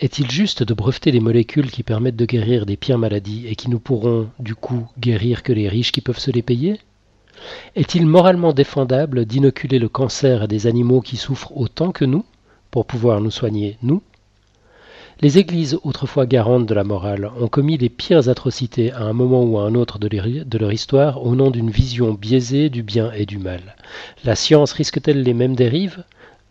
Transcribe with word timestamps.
Est-il 0.00 0.30
juste 0.30 0.62
de 0.62 0.74
breveter 0.74 1.10
les 1.10 1.18
molécules 1.18 1.72
qui 1.72 1.82
permettent 1.82 2.14
de 2.14 2.24
guérir 2.24 2.66
des 2.66 2.76
pires 2.76 2.98
maladies 2.98 3.48
et 3.48 3.56
qui 3.56 3.68
ne 3.68 3.76
pourront, 3.76 4.28
du 4.38 4.54
coup, 4.54 4.86
guérir 4.96 5.42
que 5.42 5.52
les 5.52 5.68
riches 5.68 5.90
qui 5.90 6.00
peuvent 6.00 6.20
se 6.20 6.30
les 6.30 6.42
payer? 6.42 6.78
Est-il 7.74 8.06
moralement 8.06 8.52
défendable 8.52 9.24
d'inoculer 9.24 9.80
le 9.80 9.88
cancer 9.88 10.42
à 10.42 10.46
des 10.46 10.68
animaux 10.68 11.00
qui 11.00 11.16
souffrent 11.16 11.56
autant 11.56 11.90
que 11.90 12.04
nous, 12.04 12.24
pour 12.70 12.86
pouvoir 12.86 13.20
nous 13.20 13.32
soigner, 13.32 13.76
nous? 13.82 14.00
Les 15.20 15.38
églises, 15.38 15.80
autrefois 15.82 16.26
garantes 16.26 16.66
de 16.66 16.74
la 16.74 16.84
morale, 16.84 17.32
ont 17.40 17.48
commis 17.48 17.76
les 17.76 17.88
pires 17.88 18.28
atrocités 18.28 18.92
à 18.92 19.02
un 19.02 19.12
moment 19.12 19.42
ou 19.42 19.58
à 19.58 19.64
un 19.64 19.74
autre 19.74 19.98
de 19.98 20.58
leur 20.58 20.72
histoire 20.72 21.24
au 21.24 21.34
nom 21.34 21.50
d'une 21.50 21.72
vision 21.72 22.14
biaisée 22.14 22.70
du 22.70 22.84
bien 22.84 23.10
et 23.10 23.26
du 23.26 23.38
mal. 23.38 23.74
La 24.24 24.36
science 24.36 24.70
risque-t-elle 24.70 25.24
les 25.24 25.34
mêmes 25.34 25.56
dérives? 25.56 26.04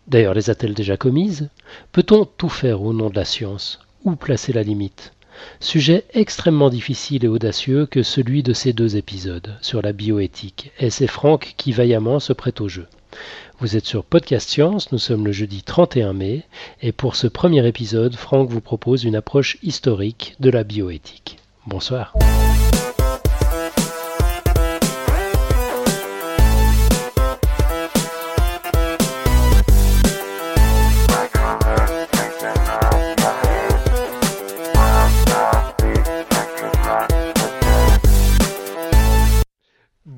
D'ailleurs, 0.08 0.34
les 0.34 0.48
a-t-elle 0.48 0.74
déjà 0.74 0.96
commises? 0.96 1.50
Peut-on 1.92 2.24
tout 2.24 2.48
faire 2.48 2.82
au 2.82 2.94
nom 2.94 3.10
de 3.10 3.16
la 3.16 3.26
science? 3.26 3.80
Où 4.04 4.16
placer 4.16 4.54
la 4.54 4.62
limite? 4.62 5.12
Sujet 5.60 6.04
extrêmement 6.14 6.70
difficile 6.70 7.24
et 7.24 7.28
audacieux 7.28 7.86
que 7.86 8.02
celui 8.02 8.42
de 8.42 8.52
ces 8.52 8.72
deux 8.72 8.96
épisodes 8.96 9.54
sur 9.60 9.82
la 9.82 9.92
bioéthique, 9.92 10.72
et 10.78 10.90
c'est 10.90 11.06
Franck 11.06 11.54
qui 11.56 11.72
vaillamment 11.72 12.20
se 12.20 12.32
prête 12.32 12.60
au 12.60 12.68
jeu. 12.68 12.86
Vous 13.60 13.76
êtes 13.76 13.86
sur 13.86 14.04
Podcast 14.04 14.48
Science, 14.48 14.92
nous 14.92 14.98
sommes 14.98 15.26
le 15.26 15.32
jeudi 15.32 15.62
31 15.62 16.12
mai, 16.12 16.42
et 16.80 16.92
pour 16.92 17.14
ce 17.14 17.26
premier 17.26 17.66
épisode, 17.66 18.16
Franck 18.16 18.48
vous 18.48 18.60
propose 18.60 19.04
une 19.04 19.16
approche 19.16 19.58
historique 19.62 20.36
de 20.40 20.50
la 20.50 20.64
bioéthique. 20.64 21.38
Bonsoir. 21.66 22.14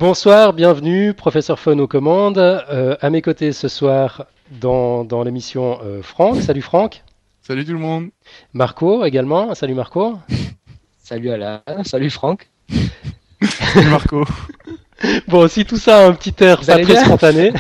Bonsoir, 0.01 0.55
bienvenue, 0.55 1.13
professeur 1.13 1.59
Fon 1.59 1.79
aux 1.79 1.87
commandes. 1.87 2.39
Euh, 2.39 2.97
à 3.03 3.11
mes 3.11 3.21
côtés 3.21 3.53
ce 3.53 3.69
soir 3.69 4.25
dans, 4.51 5.05
dans 5.05 5.23
l'émission 5.23 5.79
euh, 5.85 6.01
Franck. 6.03 6.41
Salut 6.41 6.63
Franck. 6.63 7.05
Salut 7.43 7.67
tout 7.67 7.75
le 7.75 7.79
monde. 7.79 8.09
Marco 8.55 9.05
également. 9.05 9.55
Salut 9.55 9.75
Marco. 9.75 10.17
salut 11.05 11.29
Alain. 11.29 11.61
Salut 11.85 12.09
Franck. 12.09 12.49
Salut 13.43 13.91
Marco. 13.91 14.25
bon, 15.29 15.47
si 15.49 15.67
tout 15.67 15.77
ça 15.77 15.99
a 15.99 16.09
un 16.09 16.15
petit 16.15 16.35
air 16.43 16.61
pas 16.61 16.79
très 16.79 17.05
spontané. 17.05 17.53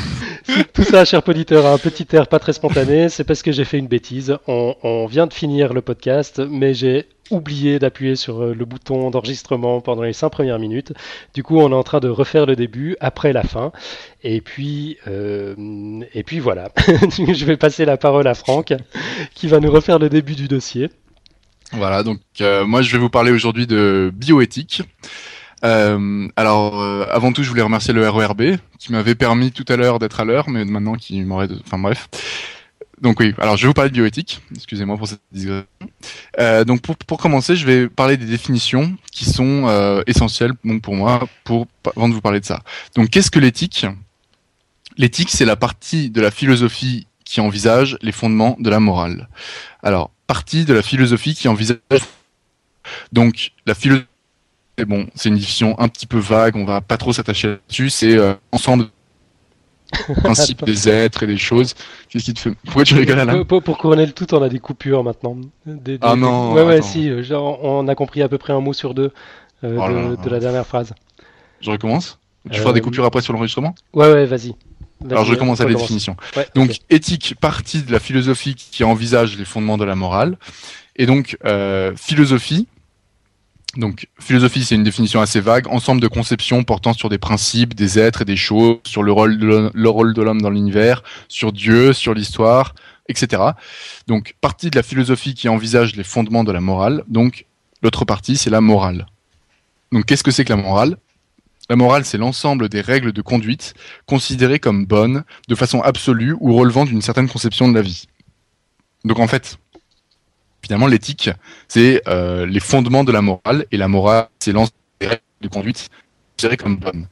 tout 0.72 0.84
ça, 0.84 1.04
cher 1.04 1.22
auditeur, 1.28 1.66
a 1.66 1.74
un 1.74 1.78
petit 1.78 2.06
air 2.16 2.28
pas 2.28 2.38
très 2.38 2.54
spontané, 2.54 3.10
c'est 3.10 3.24
parce 3.24 3.42
que 3.42 3.52
j'ai 3.52 3.64
fait 3.66 3.76
une 3.76 3.88
bêtise. 3.88 4.38
On, 4.46 5.04
vient 5.04 5.26
de 5.26 5.34
finir 5.34 5.74
le 5.74 5.82
podcast, 5.82 6.40
mais 6.48 6.72
j'ai 6.72 7.08
oublié 7.30 7.78
d'appuyer 7.78 8.16
sur 8.16 8.42
euh, 8.42 8.54
le 8.54 8.64
bouton 8.64 9.10
d'enregistrement 9.10 9.80
pendant 9.80 10.02
les 10.02 10.12
cinq 10.12 10.30
premières 10.30 10.58
minutes. 10.58 10.92
Du 11.34 11.42
coup, 11.42 11.58
on 11.58 11.70
est 11.70 11.74
en 11.74 11.82
train 11.82 12.00
de 12.00 12.08
refaire 12.08 12.46
le 12.46 12.56
début 12.56 12.96
après 13.00 13.32
la 13.32 13.42
fin. 13.42 13.72
Et 14.22 14.40
puis, 14.40 14.98
euh, 15.06 15.54
et 16.12 16.22
puis 16.22 16.38
voilà. 16.38 16.70
Je 16.78 17.44
vais 17.44 17.56
passer 17.56 17.84
la 17.84 17.96
parole 17.96 18.26
à 18.26 18.34
Franck, 18.34 18.74
qui 19.34 19.46
va 19.48 19.60
nous 19.60 19.70
refaire 19.70 19.98
le 19.98 20.08
début 20.08 20.34
du 20.34 20.48
dossier. 20.48 20.90
Voilà, 21.72 22.02
donc 22.02 22.20
euh, 22.40 22.64
moi 22.64 22.82
je 22.82 22.92
vais 22.92 22.98
vous 22.98 23.10
parler 23.10 23.32
aujourd'hui 23.32 23.66
de 23.66 24.12
bioéthique. 24.14 24.82
Euh, 25.64 26.28
alors, 26.36 26.80
euh, 26.80 27.06
avant 27.10 27.32
tout, 27.32 27.42
je 27.42 27.48
voulais 27.48 27.62
remercier 27.62 27.94
le 27.94 28.08
RERB 28.08 28.56
qui 28.78 28.92
m'avait 28.92 29.14
permis 29.14 29.50
tout 29.50 29.64
à 29.68 29.76
l'heure 29.76 29.98
d'être 29.98 30.20
à 30.20 30.24
l'heure, 30.24 30.48
mais 30.50 30.64
maintenant 30.64 30.94
qui 30.94 31.22
m'aurait. 31.22 31.48
Enfin 31.64 31.78
bref. 31.78 32.08
Donc 33.00 33.20
oui, 33.20 33.34
alors 33.38 33.56
je 33.56 33.62
vais 33.62 33.68
vous 33.68 33.74
parler 33.74 33.90
de 33.90 33.94
bioéthique. 33.94 34.40
Excusez-moi 34.54 34.96
pour 34.96 35.08
cette 35.08 35.20
digression. 35.32 35.66
Euh, 36.38 36.64
donc 36.64 36.80
pour, 36.80 36.96
pour 36.96 37.18
commencer, 37.18 37.56
je 37.56 37.66
vais 37.66 37.88
parler 37.88 38.16
des 38.16 38.26
définitions 38.26 38.96
qui 39.12 39.24
sont 39.24 39.66
euh, 39.66 40.02
essentielles 40.06 40.52
pour 40.82 40.94
moi 40.94 41.26
pour 41.44 41.66
avant 41.96 42.08
de 42.08 42.14
vous 42.14 42.20
parler 42.20 42.40
de 42.40 42.44
ça. 42.44 42.62
Donc 42.94 43.10
qu'est-ce 43.10 43.30
que 43.30 43.40
l'éthique? 43.40 43.86
L'éthique, 44.96 45.30
c'est 45.30 45.44
la 45.44 45.56
partie 45.56 46.10
de 46.10 46.20
la 46.20 46.30
philosophie 46.30 47.06
qui 47.24 47.40
envisage 47.40 47.98
les 48.00 48.12
fondements 48.12 48.56
de 48.60 48.70
la 48.70 48.80
morale. 48.80 49.28
Alors, 49.82 50.10
partie 50.26 50.64
de 50.64 50.72
la 50.72 50.82
philosophie 50.82 51.34
qui 51.34 51.48
envisage 51.48 51.78
donc 53.12 53.52
la 53.66 53.74
philosophie 53.74 54.06
bon, 54.82 55.06
c'est 55.14 55.28
une 55.28 55.36
définition 55.36 55.78
un 55.78 55.88
petit 55.88 56.06
peu 56.06 56.18
vague, 56.18 56.56
on 56.56 56.64
va 56.64 56.80
pas 56.80 56.96
trop 56.96 57.12
s'attacher 57.12 57.48
là-dessus, 57.48 57.90
c'est 57.90 58.16
euh, 58.16 58.34
ensemble 58.50 58.88
principe 60.16 60.64
des 60.64 60.88
êtres 60.88 61.22
et 61.22 61.26
des 61.26 61.36
choses. 61.36 61.74
Qu'est-ce 62.08 62.24
qui 62.24 62.34
te 62.34 62.40
fait 62.40 62.52
Pourquoi 62.64 62.84
tu 62.84 62.94
rigoles 62.94 63.16
là 63.16 63.44
pour, 63.44 63.62
pour, 63.62 63.78
couronner 63.78 64.06
le 64.06 64.12
tout, 64.12 64.32
on 64.34 64.42
a 64.42 64.48
des 64.48 64.58
coupures 64.58 65.04
maintenant. 65.04 65.36
ah 66.00 66.16
non. 66.16 66.52
Ouais 66.52 66.64
ouais 66.64 66.82
si, 66.82 67.10
euh, 67.10 67.22
genre, 67.22 67.62
on 67.62 67.88
a 67.88 67.94
compris 67.94 68.22
à 68.22 68.28
peu 68.28 68.38
près 68.38 68.52
un 68.52 68.60
mot 68.60 68.72
sur 68.72 68.94
deux 68.94 69.12
euh, 69.62 69.78
oh 69.78 70.22
de, 70.22 70.30
la 70.30 70.40
dernière 70.40 70.66
phrase. 70.66 70.92
Je 71.60 71.70
recommence. 71.70 72.18
Tu 72.50 72.60
feras 72.60 72.72
des 72.72 72.82
coupures 72.82 73.04
après 73.04 73.22
sur 73.22 73.32
l'enregistrement 73.32 73.74
Ouais 73.94 74.12
ouais, 74.12 74.26
vas-y. 74.26 74.54
Alors 75.10 75.24
je 75.24 75.32
recommence 75.32 75.60
à 75.60 75.64
la 75.64 75.74
définition. 75.74 76.16
donc 76.54 76.78
éthique, 76.90 77.34
partie 77.40 77.82
de 77.82 77.92
la 77.92 77.98
philosophie 77.98 78.54
qui 78.54 78.84
envisage 78.84 79.36
les 79.36 79.44
fondements 79.44 79.78
de 79.78 79.84
la 79.84 79.94
morale. 79.94 80.38
Et 80.96 81.06
donc 81.06 81.38
philosophie, 81.96 82.66
donc, 83.76 84.08
philosophie, 84.20 84.64
c'est 84.64 84.74
une 84.74 84.84
définition 84.84 85.20
assez 85.20 85.40
vague, 85.40 85.66
ensemble 85.68 86.00
de 86.00 86.08
conceptions 86.08 86.62
portant 86.62 86.92
sur 86.92 87.08
des 87.08 87.18
principes, 87.18 87.74
des 87.74 87.98
êtres 87.98 88.22
et 88.22 88.24
des 88.24 88.36
choses, 88.36 88.78
sur 88.84 89.02
le 89.02 89.10
rôle 89.10 89.38
de 89.38 90.22
l'homme 90.22 90.40
dans 90.40 90.50
l'univers, 90.50 91.02
sur 91.28 91.52
Dieu, 91.52 91.92
sur 91.92 92.14
l'histoire, 92.14 92.74
etc. 93.08 93.42
Donc, 94.06 94.34
partie 94.40 94.70
de 94.70 94.76
la 94.76 94.82
philosophie 94.82 95.34
qui 95.34 95.48
envisage 95.48 95.96
les 95.96 96.04
fondements 96.04 96.44
de 96.44 96.52
la 96.52 96.60
morale. 96.60 97.02
Donc, 97.08 97.46
l'autre 97.82 98.04
partie, 98.04 98.36
c'est 98.36 98.50
la 98.50 98.60
morale. 98.60 99.06
Donc, 99.92 100.06
qu'est-ce 100.06 100.24
que 100.24 100.30
c'est 100.30 100.44
que 100.44 100.52
la 100.52 100.62
morale? 100.62 100.96
La 101.68 101.76
morale, 101.76 102.04
c'est 102.04 102.18
l'ensemble 102.18 102.68
des 102.68 102.80
règles 102.80 103.12
de 103.12 103.22
conduite 103.22 103.74
considérées 104.06 104.58
comme 104.58 104.86
bonnes, 104.86 105.24
de 105.48 105.54
façon 105.54 105.80
absolue 105.80 106.36
ou 106.38 106.54
relevant 106.54 106.84
d'une 106.84 107.02
certaine 107.02 107.28
conception 107.28 107.68
de 107.68 107.74
la 107.74 107.82
vie. 107.82 108.06
Donc, 109.04 109.18
en 109.18 109.26
fait, 109.26 109.58
finalement, 110.64 110.86
l'éthique, 110.86 111.30
c'est 111.68 112.02
euh, 112.08 112.46
les 112.46 112.60
fondements 112.60 113.04
de 113.04 113.12
la 113.12 113.22
morale, 113.22 113.66
et 113.70 113.76
la 113.76 113.88
morale, 113.88 114.28
c'est 114.38 114.52
l'ensemble 114.52 114.72
des 115.00 115.06
règles 115.06 115.22
de 115.42 115.48
conduite 115.48 115.90
considérées 116.36 116.56
comme 116.56 116.76
bonnes. 116.76 117.06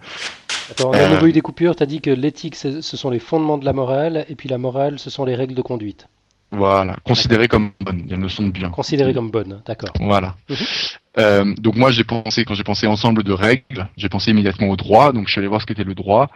Attends, 0.70 0.90
on 0.90 0.94
a 0.94 1.22
euh... 1.22 1.26
eu 1.26 1.32
des 1.32 1.40
coupures, 1.40 1.76
tu 1.76 1.82
as 1.82 1.86
dit 1.86 2.00
que 2.00 2.10
l'éthique, 2.10 2.56
ce 2.56 2.80
sont 2.80 3.10
les 3.10 3.18
fondements 3.18 3.58
de 3.58 3.64
la 3.64 3.72
morale, 3.72 4.24
et 4.28 4.34
puis 4.34 4.48
la 4.48 4.58
morale, 4.58 4.98
ce 4.98 5.10
sont 5.10 5.24
les 5.24 5.34
règles 5.34 5.54
de 5.54 5.62
conduite. 5.62 6.08
Voilà, 6.50 6.96
considérées 7.04 7.48
comme 7.48 7.70
bonnes, 7.80 8.02
il 8.04 8.10
y 8.10 8.12
a 8.12 8.16
une 8.16 8.22
notion 8.22 8.42
de 8.42 8.50
bien. 8.50 8.68
Considérées 8.68 9.14
comme 9.14 9.30
bonnes, 9.30 9.62
d'accord. 9.64 9.92
Voilà. 10.00 10.34
Mhm. 10.50 10.56
Euh, 11.18 11.54
donc 11.58 11.76
moi, 11.76 11.90
j'ai 11.90 12.04
pensé, 12.04 12.44
quand 12.44 12.54
j'ai 12.54 12.64
pensé 12.64 12.86
ensemble 12.86 13.22
de 13.22 13.32
règles, 13.32 13.88
j'ai 13.96 14.08
pensé 14.08 14.32
immédiatement 14.32 14.68
au 14.68 14.76
droit, 14.76 15.12
donc 15.12 15.26
je 15.26 15.32
suis 15.32 15.38
allé 15.38 15.48
voir 15.48 15.60
ce 15.60 15.66
qu'était 15.66 15.84
le 15.84 15.94
droit. 15.94 16.30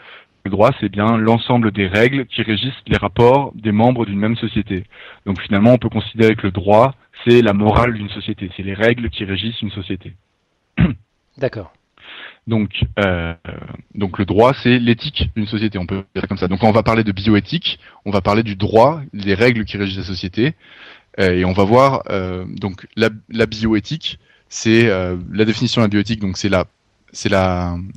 Le 0.45 0.51
droit, 0.51 0.71
c'est 0.81 0.89
bien 0.89 1.17
l'ensemble 1.17 1.73
des 1.73 1.89
règles 1.89 2.25
qui 2.27 2.43
régissent 2.43 2.73
les 2.87 2.97
rapports 2.97 3.53
des 3.55 3.73
membres 3.73 4.07
d'une 4.07 4.19
même 4.19 4.37
société. 4.37 4.85
Donc 5.27 5.41
finalement, 5.41 5.73
on 5.73 5.79
peut 5.79 5.89
considérer 5.89 6.37
que 6.37 6.43
le 6.43 6.53
droit, 6.53 6.95
c'est 7.27 7.43
la 7.43 7.53
morale 7.53 7.95
d'une 7.95 8.09
société, 8.11 8.51
c'est 8.57 8.63
les 8.63 8.75
règles 8.75 9.11
qui 9.11 9.25
régissent 9.25 9.61
une 9.63 9.71
société. 9.71 10.15
D'accord. 11.39 11.73
Donc, 12.47 12.85
euh, 13.05 13.35
donc 13.95 14.19
le 14.19 14.25
droit, 14.25 14.55
c'est 14.63 14.79
l'éthique 14.79 15.31
d'une 15.35 15.47
société, 15.47 15.79
on 15.79 15.87
peut 15.87 16.05
dire 16.15 16.29
comme 16.29 16.39
ça. 16.39 16.47
Donc 16.47 16.61
quand 16.61 16.69
on 16.69 16.73
va 16.73 16.85
parler 16.85 17.03
de 17.03 17.11
bioéthique, 17.11 17.81
on 18.05 18.13
va 18.13 18.21
parler 18.21 18.45
du 18.45 18.55
droit, 18.55 19.01
des 19.13 19.35
règles 19.35 19.65
qui 19.65 19.77
régissent 19.77 19.99
la 19.99 20.05
société, 20.05 20.55
euh, 21.19 21.33
et 21.33 21.45
on 21.45 21.53
va 21.53 21.65
voir 21.65 22.03
euh, 22.11 22.45
donc 22.49 22.87
la, 22.95 23.11
la 23.31 23.47
bioéthique, 23.47 24.21
c'est 24.49 24.87
la 24.87 25.45
définition 25.45 25.81
de 25.81 25.87
la 25.87 25.89
bioéthique, 25.89 26.21
donc 26.21 26.37
c'est 26.37 26.49
la 26.49 26.67
c'est 27.13 27.31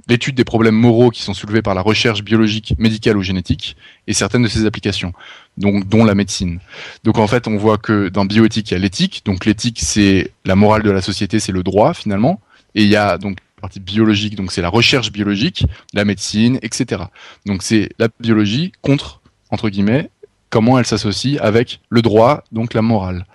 l'étude 0.08 0.36
des 0.36 0.44
problèmes 0.44 0.76
moraux 0.76 1.10
qui 1.10 1.22
sont 1.22 1.34
soulevés 1.34 1.62
par 1.62 1.76
la 1.76 1.82
recherche 1.82 2.24
biologique, 2.24 2.74
médicale 2.78 3.18
ou 3.18 3.22
génétique, 3.22 3.76
et 4.08 4.14
certaines 4.14 4.44
de 4.44 4.48
ses 4.48 4.66
applications, 4.66 5.14
donc 5.58 5.88
dont 5.88 6.06
la 6.06 6.16
médecine. 6.16 6.60
Donc 7.04 7.18
en 7.18 7.28
fait, 7.28 7.48
on 7.48 7.58
voit 7.58 7.78
que 7.78 8.10
dans 8.10 8.26
bioéthique, 8.26 8.72
il 8.72 8.74
y 8.76 8.78
a 8.78 8.80
l'éthique. 8.80 9.24
Donc 9.26 9.46
l'éthique, 9.46 9.80
c'est 9.82 10.32
la 10.46 10.56
morale 10.56 10.84
de 10.84 10.92
la 10.92 11.02
société, 11.02 11.40
c'est 11.40 11.52
le 11.52 11.64
droit 11.64 11.94
finalement. 11.94 12.40
Et 12.76 12.84
il 12.84 12.90
y 12.90 12.96
a 12.96 13.18
donc 13.18 13.38
partie 13.60 13.80
biologique, 13.80 14.36
donc 14.36 14.52
c'est 14.52 14.62
la 14.62 14.70
recherche 14.70 15.12
biologique, 15.12 15.66
la 15.94 16.06
médecine, 16.06 16.60
etc. 16.62 17.04
Donc 17.46 17.62
c'est 17.64 17.90
la 18.00 18.08
biologie 18.20 18.72
contre, 18.82 19.22
entre 19.50 19.70
guillemets, 19.70 20.10
comment 20.50 20.80
elle 20.80 20.86
s'associe 20.86 21.38
avec 21.42 21.82
le 21.90 22.02
droit, 22.02 22.44
donc 22.52 22.74
la 22.74 22.82
morale. 22.82 23.26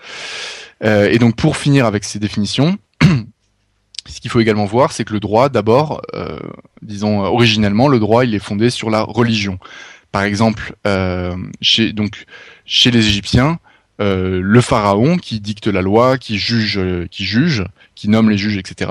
Euh, 0.82 1.08
et 1.10 1.18
donc 1.18 1.36
pour 1.36 1.56
finir 1.56 1.86
avec 1.86 2.04
ces 2.04 2.18
définitions, 2.18 2.76
ce 4.06 4.20
qu'il 4.20 4.30
faut 4.30 4.40
également 4.40 4.66
voir, 4.66 4.92
c'est 4.92 5.04
que 5.04 5.12
le 5.12 5.20
droit, 5.20 5.48
d'abord, 5.48 6.02
euh, 6.14 6.38
disons 6.82 7.20
originellement, 7.20 7.88
le 7.88 7.98
droit, 7.98 8.24
il 8.24 8.34
est 8.34 8.40
fondé 8.40 8.70
sur 8.70 8.90
la 8.90 9.02
religion. 9.02 9.58
Par 10.12 10.22
exemple, 10.22 10.74
euh, 10.86 11.36
chez, 11.60 11.92
donc, 11.92 12.24
chez 12.66 12.90
les 12.90 13.06
Égyptiens, 13.06 13.58
euh, 14.00 14.40
le 14.42 14.60
pharaon 14.60 15.16
qui 15.16 15.40
dicte 15.40 15.66
la 15.66 15.82
loi, 15.82 16.18
qui 16.18 16.38
juge, 16.38 16.80
qui 17.10 17.24
juge, 17.24 17.64
qui 18.04 18.10
nomme 18.10 18.28
les 18.28 18.36
juges, 18.36 18.58
etc. 18.58 18.90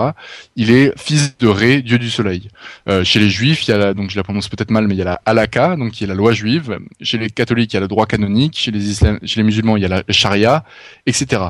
Il 0.56 0.71
est 0.71 0.92
fils 0.98 1.38
de 1.38 1.48
Ré, 1.48 1.83
dieu 1.83 2.00
du 2.00 2.10
soleil. 2.10 2.50
Euh, 2.89 3.04
chez 3.04 3.19
les 3.19 3.30
juifs, 3.30 3.68
il 3.68 3.69
y 3.69 3.74
a 3.75 3.77
la, 3.77 3.94
donc 3.94 4.10
je 4.10 4.15
la 4.18 4.24
prononce 4.24 4.50
peut-être 4.50 4.71
mal, 4.71 4.88
mais 4.88 4.95
il 4.95 4.98
y 4.98 5.04
a 5.04 5.06
la 5.06 5.21
halakha, 5.27 5.75
donc 5.75 5.92
qui 5.92 6.04
est 6.04 6.07
la 6.07 6.15
loi 6.15 6.33
juive. 6.33 6.80
Chez 7.00 7.19
les 7.19 7.30
catholiques, 7.30 7.74
il 7.74 7.75
y 7.75 7.77
a 7.77 7.81
le 7.81 7.88
droit 7.88 8.07
canonique. 8.07 8.57
Chez 8.57 8.71
les 8.71 9.44
musulmans, 9.44 9.77
il 9.77 9.83
y 9.83 9.86
a 9.86 9.88
la 9.88 10.04
charia, 10.10 10.63
etc. 11.06 11.44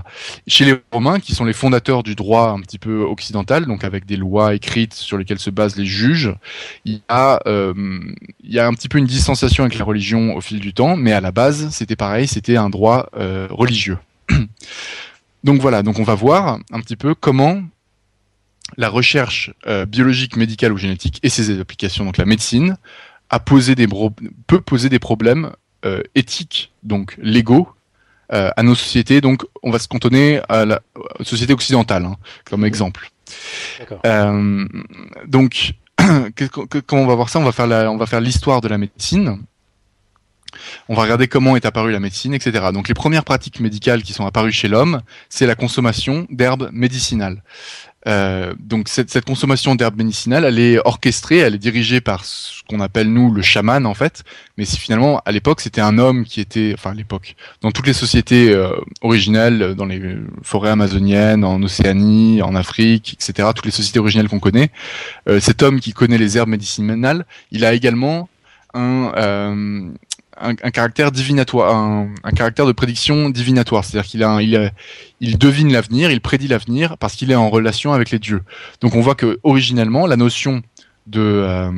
Chez 0.46 0.66
les 0.66 0.76
romains, 0.92 1.22
qui 1.22 1.34
sont 1.34 1.46
les 1.46 1.54
fondateurs 1.54 2.04
du 2.04 2.16
droit 2.16 2.50
un 2.50 2.60
petit 2.60 2.80
peu 2.80 3.04
occidental, 3.04 3.66
donc 3.66 3.86
avec 3.86 4.06
des 4.06 4.18
lois 4.18 4.56
écrites 4.56 4.94
sur 4.94 5.18
lesquelles 5.18 5.40
se 5.40 5.50
basent 5.50 5.78
les 5.78 5.86
juges, 5.86 6.36
il 6.84 6.96
y 6.96 7.02
a, 7.08 7.40
euh, 7.48 7.74
un 8.58 8.74
petit 8.74 8.90
peu 8.90 8.98
une 8.98 9.06
distanciation 9.06 9.64
avec 9.64 9.80
la 9.80 9.86
religion 9.86 10.36
au 10.36 10.42
fil 10.42 10.60
du 10.60 10.74
temps, 10.74 10.98
mais 10.98 11.14
à 11.14 11.22
la 11.22 11.32
base, 11.32 11.70
c'était 11.70 11.96
pareil, 11.96 12.28
c'était 12.28 12.58
un 12.58 12.70
droit 12.70 13.08
euh, 13.16 13.48
religieux. 13.50 13.98
Donc 15.44 15.60
voilà, 15.62 15.84
donc 15.84 16.00
on 16.00 16.04
va 16.04 16.16
voir 16.16 16.60
un 16.72 16.80
petit 16.80 16.96
peu 16.96 17.16
comment 17.16 17.62
la 18.78 18.90
recherche 18.90 19.52
euh, 19.68 19.86
biologique, 19.86 20.38
médicale 20.38 20.72
ou 20.72 20.78
génétique 20.78 21.20
et 21.24 21.30
ses 21.30 21.60
applications, 21.60 22.06
donc 22.06 22.18
la 22.18 22.26
médecine, 22.26 22.78
a 23.30 23.40
posé 23.40 23.76
des 23.76 23.88
peut 24.48 24.62
poser 24.62 24.90
des 24.90 25.00
problèmes 25.00 25.52
euh, 25.86 26.02
éthiques, 26.16 26.72
donc 26.84 27.16
légaux, 27.22 27.68
euh, 28.32 28.52
à 28.56 28.64
nos 28.64 28.76
sociétés. 28.76 29.22
Donc 29.22 29.46
on 29.64 29.72
va 29.72 29.80
se 29.80 29.88
cantonner 29.88 30.40
à 30.50 30.66
la 30.66 30.82
société 31.22 31.54
occidentale 31.54 32.06
hein, 32.06 32.16
comme 32.46 32.64
exemple. 32.66 33.10
donc 35.28 35.74
comment 36.88 37.04
on 37.04 37.08
va 37.08 37.16
voir 37.16 37.30
ça? 37.30 37.40
On 37.40 37.44
va 37.44 37.52
faire 37.52 37.68
on 37.92 37.98
va 37.98 38.06
faire 38.06 38.22
l'histoire 38.22 38.62
de 38.62 38.68
la 38.68 38.78
médecine. 38.78 39.40
On 40.90 40.96
va 40.96 41.04
regarder 41.04 41.28
comment 41.28 41.56
est 41.56 41.66
apparue 41.66 41.92
la 41.92 42.00
médecine, 42.00 42.34
etc. 42.34 42.66
Donc 42.74 42.88
les 42.88 42.94
premières 42.94 43.24
pratiques 43.24 43.60
médicales 43.60 44.04
qui 44.04 44.14
sont 44.14 44.26
apparues 44.26 44.52
chez 44.52 44.68
l'homme, 44.68 45.02
c'est 45.30 45.46
la 45.46 45.56
consommation 45.56 46.28
d'herbes 46.30 46.70
médicinales. 46.72 47.42
Euh, 48.06 48.54
donc 48.60 48.90
cette, 48.90 49.10
cette 49.10 49.24
consommation 49.24 49.76
d'herbes 49.76 49.98
médicinales, 49.98 50.44
elle 50.44 50.60
est 50.60 50.78
orchestrée, 50.86 51.38
elle 51.38 51.56
est 51.56 51.60
dirigée 51.60 52.02
par 52.02 52.26
ce 52.26 52.62
qu'on 52.68 52.82
appelle 52.82 53.08
nous 53.08 53.32
le 53.32 53.42
chaman 53.42 53.86
en 53.86 53.94
fait. 53.94 54.24
Mais 54.58 54.66
finalement 54.66 55.22
à 55.26 55.32
l'époque 55.32 55.62
c'était 55.62 55.82
un 55.82 55.98
homme 55.98 56.26
qui 56.26 56.42
était, 56.42 56.74
enfin 56.78 56.92
à 56.92 56.94
l'époque, 56.94 57.36
dans 57.62 57.72
toutes 57.72 57.88
les 57.88 57.94
sociétés 57.94 58.50
euh, 58.50 58.70
originelles, 59.02 59.76
dans 59.76 59.86
les 59.86 60.02
forêts 60.42 60.72
amazoniennes, 60.72 61.46
en 61.46 61.62
Océanie, 61.64 62.42
en 62.42 62.56
Afrique, 62.56 63.14
etc. 63.14 63.50
Toutes 63.56 63.66
les 63.66 63.72
sociétés 63.72 64.00
originelles 64.00 64.28
qu'on 64.28 64.40
connaît, 64.40 64.70
euh, 65.30 65.40
cet 65.40 65.64
homme 65.64 65.80
qui 65.80 65.94
connaît 65.94 66.18
les 66.18 66.38
herbes 66.38 66.50
médicinales, 66.50 67.26
il 67.52 67.64
a 67.64 67.74
également 67.74 68.28
un, 68.74 69.92
euh, 70.42 70.54
un, 70.64 70.72
caractère 70.72 71.12
divinatoire, 71.12 71.76
un, 71.76 72.32
caractère 72.36 72.66
de 72.66 72.72
prédiction 72.72 73.30
divinatoire. 73.30 73.86
C'est-à-dire 73.86 74.10
qu'il 74.10 74.24
a, 74.24 74.42
il, 74.42 74.72
il 75.20 75.38
devine 75.38 75.72
l'avenir, 75.72 76.12
il 76.12 76.22
prédit 76.22 76.48
l'avenir 76.48 76.98
parce 76.98 77.16
qu'il 77.16 77.32
est 77.32 77.36
en 77.36 77.50
relation 77.50 77.94
avec 77.94 78.12
les 78.12 78.20
dieux. 78.20 78.42
Donc 78.82 78.96
on 78.96 79.02
voit 79.02 79.16
que 79.16 79.40
originellement 79.44 80.08
la 80.08 80.18
notion 80.18 80.62
de 81.08 81.22
euh, 81.22 81.72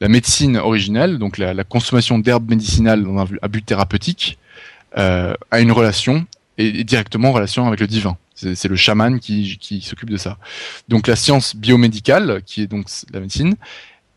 la 0.00 0.08
médecine 0.08 0.56
originelle, 0.56 1.18
donc 1.18 1.38
la, 1.38 1.64
consommation 1.64 2.18
d'herbes 2.18 2.48
médicinales 2.48 3.02
dans 3.04 3.18
un, 3.18 3.26
à 3.42 3.48
but 3.48 3.64
thérapeutique, 3.64 4.38
euh, 4.96 5.34
a 5.50 5.60
une 5.60 5.72
relation 5.72 6.26
et 6.58 6.84
directement 6.84 7.30
en 7.30 7.32
relation 7.32 7.66
avec 7.66 7.80
le 7.80 7.86
divin. 7.86 8.16
C'est 8.34 8.68
le 8.68 8.76
chaman 8.76 9.20
qui, 9.20 9.80
s'occupe 9.82 10.10
de 10.10 10.16
ça. 10.16 10.38
Donc 10.88 11.06
la 11.06 11.16
science 11.16 11.56
biomédicale, 11.56 12.42
qui 12.44 12.62
est 12.62 12.66
donc 12.66 12.86
la 13.12 13.20
médecine, 13.20 13.54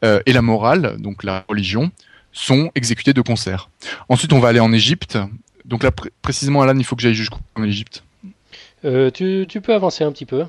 euh, 0.04 0.20
et 0.26 0.34
la 0.34 0.42
morale, 0.42 0.98
donc 1.00 1.24
la 1.24 1.46
religion, 1.48 1.92
sont 2.32 2.72
exécutés 2.76 3.14
de 3.14 3.22
concert. 3.22 3.70
Ensuite, 4.10 4.34
on 4.34 4.40
va 4.40 4.50
aller 4.50 4.60
en 4.60 4.72
Égypte. 4.72 5.18
Donc 5.66 5.84
là, 5.84 5.92
précisément, 6.22 6.62
Alan, 6.62 6.78
il 6.78 6.84
faut 6.84 6.96
que 6.96 7.02
j'aille 7.02 7.14
jusqu'en 7.14 7.40
Égypte? 7.64 8.04
Euh, 8.86 9.10
tu, 9.12 9.62
peux 9.62 9.74
avancer 9.74 10.04
un 10.04 10.12
petit 10.12 10.26
peu. 10.26 10.46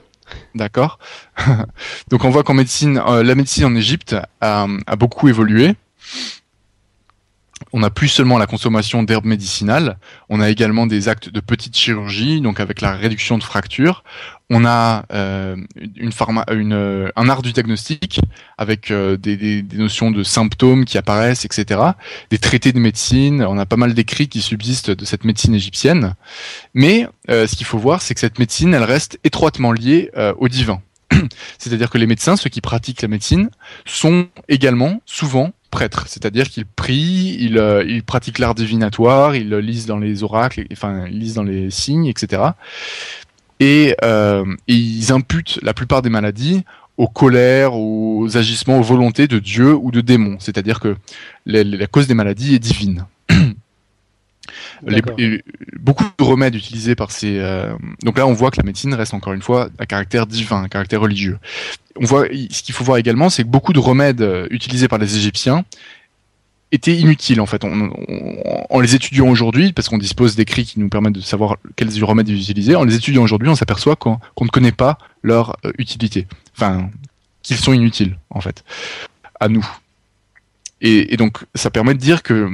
D'accord. 0.54 0.98
Donc 2.10 2.24
on 2.24 2.30
voit 2.30 2.42
qu'en 2.42 2.54
médecine, 2.54 3.02
euh, 3.06 3.22
la 3.22 3.34
médecine 3.34 3.64
en 3.64 3.74
Égypte 3.74 4.14
a, 4.40 4.66
a 4.86 4.96
beaucoup 4.96 5.28
évolué 5.28 5.74
on 7.72 7.80
n'a 7.80 7.90
plus 7.90 8.08
seulement 8.08 8.38
la 8.38 8.46
consommation 8.46 9.02
d'herbes 9.02 9.24
médicinales, 9.24 9.98
on 10.28 10.40
a 10.40 10.48
également 10.48 10.86
des 10.86 11.08
actes 11.08 11.28
de 11.28 11.40
petite 11.40 11.76
chirurgie, 11.76 12.40
donc 12.40 12.60
avec 12.60 12.80
la 12.80 12.92
réduction 12.92 13.38
de 13.38 13.42
fractures. 13.42 14.04
On 14.50 14.64
a 14.64 15.04
euh, 15.12 15.56
une 15.96 16.10
une, 16.50 16.72
euh, 16.72 17.10
un 17.16 17.28
art 17.28 17.42
du 17.42 17.52
diagnostic 17.52 18.20
avec 18.56 18.90
euh, 18.90 19.16
des, 19.16 19.62
notions 19.74 20.10
de 20.10 20.22
symptômes 20.22 20.86
qui 20.86 20.96
apparaissent, 20.96 21.44
etc. 21.44 21.80
Des 22.30 22.38
traités 22.38 22.72
de 22.72 22.78
médecine, 22.78 23.44
on 23.44 23.58
a 23.58 23.66
pas 23.66 23.76
mal 23.76 23.92
d'écrits 23.92 24.28
qui 24.28 24.40
subsistent 24.40 24.90
de 24.90 25.04
cette 25.04 25.24
médecine 25.24 25.54
égyptienne. 25.54 26.14
Mais 26.74 27.06
ce 27.28 27.54
qu'il 27.54 27.66
faut 27.66 27.78
voir, 27.78 28.00
c'est 28.00 28.14
que 28.14 28.20
cette 28.20 28.38
médecine, 28.38 28.72
elle 28.72 28.84
reste 28.84 29.18
étroitement 29.22 29.72
liée 29.72 30.10
au 30.38 30.48
divin. 30.48 30.80
C'est-à-dire 31.58 31.90
que 31.90 31.98
les 31.98 32.06
médecins, 32.06 32.36
ceux 32.36 32.50
qui 32.50 32.60
pratiquent 32.60 33.02
la 33.02 33.08
médecine, 33.08 33.50
sont 33.84 34.28
également 34.48 35.00
souvent 35.04 35.52
prêtres, 35.70 36.06
c'est-à-dire 36.08 36.48
qu'ils 36.48 36.66
prient, 36.66 37.36
ils, 37.38 37.58
euh, 37.58 37.84
ils 37.86 38.02
pratiquent 38.02 38.38
l'art 38.38 38.54
divinatoire, 38.54 39.36
ils 39.36 39.54
lisent 39.56 39.86
dans 39.86 39.98
les 39.98 40.22
oracles, 40.22 40.64
enfin 40.72 41.06
ils 41.06 41.18
lisent 41.18 41.34
dans 41.34 41.42
les 41.42 41.70
signes, 41.70 42.06
etc. 42.06 42.42
Et, 43.60 43.94
euh, 44.04 44.44
ils 44.66 45.12
imputent 45.12 45.58
la 45.62 45.74
plupart 45.74 46.02
des 46.02 46.10
maladies 46.10 46.64
aux 46.96 47.08
colères, 47.08 47.74
aux 47.74 48.36
agissements, 48.36 48.78
aux 48.78 48.82
volontés 48.82 49.28
de 49.28 49.38
Dieu 49.38 49.74
ou 49.74 49.90
de 49.90 50.00
démons, 50.00 50.36
c'est-à-dire 50.40 50.80
que 50.80 50.96
la 51.46 51.86
cause 51.86 52.08
des 52.08 52.14
maladies 52.14 52.54
est 52.56 52.58
divine 52.58 53.04
beaucoup 55.80 56.04
de 56.18 56.24
remèdes 56.24 56.54
utilisés 56.54 56.94
par 56.94 57.10
ces. 57.10 57.38
Euh, 57.38 57.74
donc 58.02 58.18
là, 58.18 58.26
on 58.26 58.32
voit 58.32 58.50
que 58.50 58.58
la 58.58 58.62
médecine 58.62 58.94
reste 58.94 59.14
encore 59.14 59.32
une 59.32 59.42
fois 59.42 59.68
à 59.78 59.86
caractère 59.86 60.26
divin, 60.26 60.64
à 60.64 60.68
caractère 60.68 61.00
religieux. 61.00 61.38
On 61.96 62.04
voit, 62.04 62.26
ce 62.26 62.62
qu'il 62.62 62.74
faut 62.74 62.84
voir 62.84 62.98
également, 62.98 63.28
c'est 63.30 63.42
que 63.42 63.48
beaucoup 63.48 63.72
de 63.72 63.78
remèdes 63.78 64.22
euh, 64.22 64.46
utilisés 64.50 64.88
par 64.88 64.98
les 64.98 65.16
Égyptiens 65.16 65.64
étaient 66.72 66.96
inutiles 66.96 67.40
en 67.40 67.46
fait. 67.46 67.64
en 67.64 68.80
les 68.80 68.94
étudiant 68.94 69.28
aujourd'hui, 69.28 69.72
parce 69.72 69.88
qu'on 69.88 69.98
dispose 69.98 70.36
d'écrits 70.36 70.64
qui 70.64 70.80
nous 70.80 70.88
permettent 70.88 71.14
de 71.14 71.20
savoir 71.20 71.56
quels 71.76 72.04
remèdes 72.04 72.28
ils 72.28 72.40
utilisaient, 72.40 72.74
en 72.74 72.84
les 72.84 72.96
étudiant 72.96 73.22
aujourd'hui, 73.22 73.48
on 73.48 73.54
s'aperçoit 73.54 73.96
qu'on 73.96 74.18
ne 74.40 74.48
connaît 74.48 74.72
pas 74.72 74.98
leur 75.22 75.56
euh, 75.64 75.72
utilité. 75.78 76.26
Enfin, 76.56 76.90
qu'ils 77.42 77.56
sont 77.56 77.72
inutiles 77.72 78.18
en 78.30 78.40
fait, 78.40 78.64
à 79.40 79.48
nous. 79.48 79.66
Et, 80.80 81.12
et, 81.14 81.16
donc, 81.16 81.38
ça 81.54 81.70
permet 81.70 81.94
de 81.94 81.98
dire 81.98 82.22
que 82.22 82.50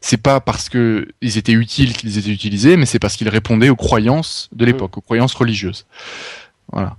c'est 0.00 0.16
pas 0.16 0.40
parce 0.40 0.68
que 0.68 1.08
ils 1.20 1.38
étaient 1.38 1.52
utiles 1.52 1.96
qu'ils 1.96 2.18
étaient 2.18 2.32
utilisés, 2.32 2.76
mais 2.76 2.86
c'est 2.86 2.98
parce 2.98 3.16
qu'ils 3.16 3.28
répondaient 3.28 3.68
aux 3.68 3.76
croyances 3.76 4.48
de 4.52 4.64
l'époque, 4.64 4.96
mm. 4.96 4.98
aux 4.98 5.02
croyances 5.02 5.34
religieuses. 5.34 5.86
Voilà. 6.72 6.96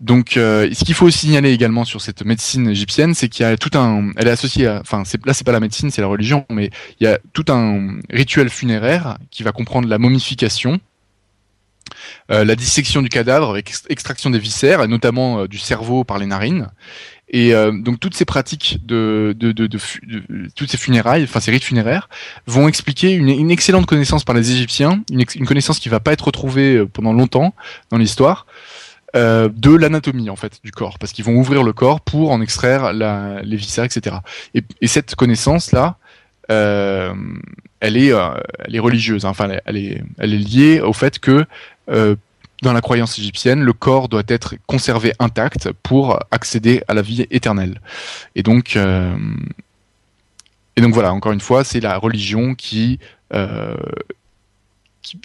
Donc, 0.00 0.36
euh, 0.36 0.68
ce 0.72 0.84
qu'il 0.84 0.94
faut 0.94 1.08
signaler 1.10 1.52
également 1.52 1.84
sur 1.84 2.00
cette 2.00 2.24
médecine 2.24 2.68
égyptienne, 2.68 3.14
c'est 3.14 3.28
qu'il 3.28 3.44
y 3.44 3.48
a 3.48 3.56
tout 3.56 3.70
un, 3.78 4.10
elle 4.16 4.26
est 4.26 4.32
associée 4.32 4.66
à, 4.66 4.80
enfin, 4.80 5.04
c'est, 5.04 5.24
là 5.24 5.32
c'est 5.34 5.44
pas 5.44 5.52
la 5.52 5.60
médecine, 5.60 5.90
c'est 5.90 6.02
la 6.02 6.08
religion, 6.08 6.44
mais 6.50 6.70
il 7.00 7.04
y 7.04 7.06
a 7.06 7.18
tout 7.32 7.44
un 7.48 8.00
rituel 8.10 8.50
funéraire 8.50 9.18
qui 9.30 9.44
va 9.44 9.52
comprendre 9.52 9.88
la 9.88 9.98
momification, 9.98 10.80
euh, 12.32 12.44
la 12.44 12.56
dissection 12.56 13.02
du 13.02 13.08
cadavre 13.08 13.50
avec 13.50 13.72
extraction 13.88 14.30
des 14.30 14.40
viscères, 14.40 14.86
notamment 14.88 15.40
euh, 15.40 15.48
du 15.48 15.58
cerveau 15.58 16.02
par 16.02 16.18
les 16.18 16.26
narines, 16.26 16.70
et 17.28 17.54
euh, 17.54 17.72
donc 17.72 18.00
toutes 18.00 18.14
ces 18.14 18.24
pratiques 18.24 18.78
de, 18.84 19.34
de, 19.36 19.52
de, 19.52 19.66
de, 19.66 19.78
toutes 20.54 20.70
ces 20.70 20.76
funérailles, 20.76 21.24
enfin 21.24 21.40
ces 21.40 21.50
rites 21.50 21.64
funéraires, 21.64 22.08
vont 22.46 22.68
expliquer 22.68 23.12
une, 23.12 23.28
une 23.28 23.50
excellente 23.50 23.86
connaissance 23.86 24.24
par 24.24 24.34
les 24.34 24.52
Égyptiens, 24.52 25.02
une, 25.10 25.24
une, 25.34 25.46
connaissance 25.46 25.78
qui 25.78 25.88
va 25.88 26.00
pas 26.00 26.12
être 26.12 26.26
retrouvée 26.26 26.76
euh, 26.76 26.86
pendant 26.86 27.12
longtemps 27.12 27.54
dans 27.90 27.96
l'histoire, 27.96 28.46
euh, 29.14 29.48
de 29.54 29.74
l'anatomie 29.74 30.28
en 30.28 30.36
fait 30.36 30.58
du 30.64 30.72
corps, 30.72 30.98
parce 30.98 31.12
qu'ils 31.12 31.24
vont 31.24 31.36
ouvrir 31.36 31.62
le 31.62 31.72
corps 31.72 32.00
pour 32.00 32.32
en 32.32 32.40
extraire 32.40 32.92
la, 32.92 33.42
les 33.42 33.56
viscères, 33.56 33.84
etc. 33.84 34.16
Et, 34.54 34.64
et 34.80 34.88
cette 34.88 35.14
connaissance 35.14 35.70
là, 35.70 35.98
euh, 36.50 37.14
elle 37.78 37.96
est, 37.96 38.12
euh, 38.12 38.34
elle 38.58 38.74
est 38.74 38.80
religieuse, 38.80 39.24
hein. 39.24 39.28
enfin 39.28 39.48
elle 39.66 39.76
est, 39.76 40.02
elle 40.18 40.34
est 40.34 40.38
liée 40.38 40.80
au 40.80 40.92
fait 40.92 41.20
que 41.20 41.46
dans 42.62 42.72
la 42.72 42.80
croyance 42.80 43.18
égyptienne, 43.18 43.62
le 43.62 43.72
corps 43.72 44.08
doit 44.08 44.22
être 44.26 44.54
conservé 44.66 45.12
intact 45.18 45.70
pour 45.82 46.18
accéder 46.30 46.82
à 46.88 46.94
la 46.94 47.02
vie 47.02 47.26
éternelle. 47.30 47.80
Et 48.36 48.42
donc, 48.42 48.76
et 50.76 50.80
donc 50.80 50.94
voilà, 50.94 51.12
encore 51.12 51.32
une 51.32 51.42
fois, 51.42 51.62
c'est 51.62 51.80
la 51.80 51.98
religion 51.98 52.54
qui, 52.54 52.98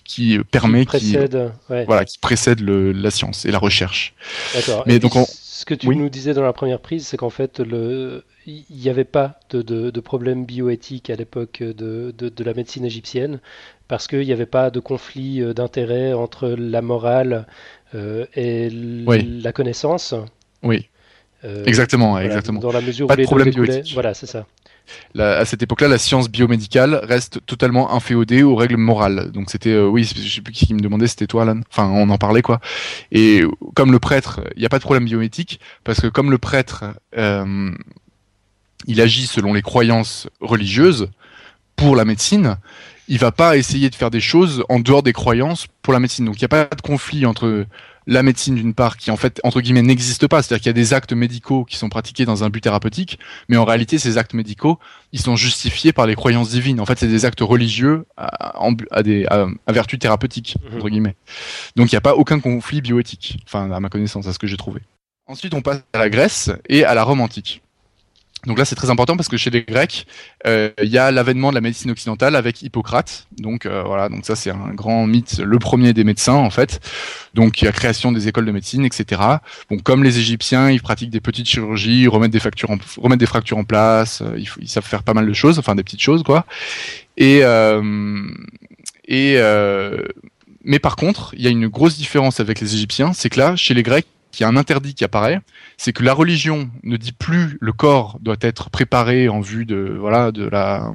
qui, 0.03 0.39
permet, 0.51 0.81
qui 0.81 0.85
précède, 0.85 1.51
voilà, 1.67 2.05
qui 2.05 2.17
précède 2.17 2.59
le, 2.59 2.91
la 2.91 3.11
science 3.11 3.45
et 3.45 3.51
la 3.51 3.59
recherche. 3.59 4.13
D'accord. 4.53 4.83
Mais 4.85 4.99
donc, 4.99 5.13
ce 5.27 5.65
que 5.65 5.73
tu 5.73 5.87
nous 5.87 6.09
disais 6.09 6.33
dans 6.33 6.43
la 6.43 6.53
première 6.53 6.79
prise, 6.79 7.07
c'est 7.07 7.17
qu'en 7.17 7.29
fait, 7.29 7.59
le, 7.59 8.23
il 8.49 8.63
n'y 8.69 8.89
avait 8.89 9.03
pas 9.03 9.39
de, 9.49 9.61
de, 9.61 9.89
de 9.89 9.99
problème 9.99 10.45
bioéthique 10.45 11.09
à 11.09 11.15
l'époque 11.15 11.61
de, 11.61 12.13
de, 12.17 12.43
la 12.43 12.53
médecine 12.53 12.85
égyptienne 12.85 13.39
parce 13.87 14.07
qu'il 14.07 14.25
n'y 14.25 14.33
avait 14.33 14.45
pas 14.45 14.69
de 14.69 14.79
conflit 14.79 15.41
euh, 15.41 15.53
d'intérêt 15.53 16.13
entre 16.13 16.49
la 16.49 16.81
morale 16.81 17.47
euh, 17.95 18.25
et 18.35 18.69
la 18.69 19.51
connaissance. 19.51 20.13
Oui. 20.63 20.89
Euh, 21.45 21.63
exactement, 21.65 22.19
exactement. 22.19 22.59
Dans 22.59 22.71
la 22.71 22.81
mesure 22.81 23.09
où 23.09 23.15
les 23.15 23.23
problème 23.23 23.51
Voilà, 23.93 24.13
c'est 24.13 24.25
ça. 24.25 24.45
À 25.17 25.45
cette 25.45 25.63
époque-là, 25.63 25.87
la 25.87 25.97
science 25.97 26.29
biomédicale 26.29 26.99
reste 27.03 27.39
totalement 27.45 27.93
inféodée 27.93 28.43
aux 28.43 28.55
règles 28.55 28.77
morales. 28.77 29.31
Donc 29.31 29.49
c'était, 29.49 29.71
euh, 29.71 29.87
oui, 29.87 30.03
je 30.03 30.35
sais 30.35 30.41
plus 30.41 30.53
qui 30.53 30.73
me 30.73 30.79
demandait, 30.79 31.07
c'était 31.07 31.27
toi, 31.27 31.43
Alan. 31.43 31.61
Enfin, 31.69 31.89
on 31.89 32.09
en 32.09 32.17
parlait 32.17 32.41
quoi. 32.41 32.59
Et 33.11 33.43
comme 33.75 33.91
le 33.91 33.99
prêtre, 33.99 34.41
il 34.55 34.59
n'y 34.59 34.65
a 34.65 34.69
pas 34.69 34.79
de 34.79 34.83
problème 34.83 35.05
bioéthique 35.05 35.59
parce 35.83 35.99
que 35.99 36.07
comme 36.07 36.31
le 36.31 36.37
prêtre, 36.37 36.85
euh, 37.17 37.71
il 38.87 39.01
agit 39.01 39.27
selon 39.27 39.53
les 39.53 39.61
croyances 39.61 40.27
religieuses 40.41 41.09
pour 41.75 41.95
la 41.95 42.05
médecine, 42.05 42.57
il 43.07 43.17
va 43.17 43.31
pas 43.31 43.57
essayer 43.57 43.89
de 43.89 43.95
faire 43.95 44.11
des 44.11 44.21
choses 44.21 44.63
en 44.69 44.79
dehors 44.79 45.03
des 45.03 45.13
croyances 45.13 45.67
pour 45.81 45.93
la 45.93 45.99
médecine. 45.99 46.25
Donc 46.25 46.35
il 46.35 46.41
n'y 46.41 46.45
a 46.45 46.49
pas 46.49 46.65
de 46.65 46.81
conflit 46.81 47.25
entre 47.25 47.65
la 48.07 48.23
médecine 48.23 48.55
d'une 48.55 48.73
part 48.73 48.97
qui 48.97 49.11
en 49.11 49.17
fait 49.17 49.39
entre 49.43 49.61
guillemets 49.61 49.81
n'existe 49.81 50.27
pas, 50.27 50.41
c'est-à-dire 50.41 50.61
qu'il 50.61 50.69
y 50.69 50.71
a 50.71 50.73
des 50.73 50.93
actes 50.93 51.13
médicaux 51.13 51.65
qui 51.65 51.77
sont 51.77 51.89
pratiqués 51.89 52.25
dans 52.25 52.43
un 52.43 52.49
but 52.49 52.61
thérapeutique, 52.61 53.19
mais 53.47 53.57
en 53.57 53.65
réalité 53.65 53.97
ces 53.97 54.17
actes 54.17 54.33
médicaux 54.33 54.79
ils 55.11 55.19
sont 55.19 55.35
justifiés 55.35 55.93
par 55.93 56.05
les 56.05 56.15
croyances 56.15 56.49
divines. 56.49 56.79
En 56.79 56.85
fait, 56.85 56.99
c'est 56.99 57.07
des 57.07 57.25
actes 57.25 57.41
religieux 57.41 58.05
à, 58.15 58.53
à 58.91 59.03
des 59.03 59.25
à, 59.25 59.47
vertu 59.71 59.97
thérapeutique 59.97 60.55
mhm. 60.61 60.77
entre 60.77 60.89
guillemets. 60.89 61.15
Donc 61.75 61.91
il 61.91 61.95
n'y 61.95 61.97
a 61.97 62.01
pas 62.01 62.15
aucun 62.15 62.39
conflit 62.39 62.81
bioéthique, 62.81 63.39
enfin 63.45 63.71
à 63.71 63.79
ma 63.79 63.89
connaissance, 63.89 64.27
à 64.27 64.33
ce 64.33 64.39
que 64.39 64.47
j'ai 64.47 64.57
trouvé. 64.57 64.81
Ensuite, 65.27 65.53
on 65.53 65.61
passe 65.61 65.83
à 65.93 65.99
la 65.99 66.09
Grèce 66.09 66.49
et 66.67 66.83
à 66.83 66.95
la 66.95 67.03
Rome 67.03 67.21
antique. 67.21 67.61
Donc 68.45 68.57
là, 68.57 68.65
c'est 68.65 68.75
très 68.75 68.89
important 68.89 69.17
parce 69.17 69.27
que 69.27 69.37
chez 69.37 69.49
les 69.49 69.63
Grecs, 69.63 70.07
euh, 70.47 70.69
il 70.81 70.89
y 70.89 70.97
a 70.97 71.11
l'avènement 71.11 71.49
de 71.49 71.55
la 71.55 71.61
médecine 71.61 71.91
occidentale 71.91 72.35
avec 72.35 72.61
Hippocrate. 72.61 73.27
Donc 73.37 73.65
euh, 73.65 73.83
voilà, 73.83 74.07
donc 74.07 74.25
ça 74.25 74.35
c'est 74.35 74.49
un 74.49 74.73
grand 74.73 75.05
mythe, 75.07 75.39
le 75.39 75.59
premier 75.59 75.93
des 75.93 76.05
médecins 76.05 76.35
en 76.35 76.49
fait. 76.49 76.79
Donc 77.33 77.61
il 77.61 77.65
y 77.65 77.67
a 77.67 77.71
création 77.71 78.11
des 78.11 78.27
écoles 78.27 78.45
de 78.45 78.51
médecine, 78.51 78.85
etc. 78.85 79.21
Bon, 79.69 79.77
comme 79.79 80.03
les 80.03 80.19
Égyptiens, 80.19 80.69
ils 80.69 80.81
pratiquent 80.81 81.09
des 81.09 81.19
petites 81.19 81.47
chirurgies, 81.47 82.07
remettent 82.07 82.31
des 82.31 82.39
fractures, 82.39 82.71
en, 82.71 82.77
remettent 82.97 83.19
des 83.19 83.25
fractures 83.25 83.57
en 83.57 83.65
place. 83.65 84.21
Euh, 84.21 84.35
ils, 84.37 84.47
ils, 84.61 84.69
savent 84.69 84.85
faire 84.85 85.03
pas 85.03 85.13
mal 85.13 85.27
de 85.27 85.33
choses, 85.33 85.59
enfin 85.59 85.75
des 85.75 85.83
petites 85.83 86.01
choses 86.01 86.23
quoi. 86.23 86.45
Et 87.17 87.41
et 89.11 89.37
mais 90.63 90.79
par 90.79 90.95
contre, 90.95 91.33
il 91.35 91.41
y 91.41 91.47
a 91.47 91.49
une 91.49 91.67
grosse 91.67 91.97
différence 91.97 92.39
avec 92.39 92.59
les 92.59 92.75
Égyptiens, 92.75 93.13
c'est 93.13 93.29
que 93.29 93.39
là, 93.39 93.55
chez 93.55 93.73
les 93.73 93.81
Grecs, 93.81 94.05
il 94.33 94.41
y 94.41 94.43
a 94.43 94.47
un 94.47 94.55
interdit 94.55 94.93
qui 94.93 95.03
apparaît, 95.03 95.41
c'est 95.77 95.93
que 95.93 96.03
la 96.03 96.13
religion 96.13 96.69
ne 96.83 96.97
dit 96.97 97.11
plus 97.11 97.57
le 97.59 97.71
corps 97.71 98.17
doit 98.21 98.37
être 98.41 98.69
préparé 98.69 99.29
en 99.29 99.41
vue 99.41 99.65
de 99.65 99.95
voilà 99.99 100.31
de 100.31 100.47
la 100.47 100.93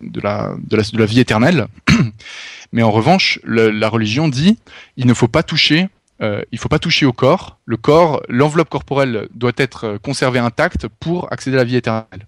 de 0.00 0.20
la 0.20 0.54
de 0.58 0.76
la, 0.76 0.82
de 0.82 0.98
la 0.98 1.06
vie 1.06 1.20
éternelle, 1.20 1.66
mais 2.72 2.82
en 2.82 2.90
revanche 2.90 3.38
la 3.44 3.88
religion 3.88 4.28
dit 4.28 4.58
il 4.96 5.06
ne 5.06 5.14
faut 5.14 5.28
pas 5.28 5.42
toucher 5.42 5.88
euh, 6.22 6.42
il 6.50 6.58
faut 6.58 6.68
pas 6.68 6.78
toucher 6.78 7.04
au 7.06 7.12
corps. 7.12 7.58
Le 7.66 7.76
corps, 7.76 8.22
l'enveloppe 8.28 8.70
corporelle 8.70 9.28
doit 9.34 9.52
être 9.56 9.98
conservée 9.98 10.38
intacte 10.38 10.88
pour 10.88 11.32
accéder 11.32 11.56
à 11.56 11.60
la 11.60 11.64
vie 11.64 11.76
éternelle. 11.76 12.26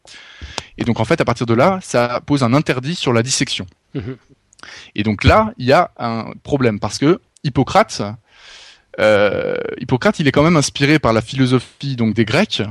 Et 0.76 0.84
donc 0.84 1.00
en 1.00 1.04
fait, 1.04 1.20
à 1.20 1.24
partir 1.24 1.46
de 1.46 1.54
là, 1.54 1.78
ça 1.82 2.20
pose 2.24 2.42
un 2.42 2.54
interdit 2.54 2.94
sur 2.94 3.12
la 3.12 3.22
dissection. 3.22 3.66
Mhm. 3.94 4.16
Et 4.94 5.02
donc 5.02 5.24
là, 5.24 5.52
il 5.56 5.66
y 5.66 5.72
a 5.72 5.90
un 5.98 6.32
problème 6.42 6.80
parce 6.80 6.98
que 6.98 7.20
Hippocrate, 7.44 8.02
Hippocrate, 8.98 10.18
il 10.20 10.28
est 10.28 10.32
quand 10.32 10.42
même 10.42 10.56
inspiré 10.56 10.98
par 10.98 11.12
la 11.12 11.22
philosophie 11.22 11.96
donc 11.96 12.14
des 12.14 12.24
Grecs, 12.24 12.62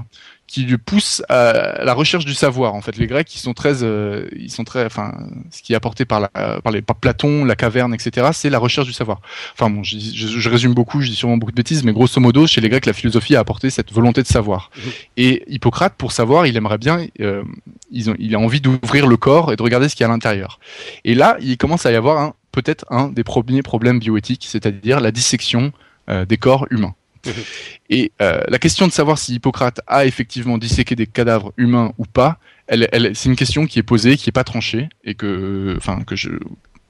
qui 0.48 0.64
lui 0.64 0.78
pousse 0.78 1.22
à 1.28 1.84
la 1.84 1.94
recherche 1.94 2.26
du 2.26 2.34
savoir. 2.34 2.74
En 2.74 2.82
fait, 2.82 2.98
les 2.98 3.06
Grecs, 3.06 3.34
ils 3.36 3.40
sont 3.40 3.54
très, 3.54 3.84
euh, 3.84 4.28
ils 4.36 4.50
sont 4.50 4.64
très, 4.64 4.86
enfin, 4.86 5.14
ce 5.52 5.62
qui 5.62 5.74
est 5.74 5.76
apporté 5.76 6.06
par, 6.06 6.22
la, 6.22 6.30
par, 6.30 6.72
les, 6.72 6.82
par 6.82 6.96
Platon, 6.96 7.44
la 7.44 7.56
caverne, 7.58 7.94
etc., 7.94 8.30
c'est 8.32 8.50
la 8.50 8.58
recherche 8.58 8.88
du 8.88 8.94
savoir. 8.94 9.20
Enfin 9.54 9.70
bon, 9.70 9.84
je, 9.84 9.98
je, 9.98 10.50
résume 10.50 10.74
beaucoup, 10.74 11.02
je 11.02 11.10
dis 11.10 11.16
sûrement 11.16 11.36
beaucoup 11.36 11.52
de 11.52 11.58
bêtises, 11.58 11.84
mais 11.84 11.92
grosso 11.92 12.20
modo, 12.22 12.48
chez 12.48 12.62
les 12.62 12.70
Grecs, 12.70 12.86
la 12.86 12.94
philosophie 12.94 13.36
a 13.36 13.42
apporté 13.42 13.70
cette 13.70 13.92
volonté 13.92 14.24
de 14.24 14.28
savoir. 14.28 14.72
Mmh. 14.76 14.82
Et 15.18 15.44
Hippocrate, 15.54 15.96
pour 15.98 16.14
savoir, 16.14 16.48
il 16.48 16.56
aimerait 16.56 16.78
bien, 16.78 17.06
euh, 17.20 17.44
ils 17.92 18.10
ont, 18.10 18.16
il 18.18 18.34
a 18.34 18.40
envie 18.40 18.62
d'ouvrir 18.62 19.06
le 19.06 19.18
corps 19.18 19.52
et 19.52 19.58
de 19.58 19.64
regarder 19.64 19.90
ce 19.90 19.96
qu'il 19.96 20.06
y 20.06 20.08
a 20.08 20.10
à 20.10 20.14
l'intérieur. 20.14 20.60
Et 21.04 21.14
là, 21.14 21.38
il 21.42 21.58
commence 21.58 21.86
à 21.86 21.92
y 21.92 21.96
avoir 21.96 22.22
un, 22.22 22.34
peut-être 22.54 22.86
un 22.90 23.10
des 23.10 23.26
premiers 23.26 23.64
problèmes 23.64 24.00
bioéthiques, 24.00 24.46
c'est-à-dire 24.48 25.02
la 25.02 25.12
dissection 25.12 25.74
euh, 25.74 25.87
des 26.08 26.38
corps 26.38 26.68
humains. 26.70 26.96
Et 27.90 28.12
euh, 28.22 28.42
la 28.48 28.60
question 28.60 28.88
de 28.88 28.92
savoir 28.92 29.18
si 29.18 29.36
Hippocrate 29.36 29.82
a 29.88 30.06
effectivement 30.06 30.58
disséqué 30.58 30.96
des 30.96 31.08
cadavres 31.08 31.54
humains 31.58 31.94
ou 31.98 32.06
pas, 32.06 32.38
elle, 32.68 32.88
elle, 32.92 33.16
c'est 33.16 33.30
une 33.30 33.36
question 33.36 33.66
qui 33.66 33.80
est 33.80 33.84
posée, 33.84 34.18
qui 34.18 34.30
est 34.30 34.34
pas 34.34 34.44
tranchée, 34.44 34.90
et 35.04 35.16
que, 35.16 35.76
enfin, 35.78 36.02
que 36.06 36.16
je, 36.16 36.30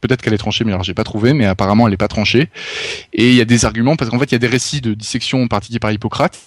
peut-être 0.01 0.21
qu'elle 0.21 0.33
est 0.33 0.39
tranchée, 0.39 0.63
mais 0.63 0.71
alors 0.71 0.83
j'ai 0.83 0.95
pas 0.95 1.03
trouvé, 1.03 1.33
mais 1.33 1.45
apparemment 1.45 1.87
elle 1.87 1.93
est 1.93 1.97
pas 1.97 2.07
tranchée. 2.07 2.49
Et 3.13 3.29
il 3.29 3.35
y 3.35 3.41
a 3.41 3.45
des 3.45 3.65
arguments 3.65 3.95
parce 3.95 4.09
qu'en 4.09 4.19
fait 4.19 4.25
il 4.25 4.33
y 4.33 4.35
a 4.35 4.39
des 4.39 4.47
récits 4.47 4.81
de 4.81 4.93
dissection 4.93 5.47
pratiqués 5.47 5.79
par 5.79 5.91
Hippocrate 5.91 6.39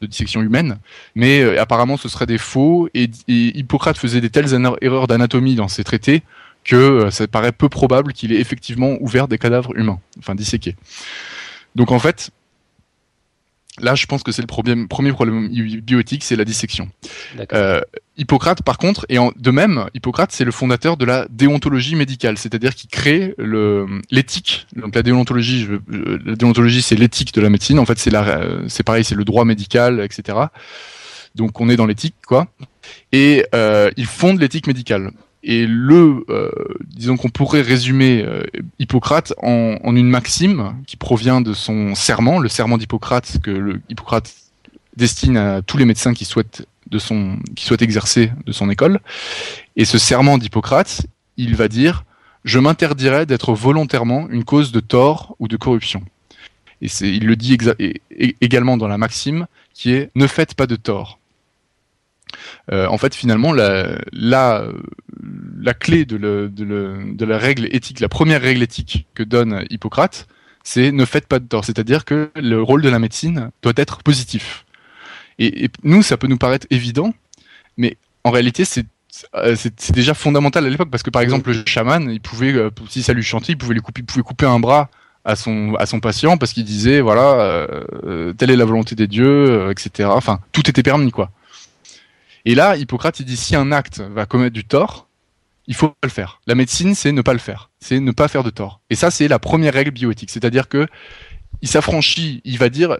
de 0.00 0.06
dissection 0.06 0.40
humaine, 0.40 0.78
mais 1.16 1.40
euh, 1.40 1.60
apparemment 1.60 1.96
ce 1.96 2.08
serait 2.08 2.26
des 2.26 2.38
faux 2.38 2.88
et, 2.94 3.10
Hippocrate 3.28 3.98
faisait 3.98 4.20
des 4.20 4.30
telles 4.30 4.54
erreurs 4.80 5.08
d'anatomie 5.08 5.56
dans 5.56 5.68
ses 5.68 5.82
traités 5.82 6.22
que 6.62 7.10
ça 7.10 7.26
paraît 7.26 7.52
peu 7.52 7.68
probable 7.68 8.12
qu'il 8.12 8.32
ait 8.32 8.40
effectivement 8.40 8.96
ouvert 9.00 9.28
des 9.28 9.36
cadavres 9.36 9.76
humains, 9.76 9.98
enfin 10.18 10.34
disséqués. 10.34 10.76
Donc 11.74 11.90
en 11.90 11.98
fait, 11.98 12.30
là 13.80 13.94
je 13.94 14.06
pense 14.06 14.22
que 14.22 14.32
c'est 14.32 14.42
le 14.42 14.46
premier, 14.46 14.86
premier 14.86 15.12
problème 15.12 15.48
bioéthique, 15.48 16.24
c'est 16.24 16.36
la 16.36 16.44
dissection. 16.44 16.88
Euh, 17.52 17.80
Hippocrate 18.16 18.62
par 18.62 18.78
contre, 18.78 19.06
et 19.08 19.18
de 19.18 19.50
même, 19.50 19.86
Hippocrate 19.94 20.32
c'est 20.32 20.44
le 20.44 20.52
fondateur 20.52 20.96
de 20.96 21.04
la 21.04 21.26
déontologie 21.30 21.96
médicale, 21.96 22.38
c'est-à-dire 22.38 22.74
qu'il 22.74 22.90
crée 22.90 23.34
l'éthique. 24.10 24.66
Donc 24.76 24.94
la 24.94 25.02
déontologie, 25.02 25.68
la 25.88 26.36
déontologie 26.36 26.82
c'est 26.82 26.96
l'éthique 26.96 27.34
de 27.34 27.40
la 27.40 27.50
médecine. 27.50 27.78
En 27.78 27.86
fait 27.86 27.98
c'est 27.98 28.12
c'est 28.68 28.82
pareil, 28.82 29.04
c'est 29.04 29.16
le 29.16 29.24
droit 29.24 29.44
médical, 29.44 30.00
etc. 30.00 30.38
Donc 31.34 31.60
on 31.60 31.68
est 31.68 31.76
dans 31.76 31.86
l'éthique 31.86 32.14
quoi. 32.26 32.46
Et 33.12 33.44
euh, 33.54 33.90
il 33.96 34.06
fonde 34.06 34.40
l'éthique 34.40 34.66
médicale. 34.66 35.10
Et 35.46 35.66
le, 35.66 36.24
euh, 36.30 36.50
disons 36.86 37.18
qu'on 37.18 37.28
pourrait 37.28 37.60
résumer 37.60 38.22
euh, 38.22 38.42
Hippocrate 38.78 39.34
en, 39.42 39.94
une 39.94 40.08
maxime 40.08 40.74
qui 40.86 40.96
provient 40.96 41.42
de 41.42 41.52
son 41.52 41.94
serment, 41.94 42.38
le 42.38 42.48
serment 42.48 42.78
d'Hippocrate 42.78 43.40
que 43.42 43.50
le, 43.50 43.82
Hippocrate 43.90 44.34
destine 44.96 45.36
à 45.36 45.60
tous 45.60 45.76
les 45.76 45.84
médecins 45.84 46.14
qui 46.14 46.24
souhaitent 46.24 46.66
de 46.90 46.98
son, 46.98 47.36
qui 47.54 47.66
souhaitent 47.66 47.82
exercer 47.82 48.32
de 48.46 48.52
son 48.52 48.70
école. 48.70 49.00
Et 49.76 49.84
ce 49.84 49.98
serment 49.98 50.38
d'Hippocrate, 50.38 51.02
il 51.36 51.54
va 51.56 51.68
dire 51.68 52.04
je 52.44 52.58
m'interdirais 52.58 53.26
d'être 53.26 53.52
volontairement 53.52 54.28
une 54.30 54.44
cause 54.44 54.72
de 54.72 54.80
tort 54.80 55.36
ou 55.40 55.48
de 55.48 55.56
corruption. 55.56 56.02
Et 56.80 56.88
c'est, 56.88 57.08
il 57.08 57.26
le 57.26 57.36
dit 57.36 57.58
également 58.40 58.76
dans 58.76 58.88
la 58.88 58.98
maxime 58.98 59.46
qui 59.72 59.92
est 59.92 60.10
ne 60.14 60.26
faites 60.26 60.54
pas 60.54 60.66
de 60.66 60.76
tort. 60.76 61.18
Euh, 62.72 62.86
en 62.86 62.98
fait, 62.98 63.14
finalement, 63.14 63.52
la, 63.52 63.98
la, 64.12 64.66
la 65.60 65.74
clé 65.74 66.04
de, 66.04 66.16
le, 66.16 66.48
de, 66.48 66.64
le, 66.64 67.14
de, 67.14 67.24
la 67.24 67.38
règle 67.38 67.68
éthique, 67.70 68.00
la 68.00 68.08
première 68.08 68.40
règle 68.40 68.62
éthique 68.62 69.06
que 69.14 69.22
donne 69.22 69.64
Hippocrate, 69.70 70.26
c'est 70.62 70.92
ne 70.92 71.04
faites 71.04 71.26
pas 71.26 71.38
de 71.38 71.46
tort. 71.46 71.64
C'est-à-dire 71.64 72.04
que 72.04 72.30
le 72.36 72.62
rôle 72.62 72.82
de 72.82 72.88
la 72.88 72.98
médecine 72.98 73.50
doit 73.62 73.74
être 73.76 74.02
positif. 74.02 74.64
Et, 75.38 75.64
et 75.64 75.70
nous, 75.82 76.02
ça 76.02 76.16
peut 76.16 76.26
nous 76.26 76.38
paraître 76.38 76.66
évident, 76.70 77.12
mais 77.76 77.98
en 78.22 78.30
réalité, 78.30 78.64
c'est 78.64 78.86
euh, 79.36 79.54
c'est 79.56 79.92
déjà 79.92 80.12
fondamental 80.12 80.66
à 80.66 80.68
l'époque 80.68 80.90
parce 80.90 81.04
que 81.04 81.10
par 81.10 81.22
exemple 81.22 81.52
le 81.52 81.62
chaman 81.66 82.10
il 82.10 82.20
pouvait 82.20 82.52
euh, 82.52 82.70
si 82.88 83.00
ça 83.02 83.12
lui 83.12 83.22
chantait 83.22 83.52
il 83.52 83.56
pouvait 83.56 83.74
lui 83.74 83.80
couper 83.80 84.00
il 84.00 84.04
pouvait 84.04 84.24
couper 84.24 84.44
un 84.44 84.58
bras 84.58 84.90
à 85.24 85.36
son 85.36 85.74
à 85.76 85.86
son 85.86 86.00
patient 86.00 86.36
parce 86.36 86.52
qu'il 86.52 86.64
disait 86.64 87.00
voilà 87.00 87.22
euh, 87.22 88.32
telle 88.32 88.50
est 88.50 88.56
la 88.56 88.64
volonté 88.64 88.96
des 88.96 89.06
dieux 89.06 89.70
etc 89.70 90.08
enfin 90.12 90.40
tout 90.50 90.68
était 90.68 90.82
permis 90.82 91.12
quoi 91.12 91.30
et 92.44 92.54
là, 92.54 92.76
Hippocrate, 92.76 93.20
il 93.20 93.26
dit 93.26 93.36
si 93.36 93.56
un 93.56 93.72
acte 93.72 94.00
va 94.00 94.26
commettre 94.26 94.54
du 94.54 94.64
tort, 94.64 95.08
il 95.66 95.74
faut 95.74 95.88
pas 95.88 95.96
le 96.06 96.10
faire. 96.10 96.40
La 96.46 96.54
médecine, 96.54 96.94
c'est 96.94 97.12
ne 97.12 97.22
pas 97.22 97.32
le 97.32 97.38
faire. 97.38 97.70
C'est 97.80 98.00
ne 98.00 98.12
pas 98.12 98.28
faire 98.28 98.44
de 98.44 98.50
tort. 98.50 98.80
Et 98.90 98.94
ça, 98.94 99.10
c'est 99.10 99.28
la 99.28 99.38
première 99.38 99.72
règle 99.72 99.90
bioéthique. 99.90 100.30
C'est-à-dire 100.30 100.68
que 100.68 100.86
il 101.62 101.68
s'affranchit, 101.68 102.42
il 102.44 102.58
va 102.58 102.68
dire, 102.68 102.98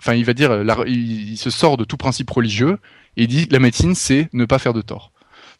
enfin, 0.00 0.14
il 0.14 0.24
va 0.24 0.32
dire, 0.32 0.64
il, 0.86 1.36
se 1.36 1.50
sort 1.50 1.76
de 1.76 1.84
tout 1.84 1.98
principe 1.98 2.30
religieux 2.30 2.78
et 3.16 3.24
il 3.24 3.28
dit 3.28 3.46
la 3.50 3.58
médecine, 3.58 3.94
c'est 3.94 4.30
ne 4.32 4.46
pas 4.46 4.58
faire 4.58 4.72
de 4.72 4.80
tort. 4.80 5.12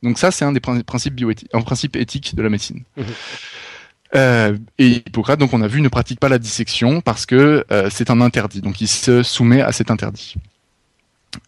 Donc 0.02 0.18
ça, 0.18 0.30
c'est 0.30 0.44
un 0.44 0.52
des 0.52 0.60
principes 0.60 1.14
bioéthiques, 1.14 1.50
un 1.52 1.62
principe 1.62 1.96
éthique 1.96 2.34
de 2.34 2.42
la 2.42 2.48
médecine. 2.48 2.84
Mmh. 2.96 3.02
Euh, 4.14 4.56
et 4.78 4.86
Hippocrate, 4.86 5.38
donc 5.38 5.52
on 5.52 5.60
a 5.62 5.68
vu, 5.68 5.80
ne 5.80 5.88
pratique 5.88 6.20
pas 6.20 6.28
la 6.28 6.38
dissection 6.38 7.00
parce 7.00 7.26
que 7.26 7.66
euh, 7.70 7.88
c'est 7.90 8.10
un 8.10 8.20
interdit. 8.20 8.60
Donc 8.60 8.80
il 8.80 8.88
se 8.88 9.22
soumet 9.22 9.60
à 9.60 9.72
cet 9.72 9.90
interdit. 9.90 10.36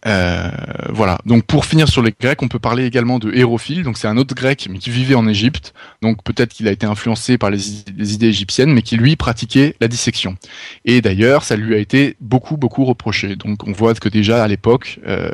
Euh, 0.05 0.49
voilà. 0.89 1.19
Donc 1.25 1.43
pour 1.45 1.65
finir 1.65 1.87
sur 1.87 2.01
les 2.01 2.13
Grecs, 2.19 2.41
on 2.41 2.47
peut 2.47 2.59
parler 2.59 2.85
également 2.85 3.19
de 3.19 3.31
Hérophile. 3.33 3.83
Donc 3.83 3.97
c'est 3.97 4.07
un 4.07 4.17
autre 4.17 4.35
Grec 4.35 4.67
mais 4.69 4.79
qui 4.79 4.89
vivait 4.89 5.15
en 5.15 5.27
Égypte. 5.27 5.73
Donc 6.01 6.23
peut-être 6.23 6.53
qu'il 6.53 6.67
a 6.67 6.71
été 6.71 6.85
influencé 6.85 7.37
par 7.37 7.49
les, 7.49 7.81
idées 8.13 8.27
égyptiennes, 8.27 8.73
mais 8.73 8.81
qui 8.81 8.97
lui 8.97 9.15
pratiquait 9.15 9.75
la 9.79 9.87
dissection. 9.87 10.37
Et 10.85 11.01
d'ailleurs, 11.01 11.43
ça 11.43 11.55
lui 11.55 11.75
a 11.75 11.77
été 11.77 12.15
beaucoup 12.21 12.57
beaucoup 12.57 12.85
reproché. 12.85 13.35
Donc 13.35 13.67
on 13.67 13.71
voit 13.71 13.93
que 13.93 14.09
déjà 14.09 14.43
à 14.43 14.47
l'époque, 14.47 14.99
euh, 15.07 15.31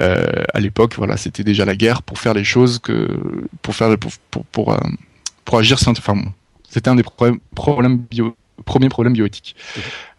euh, 0.00 0.44
à 0.54 0.60
l'époque, 0.60 0.94
voilà, 0.96 1.16
c'était 1.16 1.44
déjà 1.44 1.64
la 1.64 1.76
guerre 1.76 2.02
pour 2.02 2.18
faire 2.18 2.34
les 2.34 2.44
choses 2.44 2.78
que 2.78 3.08
pour 3.62 3.74
faire 3.74 3.96
pour 3.98 4.12
pour 4.30 4.44
pour, 4.46 4.76
pour 5.44 5.58
agir. 5.58 5.78
Enfin, 5.86 6.14
bon, 6.14 6.32
c'était 6.68 6.88
un 6.88 6.96
des 6.96 7.02
problèmes, 7.02 7.38
problèmes 7.54 7.98
bio, 7.98 8.36
premiers 8.64 8.88
problèmes 8.88 9.12
bioéthiques. 9.12 9.56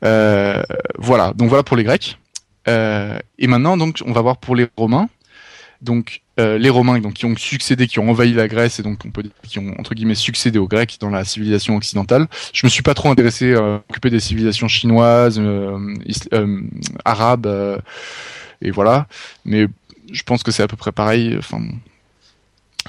voilà. 0.01 1.33
Donc 1.35 1.49
voilà 1.49 1.63
pour 1.63 1.77
les 1.77 1.83
Grecs. 1.83 2.17
Euh, 2.67 3.19
et 3.37 3.47
maintenant, 3.47 3.77
donc, 3.77 4.01
on 4.05 4.11
va 4.11 4.21
voir 4.21 4.37
pour 4.37 4.55
les 4.55 4.67
Romains. 4.77 5.09
donc 5.81 6.21
euh, 6.39 6.57
les 6.57 6.69
Romains 6.69 6.99
donc 6.99 7.13
qui 7.13 7.25
ont 7.25 7.35
succédé, 7.35 7.87
qui 7.87 7.99
ont 7.99 8.09
envahi 8.09 8.33
la 8.33 8.47
Grèce 8.47 8.79
et 8.79 8.83
donc 8.83 9.05
on 9.05 9.11
peut 9.11 9.21
dire 9.21 9.31
qui 9.47 9.59
ont 9.59 9.75
entre 9.77 9.93
guillemets 9.93 10.15
succédé 10.15 10.57
aux 10.57 10.67
Grecs 10.67 10.97
dans 10.99 11.11
la 11.11 11.25
civilisation 11.25 11.75
occidentale. 11.75 12.27
Je 12.53 12.65
me 12.65 12.71
suis 12.71 12.81
pas 12.81 12.95
trop 12.95 13.11
intéressé 13.11 13.53
à 13.53 13.83
occuper 13.87 14.09
des 14.09 14.19
civilisations 14.19 14.67
chinoises, 14.67 15.37
euh, 15.39 15.77
euh, 16.33 16.61
arabes 17.05 17.81
et 18.61 18.71
voilà, 18.71 19.07
mais 19.45 19.67
je 20.11 20.23
pense 20.23 20.41
que 20.41 20.51
c'est 20.51 20.63
à 20.63 20.67
peu 20.67 20.77
près 20.77 20.91
pareil. 20.91 21.35
Enfin, 21.37 21.61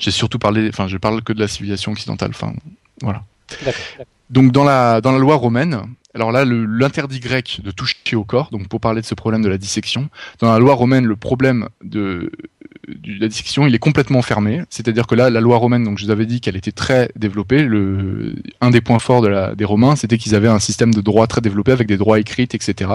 j'ai 0.00 0.10
surtout 0.10 0.38
parlé, 0.38 0.68
enfin, 0.68 0.88
je 0.88 0.96
parle 0.96 1.22
que 1.22 1.34
de 1.34 1.40
la 1.40 1.48
civilisation 1.48 1.92
occidentale. 1.92 2.30
Enfin, 2.30 2.54
voilà. 3.02 3.24
Donc 4.30 4.52
dans 4.52 4.64
la 4.64 5.02
dans 5.02 5.12
la 5.12 5.18
loi 5.18 5.34
romaine, 5.34 5.82
alors 6.14 6.30
là, 6.30 6.44
l'interdit 6.44 7.18
grec 7.18 7.60
de 7.64 7.70
toucher 7.70 8.14
au 8.14 8.24
corps, 8.24 8.50
donc 8.50 8.68
pour 8.68 8.80
parler 8.80 9.00
de 9.00 9.06
ce 9.06 9.14
problème 9.14 9.42
de 9.42 9.48
la 9.48 9.58
dissection, 9.58 10.08
dans 10.38 10.52
la 10.52 10.58
loi 10.60 10.74
romaine, 10.74 11.04
le 11.04 11.16
problème 11.16 11.68
de, 11.82 12.30
la 13.04 13.28
dissection, 13.28 13.66
il 13.66 13.74
est 13.74 13.78
complètement 13.78 14.22
fermé. 14.22 14.62
C'est-à-dire 14.70 15.06
que 15.06 15.14
là, 15.14 15.30
la 15.30 15.40
loi 15.40 15.56
romaine, 15.56 15.84
donc 15.84 15.98
je 15.98 16.04
vous 16.04 16.10
avais 16.10 16.26
dit 16.26 16.40
qu'elle 16.40 16.56
était 16.56 16.72
très 16.72 17.10
développée. 17.16 17.64
Le, 17.64 18.34
un 18.60 18.70
des 18.70 18.80
points 18.80 18.98
forts 18.98 19.22
de 19.22 19.28
la, 19.28 19.54
des 19.54 19.64
Romains, 19.64 19.96
c'était 19.96 20.18
qu'ils 20.18 20.34
avaient 20.34 20.48
un 20.48 20.58
système 20.58 20.94
de 20.94 21.00
droit 21.00 21.26
très 21.26 21.40
développé 21.40 21.72
avec 21.72 21.88
des 21.88 21.96
droits 21.96 22.20
écrits, 22.20 22.44
etc., 22.44 22.90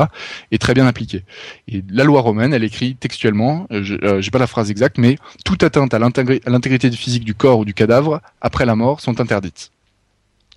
et 0.52 0.58
très 0.58 0.74
bien 0.74 0.88
appliqué. 0.88 1.24
Et 1.68 1.84
la 1.90 2.04
loi 2.04 2.22
romaine, 2.22 2.54
elle 2.54 2.64
écrit 2.64 2.96
textuellement, 2.96 3.68
euh, 3.72 3.84
je 3.84 3.96
euh, 4.04 4.22
j'ai 4.22 4.32
pas 4.32 4.40
la 4.40 4.48
phrase 4.48 4.72
exacte, 4.72 4.98
mais 4.98 5.18
toute 5.44 5.64
atteinte 5.64 5.94
à 5.94 6.00
l'intégrité 6.00 6.92
physique 6.92 7.26
du 7.26 7.34
corps 7.34 7.60
ou 7.60 7.66
du 7.66 7.74
cadavre 7.74 8.22
après 8.42 8.66
la 8.66 8.76
mort 8.76 9.02
sont 9.02 9.20
interdites. 9.20 9.72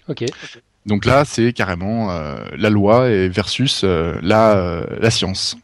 Ok. 0.09 0.25
Donc 0.87 1.05
là, 1.05 1.25
c'est 1.25 1.53
carrément 1.53 2.11
euh, 2.11 2.37
la 2.57 2.71
loi 2.71 3.09
versus 3.29 3.83
euh, 3.85 4.19
la, 4.23 4.57
euh, 4.57 4.85
la 5.01 5.11
science. 5.11 5.57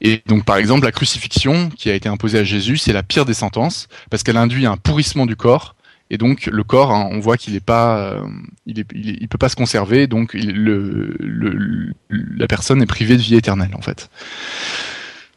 Et 0.00 0.22
donc, 0.26 0.44
par 0.44 0.56
exemple, 0.56 0.84
la 0.84 0.92
crucifixion 0.92 1.70
qui 1.70 1.90
a 1.90 1.94
été 1.94 2.08
imposée 2.08 2.40
à 2.40 2.44
Jésus, 2.44 2.76
c'est 2.76 2.92
la 2.92 3.02
pire 3.02 3.24
des 3.24 3.34
sentences 3.34 3.88
parce 4.10 4.22
qu'elle 4.22 4.36
induit 4.36 4.66
un 4.66 4.76
pourrissement 4.76 5.26
du 5.26 5.36
corps. 5.36 5.76
Et 6.10 6.18
donc, 6.18 6.46
le 6.46 6.64
corps, 6.64 6.92
hein, 6.92 7.08
on 7.10 7.20
voit 7.20 7.36
qu'il 7.36 7.54
est 7.54 7.60
pas, 7.60 8.18
il, 8.66 8.80
est, 8.80 8.86
il, 8.94 9.26
peut 9.28 9.38
pas 9.38 9.48
se 9.48 9.56
conserver. 9.56 10.06
Donc, 10.06 10.34
le, 10.34 11.16
le, 11.18 11.92
la 12.36 12.46
personne 12.46 12.82
est 12.82 12.86
privée 12.86 13.16
de 13.16 13.22
vie 13.22 13.36
éternelle, 13.36 13.74
en 13.74 13.80
fait. 13.80 14.10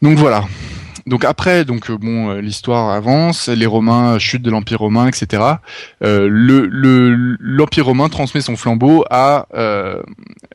Donc 0.02 0.18
voilà 0.18 0.46
donc 1.06 1.24
après, 1.24 1.66
donc 1.66 1.92
euh, 1.92 1.98
bon, 1.98 2.30
euh, 2.30 2.42
l'histoire 2.42 2.90
avance, 2.90 3.48
les 3.48 3.68
Romains 3.68 4.18
chutent 4.18 4.42
de 4.42 4.50
l'Empire 4.50 4.80
romain, 4.80 5.08
etc. 5.08 5.44
Euh, 6.04 6.28
le 6.28 6.66
l'Empire 7.40 7.86
romain 7.86 8.10
transmet 8.10 8.42
son 8.42 8.56
flambeau 8.56 9.06
à 9.12 9.48
euh, 9.54 10.02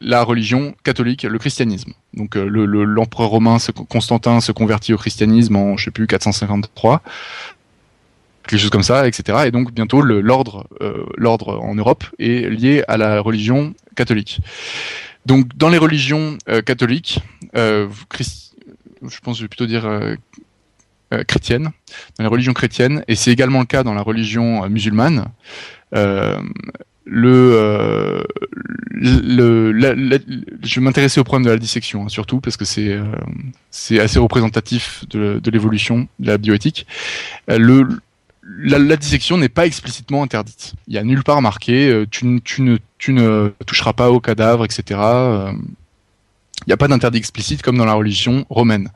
la 0.01 0.25
religion 0.25 0.75
catholique, 0.83 1.23
le 1.23 1.39
christianisme. 1.39 1.93
Donc 2.15 2.35
le 2.35 2.65
l'empereur 2.67 3.29
romain 3.29 3.59
Constantin 3.89 4.41
se 4.41 4.51
convertit 4.51 4.93
au 4.93 4.97
christianisme 4.97 5.55
en 5.55 5.77
je 5.77 5.85
sais 5.85 5.91
plus 5.93 6.09
453 6.09 7.03
quelque 8.49 8.59
chose 8.59 8.71
comme 8.71 8.83
ça, 8.83 9.07
etc. 9.07 9.45
Et 9.47 9.53
donc 9.53 9.73
bientôt 9.73 10.03
l'ordre 10.03 10.67
l'ordre 11.17 11.61
en 11.61 11.77
Europe 11.77 12.03
est 12.19 12.51
lié 12.51 12.83
à 12.89 12.97
la 12.97 13.21
religion 13.21 13.75
catholique. 13.95 14.41
Donc 15.27 15.47
dans 15.57 15.69
les 15.69 15.79
religions 15.79 16.37
catholiques, 16.67 17.21
euh, 17.55 17.87
je 19.09 19.21
pense 19.21 19.39
je 19.39 19.43
vais 19.43 19.49
plutôt 19.49 19.67
dire 19.67 19.87
euh, 19.87 20.15
euh, 21.13 21.25
chrétienne, 21.25 21.71
dans 22.19 22.25
les 22.25 22.29
religions 22.29 22.53
chrétiennes, 22.53 23.05
et 23.09 23.15
c'est 23.15 23.33
également 23.33 23.61
le 23.61 23.67
cas 23.67 23.83
dans 23.83 23.95
la 23.95 24.03
religion 24.03 24.65
euh, 24.65 24.69
musulmane. 24.69 25.27
je 25.93 26.41
vais 30.75 30.81
m'intéresser 30.81 31.21
au 31.21 31.25
problème 31.25 31.47
de 31.47 31.51
la 31.51 31.59
dissection, 31.59 32.05
hein, 32.05 32.09
surtout 32.09 32.41
parce 32.41 32.57
que 32.57 32.65
c'est 32.65 33.99
assez 33.99 34.19
représentatif 34.19 35.05
de, 35.09 35.41
l'évolution 35.51 36.07
de 36.19 36.27
la 36.27 36.39
bioéthique. 36.39 36.87
la, 37.49 37.59
la, 38.79 38.97
dissection 38.97 39.39
n'est 39.39 39.49
pas 39.49 39.67
explicitement 39.67 40.23
interdite. 40.23 40.75
Il 40.87 40.95
y 40.95 40.99
a 40.99 41.03
nulle 41.03 41.25
part 41.25 41.43
marqué 41.43 42.05
tu 42.11 42.27
ne 42.27 43.49
toucheras 43.67 43.95
pas 43.95 44.11
au 44.11 44.21
cadavre, 44.21 44.65
etc. 44.65 45.01
Il 46.67 46.71
n'y 46.71 46.75
a 46.75 46.77
pas 46.77 46.89
d'interdit 46.89 47.19
explicite 47.19 47.63
comme 47.63 47.79
dans 47.79 47.85
la 47.85 47.95
religion 47.95 48.45
romaine. 48.51 48.91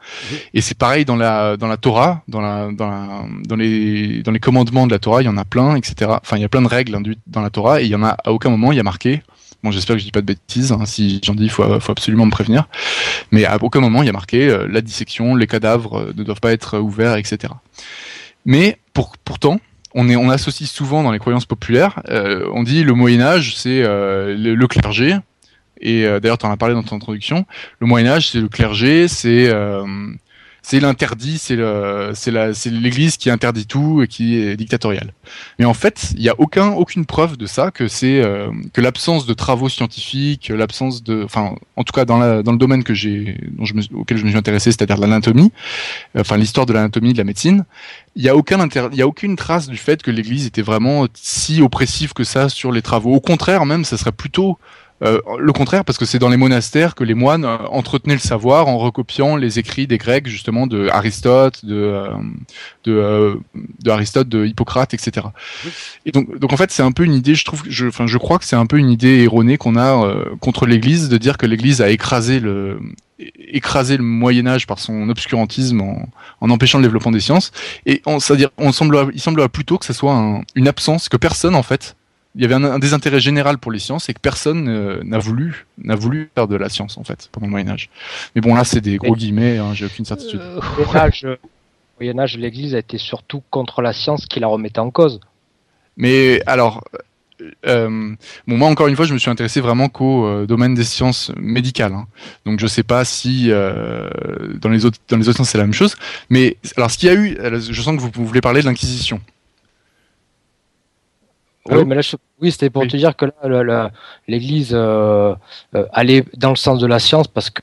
Et 0.53 0.61
c'est 0.61 0.77
pareil 0.77 1.05
dans 1.05 1.17
la 1.17 1.57
dans 1.57 1.69
la 1.69 1.77
Torah, 1.77 2.23
dans 2.29 2.41
la 2.41 2.71
dans 2.73 3.57
les 3.57 4.23
dans 4.23 4.33
les 4.33 4.41
commandements 4.41 4.87
de 4.87 4.93
la 4.93 4.99
Torah, 4.99 5.23
il 5.23 5.25
y 5.25 5.29
en 5.29 5.37
a 5.37 5.45
plein, 5.45 5.77
etc. 5.77 6.13
Enfin, 6.23 6.37
il 6.37 6.43
y 6.43 6.45
a 6.45 6.49
plein 6.49 6.63
de 6.63 6.69
règles 6.69 6.99
dans 7.27 7.41
la 7.41 7.51
Torah 7.51 7.81
et 7.81 7.85
il 7.85 7.91
y 7.91 7.95
en 7.95 8.03
a 8.03 8.17
à 8.25 8.33
aucun 8.33 8.51
moment 8.51 8.73
il 8.73 8.77
y 8.77 8.81
a 8.81 8.85
marqué. 8.85 9.23
Bon, 9.65 9.71
j'espère 9.71 9.97
que 9.97 10.01
je 10.01 10.05
dis 10.05 10.13
pas 10.13 10.21
de 10.21 10.27
bêtises. 10.27 10.73
Hein, 10.73 10.85
si 10.85 11.21
j'en 11.25 11.35
dis, 11.35 11.45
il 11.45 11.51
faut, 11.51 11.81
faut 11.81 11.93
absolument 11.93 12.27
me 12.27 12.31
prévenir. 12.31 12.69
Mais 13.31 13.47
à 13.47 13.57
aucun 13.63 13.81
moment 13.81 14.03
il 14.03 14.07
y 14.07 14.11
a 14.11 14.13
marqué 14.13 14.49
euh, 14.49 14.69
la 14.71 14.83
dissection, 14.83 15.35
les 15.35 15.47
cadavres 15.47 16.01
euh, 16.01 16.13
ne 16.15 16.23
doivent 16.23 16.41
pas 16.41 16.53
être 16.53 16.79
ouverts, 16.79 17.17
etc. 17.17 17.55
Mais 18.45 18.79
pour, 18.93 19.17
pourtant, 19.17 19.59
on, 19.95 20.11
est, 20.11 20.17
on 20.17 20.29
associe 20.29 20.69
souvent 20.69 21.03
dans 21.03 21.13
les 21.13 21.19
croyances 21.19 21.47
populaires, 21.47 22.03
euh, 22.11 22.47
on 22.53 22.63
dit 22.63 22.85
le 22.85 22.93
Moyen 22.93 23.23
Âge, 23.23 23.57
c'est 23.57 23.83
le, 23.83 24.67
clergé, 24.67 25.17
et 25.81 26.05
euh, 26.05 26.21
d'ailleurs, 26.21 26.39
tu 26.39 26.47
en 26.47 26.51
as 26.51 26.57
parlé 26.57 26.75
dans 26.75 26.83
ton 26.83 26.97
introduction. 26.97 27.47
Le 27.79 27.87
Moyen 27.87 28.07
Âge, 28.09 28.31
c'est 28.31 28.41
le 28.41 28.49
clergé, 28.49 29.09
c'est 29.09 29.49
euh, 29.49 29.85
c'est 30.65 30.81
l'interdit, 30.81 31.37
c'est 31.37 31.57
l'Église 32.71 33.19
qui 33.19 33.29
interdit 33.29 33.67
tout 33.67 34.01
et 34.03 34.09
qui 34.09 34.37
est 34.37 34.57
dictatoriale. 34.57 35.13
Mais 35.59 35.67
en 35.67 35.75
fait, 35.75 36.13
il 36.15 36.23
n'y 36.23 36.31
a 36.31 36.35
aucun, 36.41 36.69
aucune 36.69 37.05
preuve 37.05 37.37
de 37.37 37.45
ça 37.45 37.71
que 37.71 37.87
c'est 37.87 38.23
euh, 38.23 38.49
que 38.73 38.81
l'absence 38.81 39.27
de 39.27 39.35
travaux 39.35 39.69
scientifiques, 39.69 40.49
l'absence 40.49 41.03
de, 41.03 41.23
enfin, 41.23 41.55
en 41.77 41.85
tout 41.85 41.93
cas 41.93 42.07
dans, 42.07 42.17
la, 42.17 42.43
dans 42.43 42.53
le 42.53 42.57
domaine 42.57 42.83
que 42.83 42.95
j'ai, 42.95 43.37
auquel 43.95 44.17
je 44.17 44.25
me 44.25 44.31
suis 44.31 44.39
intéressé, 44.39 44.73
c'est-à-dire 44.73 44.97
l'anatomie, 44.97 45.53
enfin 46.19 46.39
l'histoire 46.39 46.65
de 46.65 46.73
l'anatomie 46.73 47.13
de 47.13 47.19
la 47.19 47.25
médecine, 47.25 47.67
il 48.17 48.23
n'y 48.23 48.31
a 48.31 48.37
aucun 48.37 48.59
inter... 48.59 48.89
il 48.91 48.97
y 48.97 49.03
a 49.03 49.07
aucune 49.07 49.37
trace 49.37 49.69
du 49.69 49.77
fait 49.77 50.03
que 50.03 50.11
l'Église 50.11 50.47
était 50.47 50.63
vraiment 50.63 51.07
si 51.13 51.61
oppressive 51.61 52.15
que 52.15 52.25
ça 52.25 52.49
sur 52.49 52.73
les 52.73 52.81
travaux. 52.81 53.13
Au 53.13 53.21
contraire, 53.21 53.67
même, 53.67 53.85
ça 53.85 53.99
serait 53.99 54.13
plutôt 54.13 54.59
euh, 55.03 55.19
le 55.39 55.53
contraire, 55.53 55.85
parce 55.85 55.99
que 55.99 56.05
c'est 56.05 56.21
dans 56.21 56.29
les 56.29 56.37
monastères 56.37 56.95
que 56.95 57.03
les 57.03 57.15
moines 57.15 57.45
euh, 57.45 57.59
entretenaient 57.71 58.15
le 58.15 58.21
savoir 58.21 58.69
en 58.69 58.79
recopiant 58.79 59.35
les 59.35 59.59
écrits 59.59 59.87
des 59.87 59.99
Grecs, 59.99 60.27
justement, 60.29 60.67
de 60.69 60.89
Aristote, 60.89 61.65
de, 61.65 61.75
euh, 61.75 62.09
de, 62.85 63.41
de, 63.83 63.91
Aristote, 63.91 64.29
de 64.29 64.47
Hippocrate, 64.47 64.95
etc. 64.95 65.27
Et 66.07 66.13
donc, 66.13 66.39
donc 66.39 66.53
en 66.53 66.57
fait, 66.57 66.71
c'est 66.71 66.83
un 66.83 66.93
peu 66.93 67.05
une 67.05 67.15
idée, 67.15 67.35
je 67.35 67.45
trouve, 67.45 67.65
je, 67.69 67.89
enfin, 67.89 68.07
je 68.07 68.19
crois 68.19 68.39
que 68.39 68.45
c'est 68.45 68.57
un 68.57 68.67
peu 68.67 68.79
une 68.79 68.91
idée 68.91 69.23
erronée 69.23 69.59
qu'on 69.59 69.77
a 69.77 70.15
contre 70.41 70.67
l'Église 70.67 71.09
de 71.09 71.19
dire 71.19 71.39
que 71.39 71.47
l'Église 71.47 71.83
a 71.83 71.91
écrasé 71.91 72.39
le 72.39 72.79
écrasé 73.19 73.97
le 73.97 74.03
Moyen 74.03 74.47
Âge 74.47 74.67
par 74.67 74.79
son 74.79 75.09
obscurantisme 75.09 75.81
en, 75.81 76.09
en 76.41 76.51
empêchant 76.51 76.79
le 76.79 76.85
développement 76.85 77.13
des 77.13 77.21
sciences. 77.21 77.53
Et 77.87 78.03
on, 78.07 78.19
c'est-à-dire, 78.19 78.51
on 78.59 78.73
semble, 78.73 79.11
il 79.15 79.21
semble 79.21 79.49
plutôt 79.49 79.79
que 79.79 79.87
ce 79.87 79.93
soit 79.93 80.43
une 80.55 80.69
absence, 80.69 81.09
que 81.09 81.17
personne 81.17 81.55
en 81.55 81.63
fait 81.63 81.97
il 82.35 82.43
y 82.43 82.45
avait 82.45 82.55
un, 82.55 82.79
désintérêt 82.79 83.21
général 83.21 83.59
pour 83.59 83.71
les 83.71 83.79
sciences 83.79 84.09
et 84.09 84.15
que 84.15 84.21
personne 84.21 84.69
euh, 84.69 85.01
n'a 85.05 85.19
voulu 85.19 85.67
n'a 85.79 85.95
voulu 85.95 86.31
faire 86.35 86.49
de 86.49 86.57
la 86.57 86.69
science 86.69 86.99
en 86.99 87.05
fait 87.05 87.29
pendant 87.31 87.47
le 87.47 87.53
Moyen 87.53 87.69
Âge. 87.69 87.91
Mais 88.35 88.41
bon 88.41 88.55
là 88.55 88.65
c'est 88.65 88.81
des 88.81 88.97
gros 88.97 89.15
guillemets, 89.15 89.59
hein, 89.59 89.73
j'ai 89.75 89.87
aucune 89.87 90.05
certitude. 90.05 90.41
Euh, 90.41 90.61
au 90.79 90.85
Moyen 90.85 90.97
Âge, 90.97 91.27
Moyen 92.01 92.19
Âge, 92.19 92.37
l'Église 92.37 92.75
a 92.75 92.79
été 92.79 92.99
surtout 92.99 93.43
contre 93.51 93.83
la 93.83 93.93
science 93.93 94.27
qui 94.27 94.41
la 94.41 94.49
remettait 94.49 94.81
en 94.81 94.91
cause. 94.91 95.21
Mais 95.97 96.43
alors. 96.47 96.83
Euh, 97.67 98.15
bon, 98.47 98.57
moi 98.57 98.69
encore 98.69 98.87
une 98.87 98.95
fois, 98.95 99.07
je 99.07 99.13
me 99.13 99.19
suis 99.19 99.29
intéressé 99.29 99.61
vraiment 99.61 99.89
qu'au 99.89 100.47
domaine 100.47 100.75
des 100.75 100.85
sciences 100.85 101.33
médicales. 101.37 101.93
Hein. 101.93 102.07
Donc 102.47 102.61
je 102.61 102.67
sais 102.67 102.85
pas 102.85 103.05
si 103.05 103.49
dans 103.51 104.71
les 104.71 104.85
autres 104.85 104.99
dans 105.09 105.17
les 105.19 105.29
autres 105.29 105.39
sciences 105.39 105.51
c'est 105.51 105.59
la 105.59 105.65
même 105.65 105.75
chose. 105.75 105.97
Mais 106.31 106.57
alors 106.77 106.91
ce 106.93 106.97
qu'il 106.97 107.09
y 107.09 107.13
a 107.13 107.17
eu, 107.17 107.37
je 107.59 107.83
sens 107.83 107.97
que 107.97 108.01
vous, 108.01 108.11
vous 108.15 108.25
voulez 108.25 108.41
parler 108.41 108.61
de 108.61 108.67
l'inquisition. 108.67 109.21
Oui, 111.71 111.85
mais 111.87 111.95
là, 111.95 112.03
oui, 112.41 112.53
c'était 112.53 112.69
pour 112.69 112.87
te 112.87 112.97
dire 112.97 113.17
que 113.17 113.27
là, 113.43 113.91
l'Église 114.29 114.73
euh, 114.73 115.35
euh, 115.75 115.87
allait 115.93 116.25
dans 116.35 116.51
le 116.51 116.57
sens 116.57 116.79
de 116.79 116.87
la 116.87 116.99
science 116.99 117.27
parce 117.27 117.49
que 117.49 117.63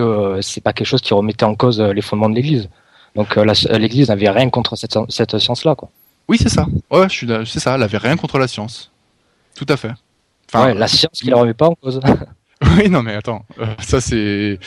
euh, 0.00 0.42
c'est 0.42 0.60
pas 0.60 0.72
quelque 0.72 0.86
chose 0.86 1.00
qui 1.00 1.14
remettait 1.14 1.44
en 1.44 1.54
cause 1.54 1.80
les 1.80 2.02
fondements 2.02 2.28
de 2.28 2.34
l'Église. 2.34 2.68
Donc 3.14 3.36
l'Église 3.36 4.08
n'avait 4.08 4.28
rien 4.28 4.50
contre 4.50 4.76
cette, 4.76 4.98
cette 5.08 5.38
science-là, 5.38 5.74
quoi. 5.74 5.90
Oui, 6.28 6.38
c'est 6.38 6.48
ça. 6.48 6.66
Ouais, 6.90 7.08
je 7.08 7.14
suis, 7.14 7.28
c'est 7.46 7.60
ça. 7.60 7.76
Elle 7.76 7.82
avait 7.84 7.98
rien 7.98 8.16
contre 8.16 8.38
la 8.38 8.48
science. 8.48 8.90
Tout 9.54 9.66
à 9.68 9.76
fait. 9.76 9.92
Enfin, 10.52 10.74
la 10.74 10.88
science 10.88 11.20
qui 11.20 11.30
la 11.30 11.36
remet 11.36 11.54
pas 11.54 11.68
en 11.68 11.74
cause. 11.74 12.00
Oui, 12.76 12.88
non, 12.88 13.02
mais 13.02 13.14
attends, 13.14 13.44
euh, 13.60 13.66
ça 13.80 14.00
c'est. 14.00 14.58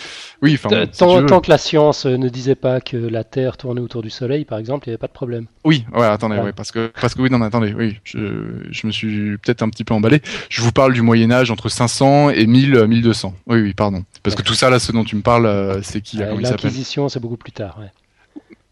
Oui, 0.42 0.60
enfin. 0.62 0.86
tant, 0.86 1.42
que 1.42 1.50
la 1.50 1.58
science 1.58 2.06
euh, 2.06 2.18
ne 2.18 2.30
disait 2.30 2.56
pas 2.56 2.82
que 2.82 2.98
la 2.98 3.24
Terre 3.24 3.58
tournait 3.58 3.82
autour 3.82 4.04
du 4.04 4.12
Soleil, 4.12 4.46
par 4.46 4.60
exemple, 4.60 4.88
il 4.88 4.90
n'y 4.90 4.94
avait 4.94 5.00
pas 5.00 5.08
de 5.08 5.14
problème. 5.14 5.48
Oui, 5.64 5.86
ouais, 5.94 6.06
attendez, 6.06 6.38
parce 6.56 6.72
que 6.72 6.92
parce 7.00 7.16
que 7.16 7.22
oui, 7.22 7.30
non, 7.32 7.42
attendez, 7.42 7.74
oui, 7.74 8.00
je, 8.04 8.64
je 8.70 8.88
me 8.88 8.92
suis 8.92 9.38
peut-être 9.40 9.64
un 9.64 9.70
petit 9.70 9.84
peu 9.84 9.96
emballé. 9.96 10.22
Je 10.50 10.62
vous 10.62 10.72
parle 10.72 10.94
du 10.94 11.02
Moyen 11.02 11.32
Âge 11.32 11.50
entre 11.50 11.70
500 11.70 12.30
et 12.30 12.46
1000, 12.46 12.86
1200. 12.86 13.34
Oui, 13.48 13.62
oui, 13.62 13.74
pardon. 13.74 14.04
Parce 14.22 14.36
que 14.36 14.44
tout 14.44 14.54
ça 14.54 14.70
là, 14.70 14.78
ce 14.78 14.92
dont 14.92 15.04
tu 15.04 15.16
me 15.16 15.22
parles, 15.22 15.48
euh, 15.48 15.82
c'est 15.82 16.02
qui 16.02 16.18
L'Inquisition, 16.18 17.10
c'est 17.10 17.20
beaucoup 17.20 17.38
plus 17.38 17.52
tard. 17.52 17.80
Ouais. 17.80 17.92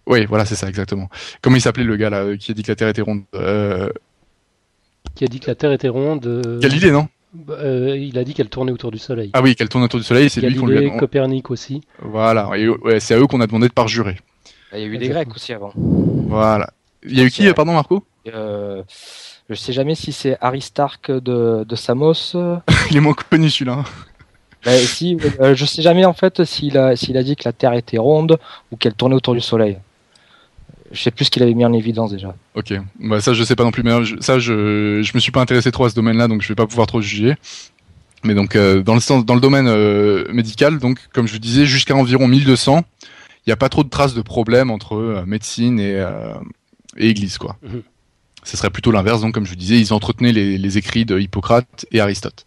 Oui, 0.05 0.25
voilà, 0.25 0.45
c'est 0.45 0.55
ça, 0.55 0.69
exactement. 0.69 1.09
Comment 1.41 1.55
il 1.55 1.61
s'appelait 1.61 1.83
le 1.83 1.95
gars 1.95 2.11
là 2.11 2.37
qui 2.37 2.51
a 2.51 2.53
dit 2.53 2.61
que 2.61 2.71
la 2.71 2.75
Terre 2.75 2.89
était 2.89 3.01
ronde 3.01 3.23
Qui 5.15 5.23
a 5.23 5.27
dit 5.27 5.39
que 5.39 5.47
la 5.47 5.55
Terre 5.55 5.71
était 5.71 5.89
ronde 5.89 6.59
Galilée, 6.61 6.91
non? 6.91 7.07
Euh, 7.49 7.97
il 7.97 8.17
a 8.17 8.23
dit 8.23 8.33
qu'elle 8.33 8.49
tournait 8.49 8.71
autour 8.71 8.91
du 8.91 8.97
Soleil. 8.97 9.31
Ah 9.33 9.41
oui, 9.41 9.55
qu'elle 9.55 9.69
tourne 9.69 9.83
autour 9.83 9.99
du 9.99 10.05
Soleil, 10.05 10.29
c'est 10.29 10.41
lui 10.41 10.55
qu'on 10.55 10.67
lui 10.67 10.87
a 10.87 10.97
Copernic 10.97 11.51
aussi. 11.51 11.81
Voilà, 12.01 12.49
et 12.55 12.99
c'est 12.99 13.13
à 13.13 13.19
eux 13.19 13.27
qu'on 13.27 13.41
a 13.41 13.47
demandé 13.47 13.67
de 13.67 13.73
parjurer. 13.73 14.17
Il 14.73 14.79
y 14.79 14.83
a 14.83 14.85
eu 14.85 14.97
des 14.97 15.09
Grecs 15.09 15.33
aussi 15.33 15.53
avant. 15.53 15.71
Voilà. 15.75 16.69
Il 17.03 17.17
y 17.17 17.21
a 17.21 17.23
eu 17.23 17.31
qui, 17.31 17.51
pardon, 17.53 17.73
Marco? 17.73 18.03
Euh, 18.33 18.83
Je 19.49 19.55
sais 19.55 19.71
jamais 19.71 19.95
si 19.95 20.11
c'est 20.11 20.37
Aristarque 20.41 21.11
de, 21.11 21.63
de 21.67 21.75
Samos. 21.75 22.35
Il 22.91 22.97
est 22.97 22.99
moins 22.99 23.13
connu 23.13 23.49
celui-là. 23.49 23.83
Ben, 24.65 24.77
si, 24.77 25.17
euh, 25.39 25.55
je 25.55 25.65
sais 25.65 25.81
jamais 25.81 26.03
en 26.03 26.13
fait 26.13 26.43
s'il 26.43 26.77
a, 26.77 26.95
s'il 26.95 27.15
a 27.17 27.23
dit 27.23 27.35
que 27.35 27.43
la 27.45 27.53
Terre 27.53 27.73
était 27.73 27.97
ronde 27.99 28.37
ou 28.71 28.75
qu'elle 28.75 28.95
tournait 28.95 29.15
autour 29.15 29.33
du 29.33 29.39
Soleil. 29.39 29.77
Je 30.91 31.01
sais 31.01 31.11
plus 31.11 31.25
ce 31.25 31.31
qu'il 31.31 31.43
avait 31.43 31.53
mis 31.53 31.65
en 31.65 31.73
évidence 31.73 32.11
déjà. 32.11 32.35
Ok, 32.55 32.73
bah, 32.99 33.21
ça 33.21 33.33
je 33.33 33.43
sais 33.43 33.55
pas 33.55 33.63
non 33.63 33.71
plus, 33.71 33.83
mais 33.83 33.91
ça 34.21 34.39
je, 34.39 35.01
je 35.01 35.11
me 35.13 35.19
suis 35.19 35.31
pas 35.31 35.41
intéressé 35.41 35.71
trop 35.71 35.85
à 35.85 35.89
ce 35.89 35.95
domaine-là, 35.95 36.27
donc 36.27 36.41
je 36.41 36.47
vais 36.47 36.55
pas 36.55 36.67
pouvoir 36.67 36.87
trop 36.87 37.01
juger. 37.01 37.35
Mais 38.23 38.33
donc 38.33 38.55
euh, 38.55 38.81
dans 38.81 38.95
le 38.95 39.23
dans 39.23 39.35
le 39.35 39.41
domaine 39.41 39.67
euh, 39.67 40.25
médical, 40.31 40.79
donc 40.79 40.99
comme 41.13 41.27
je 41.27 41.33
vous 41.33 41.39
disais, 41.39 41.65
jusqu'à 41.65 41.95
environ 41.95 42.27
1200, 42.27 42.83
il 43.01 43.49
n'y 43.49 43.53
a 43.53 43.57
pas 43.57 43.69
trop 43.69 43.83
de 43.83 43.89
traces 43.89 44.13
de 44.13 44.21
problèmes 44.21 44.71
entre 44.71 44.95
euh, 44.95 45.25
médecine 45.25 45.79
et, 45.79 46.03
et 46.97 47.09
Église, 47.09 47.37
quoi. 47.37 47.57
Mhm. 47.63 47.83
Ce 48.43 48.55
serait 48.55 48.69
plutôt 48.69 48.91
l'inverse, 48.91 49.21
donc 49.21 49.33
comme 49.33 49.45
je 49.45 49.49
vous 49.49 49.57
disais, 49.57 49.79
ils 49.79 49.93
entretenaient 49.93 50.31
les, 50.31 50.57
les 50.57 50.77
écrits 50.77 51.03
de 51.03 51.19
Hippocrate 51.19 51.85
et 51.91 51.99
Aristote. 51.99 52.45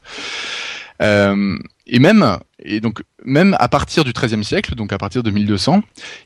Et 1.90 1.98
même, 1.98 2.38
et 2.62 2.80
donc 2.80 3.02
même 3.24 3.56
à 3.58 3.68
partir 3.68 4.04
du 4.04 4.12
XIIIe 4.12 4.44
siècle, 4.44 4.76
donc 4.76 4.92
à 4.92 4.98
partir 4.98 5.22
de 5.22 5.30
1200, 5.30 5.82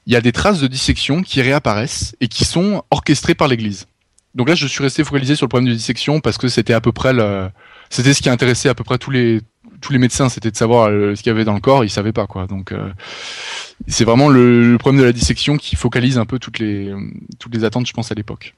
il 0.07 0.13
y 0.13 0.17
a 0.17 0.21
des 0.21 0.31
traces 0.31 0.61
de 0.61 0.67
dissection 0.67 1.23
qui 1.23 1.41
réapparaissent 1.41 2.15
et 2.21 2.29
qui 2.29 2.45
sont 2.45 2.85
orchestrées 2.91 3.35
par 3.35 3.49
l'Église. 3.49 3.87
Donc 4.35 4.49
là, 4.49 4.55
je 4.55 4.67
suis 4.67 4.83
resté 4.83 5.05
focalisé 5.05 5.37
sur 5.37 5.47
le 5.47 5.49
problème 5.49 5.71
de 5.71 5.75
dissection 5.75 6.21
parce 6.21 6.37
que 6.37 6.49
c'était 6.49 6.75
à 6.75 6.81
peu 6.83 6.93
près 6.93 7.15
le, 7.15 7.49
c'était 7.89 8.13
ce 8.13 8.21
qui 8.21 8.29
intéressait 8.29 8.69
à 8.69 8.75
peu 8.75 8.85
près 8.85 8.99
tous 8.99 9.11
les 9.11 9.41
tous 9.81 9.93
les 9.93 9.99
médecins, 9.99 10.31
c'était 10.31 10.51
de 10.51 10.57
savoir 10.57 10.89
euh, 10.89 11.15
ce 11.15 11.23
qu'il 11.23 11.31
y 11.31 11.35
avait 11.35 11.45
dans 11.45 11.53
le 11.53 11.61
corps, 11.61 11.85
ils 11.85 11.91
savaient 11.91 12.13
pas 12.13 12.27
quoi. 12.27 12.47
Donc 12.47 12.73
euh, 12.73 12.91
c'est 13.87 14.05
vraiment 14.05 14.29
le, 14.29 14.77
problème 14.79 15.01
de 15.01 15.07
la 15.07 15.13
dissection 15.13 15.57
qui 15.57 15.77
focalise 15.77 16.19
un 16.19 16.27
peu 16.27 16.39
toutes 16.39 16.59
les 16.59 16.93
toutes 17.39 17.55
les 17.55 17.65
attentes, 17.65 17.87
je 17.87 17.93
pense 17.93 18.11
à 18.13 18.15
l'époque. 18.15 18.55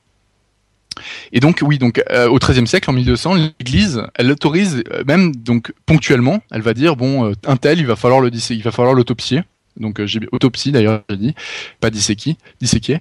Et 1.32 1.40
donc 1.40 1.60
oui, 1.62 1.78
donc 1.78 2.02
euh, 2.10 2.28
au 2.28 2.38
XIIIe 2.38 2.66
siècle, 2.66 2.90
en 2.90 2.92
1200, 2.92 3.34
l'Église, 3.34 4.02
elle 4.14 4.30
autorise 4.30 4.82
même 5.06 5.34
donc 5.34 5.72
ponctuellement, 5.86 6.42
elle 6.50 6.62
va 6.62 6.74
dire 6.74 6.96
bon, 6.96 7.32
un 7.46 7.56
tel, 7.56 7.78
il 7.78 7.86
va 7.86 7.96
falloir 7.96 8.20
le 8.20 8.30
il 8.50 8.62
va 8.62 8.70
falloir 8.70 8.94
l'autopsier. 8.94 9.42
Donc 9.76 10.04
j'ai 10.04 10.20
autopsie 10.32 10.72
d'ailleurs, 10.72 11.02
j'ai 11.10 11.16
dit, 11.16 11.34
pas 11.80 11.90
disséquer, 11.90 12.36
disséquer 12.60 13.00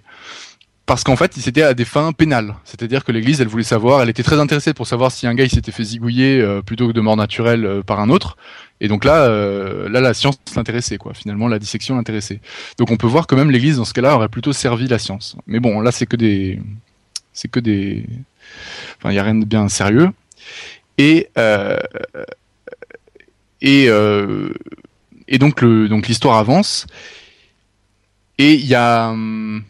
parce 0.85 1.03
qu'en 1.03 1.15
fait, 1.15 1.33
c'était 1.33 1.63
à 1.63 1.73
des 1.73 1.85
fins 1.85 2.11
pénales. 2.11 2.55
C'est-à-dire 2.63 3.03
que 3.03 3.11
l'Église, 3.11 3.41
elle 3.41 3.47
voulait 3.47 3.63
savoir, 3.63 4.01
elle 4.01 4.09
était 4.09 4.23
très 4.23 4.39
intéressée 4.39 4.73
pour 4.73 4.85
savoir 4.85 5.11
si 5.11 5.25
un 5.25 5.33
gars 5.33 5.43
il 5.43 5.49
s'était 5.49 5.71
fait 5.71 5.83
zigouiller 5.83 6.39
euh, 6.41 6.61
plutôt 6.61 6.87
que 6.87 6.93
de 6.93 7.01
mort 7.01 7.17
naturelle 7.17 7.65
euh, 7.65 7.81
par 7.81 7.99
un 7.99 8.09
autre. 8.09 8.37
Et 8.81 8.87
donc 8.87 9.03
là, 9.03 9.23
euh, 9.23 9.89
là, 9.89 9.99
la 9.99 10.13
science 10.13 10.37
l'intéressait, 10.55 10.97
quoi. 10.97 11.13
Finalement, 11.15 11.47
la 11.47 11.57
dissection 11.57 11.95
l'intéressait. 11.95 12.39
Donc 12.77 12.91
on 12.91 12.97
peut 12.97 13.07
voir 13.07 13.25
que 13.25 13.33
même 13.33 13.49
l'Église, 13.49 13.77
dans 13.77 13.85
ce 13.85 13.93
cas-là, 13.93 14.15
aurait 14.15 14.29
plutôt 14.29 14.53
servi 14.53 14.87
la 14.87 14.99
science. 14.99 15.35
Mais 15.47 15.59
bon, 15.59 15.81
là, 15.81 15.91
c'est 15.91 16.05
que 16.05 16.17
des, 16.17 16.59
c'est 17.35 17.47
que 17.47 17.59
des, 17.59 18.07
enfin, 18.97 19.11
il 19.11 19.15
y 19.15 19.19
a 19.19 19.23
rien 19.23 19.35
de 19.35 19.45
bien 19.45 19.69
sérieux. 19.69 20.09
Et 20.97 21.29
et 23.61 23.89
et 25.27 25.37
donc 25.37 25.61
le, 25.61 25.87
donc 25.87 26.07
l'histoire 26.07 26.37
avance. 26.37 26.87
Et 28.37 28.53
il 28.53 28.65
y 28.65 28.75
a 28.75 29.09
hum, 29.09 29.63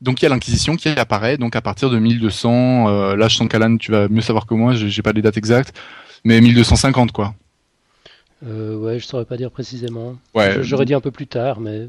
donc 0.00 0.20
il 0.20 0.24
y 0.24 0.26
a 0.26 0.28
l'Inquisition 0.28 0.76
qui 0.76 0.88
apparaît 0.88 1.38
donc 1.38 1.56
à 1.56 1.62
partir 1.62 1.90
de 1.90 1.98
1200. 1.98 2.88
Euh, 2.88 3.16
là, 3.16 3.28
je 3.28 3.36
sens 3.36 3.48
qu'Alan, 3.48 3.76
tu 3.76 3.90
vas 3.90 4.08
mieux 4.08 4.20
savoir 4.20 4.46
que 4.46 4.54
moi. 4.54 4.74
J'ai 4.74 5.02
pas 5.02 5.12
les 5.12 5.22
dates 5.22 5.36
exactes, 5.36 5.76
mais 6.24 6.40
1250 6.40 7.12
quoi. 7.12 7.34
Euh, 8.46 8.76
ouais, 8.76 8.98
je 8.98 9.06
saurais 9.06 9.24
pas 9.24 9.36
dire 9.36 9.50
précisément. 9.50 10.16
Ouais. 10.34 10.62
J'aurais 10.62 10.84
dit 10.84 10.94
un 10.94 11.00
peu 11.00 11.10
plus 11.10 11.26
tard, 11.26 11.60
mais 11.60 11.86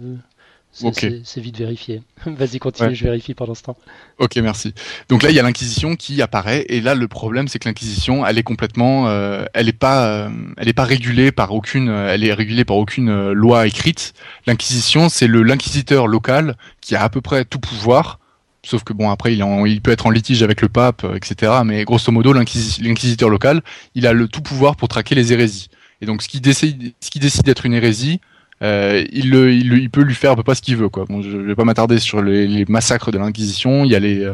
euh, 0.83 1.19
c'est 1.23 1.41
vite 1.41 1.57
vérifié. 1.57 2.01
Vas-y, 2.25 2.59
continue, 2.59 2.95
je 2.95 3.03
vérifie 3.03 3.33
pendant 3.33 3.55
ce 3.55 3.63
temps. 3.63 3.77
Ok, 4.19 4.35
merci. 4.38 4.73
Donc 5.09 5.23
là, 5.23 5.29
il 5.29 5.35
y 5.35 5.39
a 5.39 5.43
l'Inquisition 5.43 5.95
qui 5.95 6.21
apparaît, 6.21 6.65
et 6.69 6.81
là, 6.81 6.95
le 6.95 7.07
problème, 7.07 7.47
c'est 7.47 7.59
que 7.59 7.67
l'Inquisition, 7.67 8.25
elle 8.25 8.38
est 8.38 8.43
complètement, 8.43 9.07
euh, 9.07 9.45
elle 9.53 9.69
est 9.69 9.73
pas, 9.73 10.07
euh, 10.07 10.29
elle 10.57 10.67
est 10.67 10.73
pas 10.73 10.83
régulée 10.83 11.31
par 11.31 11.53
aucune, 11.53 11.89
elle 11.89 12.23
est 12.23 12.33
régulée 12.33 12.65
par 12.65 12.77
aucune 12.77 13.09
euh, 13.09 13.33
loi 13.33 13.67
écrite. 13.67 14.13
L'Inquisition, 14.47 15.09
c'est 15.09 15.27
le 15.27 15.43
l'inquisiteur 15.43 16.07
local 16.07 16.57
qui 16.81 16.95
a 16.95 17.03
à 17.03 17.09
peu 17.09 17.21
près 17.21 17.45
tout 17.45 17.59
pouvoir. 17.59 18.19
Sauf 18.63 18.83
que 18.83 18.93
bon, 18.93 19.11
après, 19.11 19.33
il, 19.33 19.45
il 19.67 19.81
peut 19.81 19.91
être 19.91 20.07
en 20.07 20.09
litige 20.09 20.41
avec 20.41 20.61
le 20.61 20.69
pape, 20.69 21.05
etc. 21.15 21.51
Mais 21.63 21.83
grosso 21.83 22.11
modo, 22.11 22.33
l'inquisiteur 22.33 23.29
local, 23.29 23.61
il 23.93 24.07
a 24.07 24.13
le 24.13 24.27
tout 24.27 24.41
pouvoir 24.41 24.75
pour 24.75 24.88
traquer 24.88 25.13
les 25.13 25.31
hérésies. 25.31 25.69
Et 26.01 26.05
donc, 26.07 26.23
ce 26.23 26.27
qui 26.27 26.41
décide, 26.41 26.93
ce 26.99 27.11
qui 27.11 27.19
décide 27.19 27.43
d'être 27.43 27.65
une 27.65 27.73
hérésie, 27.73 28.19
euh, 28.61 29.03
il, 29.11 29.35
il, 29.35 29.89
peut 29.89 30.01
lui 30.01 30.15
faire 30.15 30.31
à 30.31 30.35
peu 30.35 30.43
près 30.43 30.55
ce 30.55 30.61
qu'il 30.61 30.77
veut. 30.77 30.87
Quoi. 30.87 31.05
Bon, 31.05 31.21
je 31.21 31.37
vais 31.37 31.55
pas 31.55 31.65
m'attarder 31.65 31.99
sur 31.99 32.21
les, 32.21 32.65
massacres 32.67 33.11
de 33.11 33.17
l'Inquisition. 33.17 33.83
Il 33.83 33.91
y 33.91 33.95
a 33.95 33.99
les, 33.99 34.23
euh, 34.23 34.33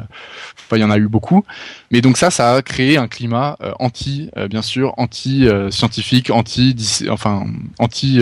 enfin, 0.58 0.78
il 0.78 0.82
y 0.82 0.84
en 0.84 0.92
a 0.92 0.98
eu 0.98 1.08
beaucoup. 1.08 1.44
Mais 1.90 2.02
donc 2.02 2.18
ça, 2.18 2.30
ça 2.30 2.56
a 2.56 2.62
créé 2.62 2.98
un 2.98 3.08
climat 3.08 3.58
euh, 3.62 3.72
anti, 3.80 4.30
bien 4.50 4.62
sûr, 4.62 4.94
anti 4.98 5.48
scientifique, 5.72 6.30
anti, 6.30 6.76
enfin, 7.10 7.46
anti, 7.80 8.22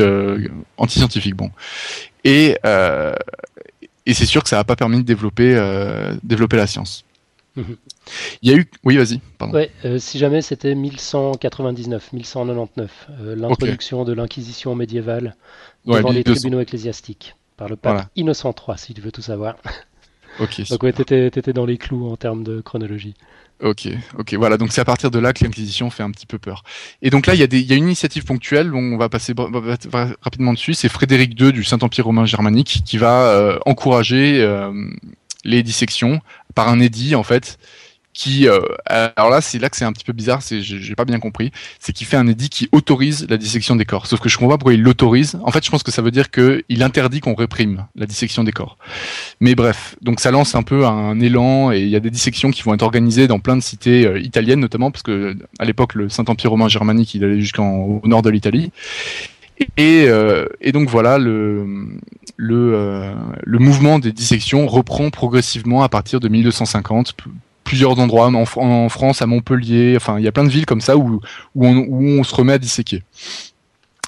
anti 0.77 0.99
scientifique. 0.99 1.35
Bon. 1.35 1.51
Et 2.23 2.55
et 4.05 4.13
c'est 4.13 4.25
sûr 4.25 4.41
que 4.41 4.49
ça 4.49 4.55
n'a 4.55 4.63
pas 4.63 4.75
permis 4.75 4.97
de 4.97 5.03
développer 5.03 5.53
développer 6.23 6.57
la 6.57 6.67
science. 6.67 7.03
Il 8.41 8.49
y 8.49 8.53
a 8.53 8.55
eu. 8.55 8.65
Oui, 8.83 8.95
vas-y. 8.95 9.19
Ouais, 9.51 9.69
si 9.99 10.17
jamais 10.17 10.41
c'était 10.41 10.73
1199, 10.73 12.13
1199, 12.13 13.07
l'introduction 13.35 14.05
de 14.05 14.13
l'Inquisition 14.13 14.75
médiévale 14.75 15.35
devant 15.85 16.11
les 16.11 16.23
tribunaux 16.23 16.59
ecclésiastiques 16.59 17.35
par 17.57 17.69
le 17.69 17.75
pape 17.75 18.07
Innocent 18.15 18.53
III, 18.53 18.77
si 18.77 18.93
tu 18.93 19.01
veux 19.01 19.11
tout 19.11 19.21
savoir. 19.21 19.55
Ok. 20.39 20.69
donc 20.69 20.83
ouais, 20.83 20.93
t'étais, 20.93 21.27
étais 21.27 21.51
dans 21.51 21.65
les 21.65 21.77
clous 21.77 22.07
en 22.07 22.15
termes 22.15 22.45
de 22.45 22.61
chronologie. 22.61 23.13
Ok, 23.61 23.89
ok, 24.17 24.33
voilà. 24.35 24.57
Donc 24.57 24.71
c'est 24.71 24.79
à 24.79 24.85
partir 24.85 25.11
de 25.11 25.19
là 25.19 25.33
que 25.33 25.43
l'Inquisition 25.43 25.89
fait 25.89 26.03
un 26.03 26.11
petit 26.11 26.25
peu 26.25 26.37
peur. 26.37 26.63
Et 27.01 27.09
donc 27.09 27.25
là, 27.25 27.33
il 27.33 27.41
y 27.41 27.43
a, 27.43 27.47
des, 27.47 27.59
il 27.59 27.65
y 27.65 27.73
a 27.73 27.75
une 27.75 27.85
initiative 27.85 28.23
ponctuelle, 28.23 28.73
on 28.73 28.95
va 28.95 29.09
passer 29.09 29.33
rapidement 30.21 30.53
dessus. 30.53 30.75
C'est 30.75 30.87
Frédéric 30.87 31.39
II 31.39 31.51
du 31.51 31.65
Saint-Empire 31.65 32.05
romain 32.05 32.25
germanique 32.25 32.83
qui 32.85 32.97
va 32.97 33.23
euh, 33.23 33.59
encourager 33.65 34.41
euh, 34.41 34.71
les 35.43 35.61
dissections 35.61 36.21
par 36.55 36.69
un 36.69 36.79
édit 36.79 37.15
en 37.15 37.23
fait 37.23 37.57
qui 38.13 38.47
euh, 38.47 38.59
alors 38.85 39.29
là 39.29 39.39
c'est 39.39 39.59
là 39.59 39.69
que 39.69 39.77
c'est 39.77 39.85
un 39.85 39.93
petit 39.93 40.03
peu 40.03 40.13
bizarre 40.13 40.41
c'est 40.41 40.61
j'ai 40.61 40.95
pas 40.95 41.05
bien 41.05 41.19
compris. 41.19 41.51
C'est 41.79 41.93
qu'il 41.93 42.07
fait 42.07 42.17
un 42.17 42.27
édit 42.27 42.49
qui 42.49 42.69
autorise 42.71 43.27
la 43.29 43.37
dissection 43.37 43.75
des 43.75 43.85
corps. 43.85 44.07
Sauf 44.07 44.19
que 44.19 44.29
je 44.29 44.37
comprends 44.37 44.53
pas 44.53 44.57
pourquoi 44.57 44.73
il 44.73 44.81
l'autorise. 44.81 45.37
En 45.43 45.51
fait 45.51 45.63
je 45.63 45.69
pense 45.69 45.83
que 45.83 45.91
ça 45.91 46.01
veut 46.01 46.11
dire 46.11 46.31
que 46.31 46.63
il 46.69 46.83
interdit 46.83 47.19
qu'on 47.19 47.35
réprime 47.35 47.85
la 47.95 48.05
dissection 48.05 48.43
des 48.43 48.51
corps. 48.51 48.77
Mais 49.39 49.55
bref 49.55 49.95
donc 50.01 50.19
ça 50.19 50.31
lance 50.31 50.55
un 50.55 50.63
peu 50.63 50.85
un 50.85 51.19
élan 51.19 51.71
et 51.71 51.81
il 51.81 51.89
y 51.89 51.95
a 51.95 51.99
des 51.99 52.09
dissections 52.09 52.51
qui 52.51 52.63
vont 52.63 52.73
être 52.73 52.83
organisées 52.83 53.27
dans 53.27 53.39
plein 53.39 53.55
de 53.55 53.61
cités 53.61 54.05
euh, 54.05 54.19
italiennes 54.19 54.59
notamment 54.59 54.91
parce 54.91 55.03
que 55.03 55.35
à 55.59 55.65
l'époque 55.65 55.95
le 55.95 56.09
Saint 56.09 56.25
Empire 56.27 56.51
romain 56.51 56.67
germanique 56.67 57.13
il 57.13 57.23
allait 57.23 57.41
jusqu'au 57.41 58.01
nord 58.05 58.21
de 58.21 58.29
l'Italie. 58.29 58.71
Et, 59.77 60.05
euh, 60.07 60.47
et, 60.61 60.71
donc 60.71 60.89
voilà, 60.89 61.17
le, 61.17 61.65
le, 62.37 63.13
le 63.43 63.59
mouvement 63.59 63.99
des 63.99 64.13
dissections 64.13 64.67
reprend 64.67 65.09
progressivement 65.09 65.83
à 65.83 65.89
partir 65.89 66.21
de 66.21 66.29
1250, 66.29 67.13
plusieurs 67.69 67.99
endroits, 67.99 68.31
en, 68.33 68.89
France, 68.89 69.21
à 69.21 69.27
Montpellier, 69.27 69.93
enfin 69.95 70.17
il 70.17 70.25
y 70.25 70.27
a 70.27 70.31
plein 70.31 70.43
de 70.43 70.49
villes 70.49 70.65
comme 70.65 70.81
ça 70.81 70.97
où, 70.97 71.21
où, 71.53 71.65
on, 71.67 72.23
se 72.23 72.33
remet 72.33 72.53
à 72.53 72.57
disséquer. 72.57 73.03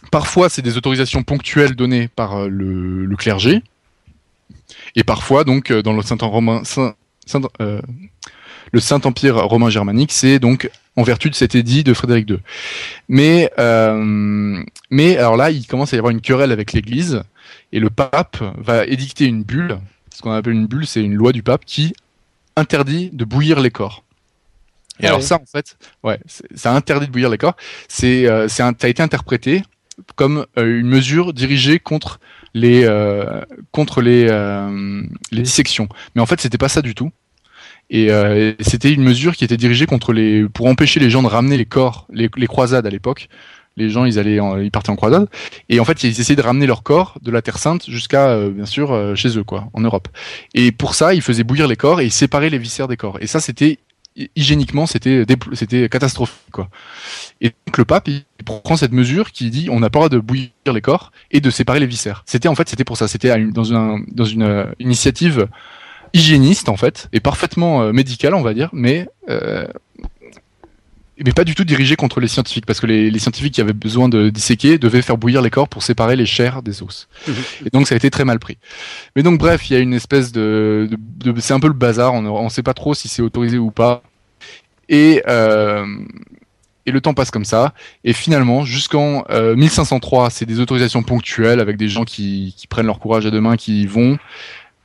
Parfois, 0.09 0.49
c'est 0.49 0.63
des 0.63 0.77
autorisations 0.77 1.21
ponctuelles 1.21 1.75
données 1.75 2.07
par 2.07 2.39
euh, 2.39 2.47
le, 2.49 3.15
clergé, 3.17 3.61
et 4.95 5.03
parfois, 5.03 5.43
donc, 5.43 5.69
euh, 5.69 5.83
dans 5.83 5.93
le 5.93 6.01
Saint-Empire 6.01 6.65
Saint, 6.65 6.95
euh, 7.61 7.79
le 8.71 8.79
Saint-Empire 8.79 9.35
romain 9.35 9.69
germanique, 9.69 10.11
c'est 10.11 10.39
donc 10.39 10.67
en 10.95 11.03
vertu 11.03 11.29
de 11.29 11.35
cet 11.35 11.53
édit 11.53 11.83
de 11.83 11.93
Frédéric 11.93 12.31
II. 12.31 12.39
Mais, 13.09 13.51
mais 14.89 15.17
alors 15.17 15.37
là, 15.37 15.51
il 15.51 15.67
commence 15.67 15.93
à 15.93 15.97
y 15.97 15.99
avoir 15.99 16.09
une 16.09 16.21
querelle 16.21 16.51
avec 16.51 16.73
l'Église, 16.73 17.21
et 17.71 17.79
le 17.79 17.91
pape 17.91 18.43
va 18.57 18.87
édicter 18.87 19.25
une 19.25 19.43
bulle. 19.43 19.77
Ce 20.15 20.23
qu'on 20.23 20.31
appelle 20.31 20.53
une 20.53 20.65
bulle, 20.65 20.87
c'est 20.87 21.03
une 21.03 21.13
loi 21.13 21.31
du 21.31 21.43
pape 21.43 21.63
qui 21.63 21.93
interdit 22.55 23.09
de 23.13 23.25
bouillir 23.25 23.59
les 23.59 23.71
corps. 23.71 24.03
Et 24.99 25.07
alors 25.07 25.23
ça, 25.23 25.35
en 25.35 25.45
fait, 25.45 25.77
ouais, 26.03 26.19
ça 26.55 26.73
interdit 26.75 27.07
de 27.07 27.11
bouillir 27.11 27.29
les 27.29 27.37
corps. 27.37 27.55
C'est, 27.87 28.27
euh, 28.27 28.47
ça 28.47 28.67
a 28.67 28.87
été 28.87 29.01
interprété 29.01 29.63
comme 30.15 30.45
euh, 30.57 30.79
une 30.79 30.87
mesure 30.87 31.33
dirigée 31.33 31.79
contre 31.79 32.19
les, 32.53 32.83
euh, 32.83 33.41
contre 33.71 34.01
les, 34.01 34.25
les 35.31 35.41
dissections. 35.41 35.87
Mais 36.15 36.21
en 36.21 36.25
fait, 36.25 36.39
c'était 36.41 36.57
pas 36.57 36.69
ça 36.69 36.81
du 36.81 36.95
tout. 36.95 37.11
Et 37.93 38.07
c'était 38.61 38.93
une 38.93 39.03
mesure 39.03 39.35
qui 39.35 39.43
était 39.43 39.57
dirigée 39.57 39.85
contre 39.85 40.13
les, 40.13 40.47
pour 40.47 40.67
empêcher 40.67 41.01
les 41.01 41.09
gens 41.09 41.23
de 41.23 41.27
ramener 41.27 41.57
les 41.57 41.65
corps, 41.65 42.07
les, 42.09 42.29
les 42.37 42.47
croisades 42.47 42.87
à 42.87 42.89
l'époque. 42.89 43.27
Les 43.77 43.89
gens, 43.89 44.05
ils 44.05 44.19
allaient, 44.19 44.39
ils 44.61 44.71
partaient 44.71 44.89
en 44.89 44.95
croisade, 44.95 45.27
et 45.69 45.79
en 45.79 45.85
fait, 45.85 46.03
ils 46.03 46.19
essayaient 46.19 46.35
de 46.35 46.41
ramener 46.41 46.67
leur 46.67 46.83
corps 46.83 47.17
de 47.21 47.31
la 47.31 47.41
Terre 47.41 47.57
Sainte 47.57 47.89
jusqu'à, 47.89 48.37
bien 48.49 48.65
sûr, 48.65 49.15
chez 49.15 49.37
eux, 49.37 49.43
quoi, 49.43 49.69
en 49.73 49.81
Europe. 49.81 50.09
Et 50.53 50.71
pour 50.71 50.93
ça, 50.93 51.13
ils 51.13 51.21
faisaient 51.21 51.43
bouillir 51.43 51.67
les 51.67 51.77
corps 51.77 52.01
et 52.01 52.05
ils 52.05 52.11
séparaient 52.11 52.49
les 52.49 52.57
viscères 52.57 52.87
des 52.87 52.97
corps. 52.97 53.17
Et 53.21 53.27
ça, 53.27 53.39
c'était 53.39 53.79
hygiéniquement, 54.35 54.85
c'était 54.85 55.25
c'était 55.53 55.89
catastrophique. 55.89 56.37
Quoi. 56.51 56.69
Et 57.39 57.51
donc 57.67 57.77
le 57.77 57.85
pape 57.85 58.07
il 58.07 58.23
prend 58.45 58.75
cette 58.75 58.91
mesure 58.91 59.31
qui 59.31 59.49
dit 59.49 59.69
on 59.69 59.79
n'a 59.79 59.89
pas 59.89 59.99
le 59.99 60.09
droit 60.09 60.09
de 60.09 60.19
bouillir 60.19 60.49
les 60.73 60.81
corps 60.81 61.11
et 61.31 61.39
de 61.39 61.49
séparer 61.49 61.79
les 61.79 61.85
viscères. 61.85 62.23
C'était 62.25 62.47
en 62.47 62.55
fait 62.55 62.67
c'était 62.69 62.83
pour 62.83 62.97
ça. 62.97 63.07
C'était 63.07 63.37
dans, 63.51 63.99
dans 64.07 64.25
une 64.25 64.43
euh, 64.43 64.65
initiative 64.79 65.47
hygiéniste 66.13 66.67
en 66.67 66.75
fait 66.75 67.07
et 67.13 67.21
parfaitement 67.21 67.83
euh, 67.83 67.93
médicale 67.93 68.35
on 68.35 68.41
va 68.41 68.53
dire, 68.53 68.69
mais 68.73 69.07
euh, 69.29 69.65
mais 71.23 71.31
pas 71.33 71.43
du 71.43 71.55
tout 71.55 71.63
dirigé 71.63 71.95
contre 71.95 72.19
les 72.19 72.27
scientifiques, 72.27 72.65
parce 72.65 72.79
que 72.79 72.87
les, 72.87 73.19
scientifiques 73.19 73.53
qui 73.53 73.61
avaient 73.61 73.73
besoin 73.73 74.09
de 74.09 74.29
disséquer 74.29 74.77
devaient 74.77 75.01
faire 75.01 75.17
bouillir 75.17 75.41
les 75.41 75.49
corps 75.49 75.67
pour 75.67 75.83
séparer 75.83 76.15
les 76.15 76.25
chairs 76.25 76.63
des 76.63 76.81
os. 76.81 77.07
Mhm. 77.27 77.35
Et 77.65 77.69
donc 77.69 77.87
ça 77.87 77.95
a 77.95 77.97
été 77.97 78.09
très 78.09 78.25
mal 78.25 78.39
pris. 78.39 78.57
Mais 79.15 79.23
donc 79.23 79.39
bref, 79.39 79.69
il 79.69 79.73
y 79.73 79.75
a 79.75 79.79
une 79.79 79.93
espèce 79.93 80.31
de, 80.31 80.89
c'est 81.39 81.53
un 81.53 81.59
peu 81.59 81.67
le 81.67 81.73
bazar, 81.73 82.13
on 82.13 82.43
ne 82.43 82.49
sait 82.49 82.63
pas 82.63 82.73
trop 82.73 82.93
si 82.93 83.07
c'est 83.07 83.21
autorisé 83.21 83.57
ou 83.57 83.71
pas. 83.71 84.03
Et 84.89 85.21
euh, 85.27 85.85
et 86.85 86.91
le 86.91 87.01
temps 87.01 87.13
passe 87.13 87.31
comme 87.31 87.45
ça. 87.45 87.73
Et 88.03 88.13
finalement, 88.13 88.65
jusqu'en 88.65 89.23
1503, 89.29 90.25
euh, 90.25 90.29
c'est 90.31 90.45
des 90.45 90.59
autorisations 90.59 91.03
ponctuelles 91.03 91.59
avec 91.59 91.77
des 91.77 91.87
gens 91.87 92.05
qui, 92.05 92.55
qui 92.57 92.67
prennent 92.67 92.87
leur 92.87 92.99
courage 92.99 93.25
à 93.25 93.31
deux 93.31 93.41
mains, 93.41 93.55
qui 93.55 93.83
y 93.83 93.85
vont. 93.85 94.17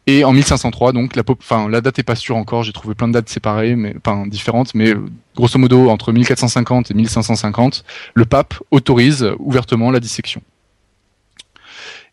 Et 0.09 0.25
en 0.25 0.33
1503, 0.33 0.93
donc 0.93 1.17
la, 1.17 1.23
enfin, 1.29 1.69
la 1.69 1.81
date 1.81 1.99
est 1.99 2.05
pas 2.05 2.15
sûre 2.15 2.37
encore. 2.37 2.63
J'ai 2.63 2.73
trouvé 2.73 2.95
plein 2.95 3.09
de 3.09 3.13
dates 3.13 3.29
séparées, 3.29 3.75
mais 3.75 3.95
enfin 3.99 4.27
différentes, 4.27 4.75
mais 4.75 4.95
grosso 5.35 5.59
modo 5.59 5.91
entre 5.91 6.13
1450 6.13 6.93
et 6.93 6.95
1550, 6.95 7.85
le 8.15 8.25
pape 8.25 8.55
autorise 8.71 9.29
ouvertement 9.39 9.91
la 9.91 9.99
dissection. 9.99 10.43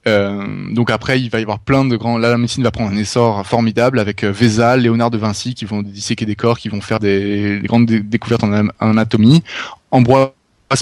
Euh, 0.07 0.73
donc 0.73 0.89
après, 0.89 1.21
il 1.21 1.29
va 1.29 1.39
y 1.39 1.43
avoir 1.43 1.59
plein 1.59 1.85
de 1.85 1.95
grands. 1.95 2.17
Là, 2.17 2.29
la 2.29 2.37
médecine 2.37 2.63
va 2.63 2.71
prendre 2.71 2.91
un 2.91 2.97
essor 2.97 3.45
formidable 3.45 3.99
avec 3.99 4.23
euh, 4.23 4.31
Vézal, 4.31 4.81
Léonard 4.81 5.11
de 5.11 5.17
Vinci 5.17 5.53
qui 5.53 5.65
vont 5.65 5.81
disséquer 5.81 6.25
des 6.25 6.35
corps, 6.35 6.57
qui 6.57 6.69
vont 6.69 6.81
faire 6.81 6.99
des, 6.99 7.61
grandes 7.63 7.85
découvertes 7.85 8.43
en, 8.43 8.69
anatomie, 8.79 9.43
Ambroise 9.91 10.31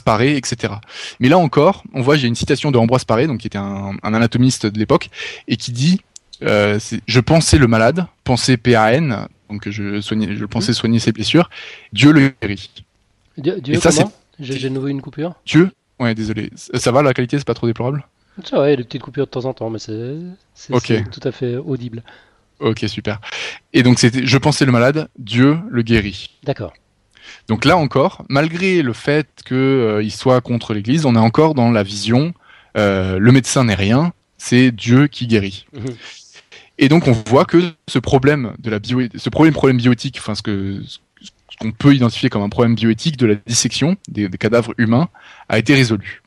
Paré, 0.04 0.38
etc. 0.38 0.74
Mais 1.19 1.28
là 1.28 1.38
encore, 1.38 1.84
on 1.93 2.02
voit, 2.02 2.15
j'ai 2.15 2.28
une 2.28 2.36
citation 2.36 2.71
de 2.71 2.78
Ambroise 2.78 3.04
Paré, 3.04 3.28
donc 3.28 3.39
qui 3.39 3.47
était 3.47 3.58
un, 3.58 3.91
un 4.02 4.13
anatomiste 4.13 4.65
de 4.65 4.80
l'époque, 4.80 5.10
et 5.47 5.58
qui 5.58 5.71
dit 5.71 6.02
euh, 6.43 6.80
je 7.08 7.19
pensais 7.19 7.58
le 7.58 7.67
malade, 7.67 8.06
pensais 8.23 8.58
PAN, 8.58 9.27
donc 9.49 9.69
je, 9.69 10.01
soignais, 10.01 10.36
je 10.36 10.45
pensais 10.45 10.73
soigner 10.73 10.99
ses 10.99 11.12
blessures. 11.12 11.49
Dieu 11.93 12.12
le 12.12 12.34
guérit. 12.41 12.69
Dieu, 13.38 13.60
Dieu 13.62 13.80
ça, 13.80 13.91
comment 13.91 14.12
J'ai 14.39 14.69
de 14.69 14.69
nouveau 14.69 14.88
une 14.88 15.01
coupure. 15.01 15.36
Dieu 15.45 15.71
Ouais, 15.99 16.15
désolé. 16.15 16.49
Ça 16.56 16.91
va, 16.91 17.04
la 17.04 17.13
qualité, 17.13 17.38
c'est 17.38 17.45
pas 17.45 17.54
trop 17.54 17.67
déplorable? 17.67 18.08
Ça 18.43 18.58
va, 18.58 18.67
il 18.67 18.71
y 18.71 18.73
a 18.73 18.77
des 18.77 18.84
petites 18.84 19.04
coupures 19.04 19.25
de 19.25 19.30
temps 19.30 19.45
en 19.45 19.54
temps, 19.54 19.69
mais 19.69 19.77
c'est 19.77 20.17
tout 21.12 21.27
à 21.27 21.32
fait 21.32 21.58
audible. 21.58 22.04
Ok, 22.60 22.86
super. 22.88 23.19
Et 23.73 23.84
donc, 23.84 23.99
c'était 23.99 24.25
je 24.25 24.38
pensais 24.38 24.65
le 24.65 24.71
malade, 24.71 25.10
Dieu 25.17 25.58
le 25.69 25.82
guérit. 25.84 26.38
D'accord. 26.43 26.73
Donc 27.47 27.65
là 27.65 27.77
encore, 27.77 28.23
malgré 28.30 28.82
le 28.82 28.93
fait 28.93 29.27
qu'il 29.45 29.58
euh, 29.58 30.10
soit 30.10 30.41
contre 30.41 30.73
l'Église, 30.73 31.06
on 31.06 31.15
est 31.15 31.19
encore 31.19 31.54
dans 31.54 31.71
la 31.71 31.84
vision 31.84 32.34
euh, 32.77 33.19
le 33.19 33.32
médecin 33.32 33.65
n'est 33.65 33.75
rien, 33.75 34.13
c'est 34.38 34.71
Dieu 34.71 35.08
qui 35.08 35.27
guérit. 35.27 35.65
Mhm. 35.73 35.95
Et 36.82 36.89
donc 36.89 37.08
on 37.08 37.12
voit 37.12 37.46
que 37.46 37.74
ce 37.88 38.00
problème 38.00 38.54
de 38.58 38.72
ce 39.15 39.30
bioéthique, 39.74 40.17
enfin 40.17 40.34
ce 40.34 40.41
qu'on 40.41 41.72
peut 41.72 41.94
identifier 41.94 42.30
comme 42.30 42.41
un 42.41 42.50
problème 42.50 42.74
bioéthique 42.74 43.17
de 43.17 43.28
la 43.28 43.36
dissection 43.36 43.96
des, 44.10 44.28
cadavres 44.32 44.74
humains, 44.80 45.08
a 45.48 45.60
été 45.60 45.76
résolu. 45.76 46.24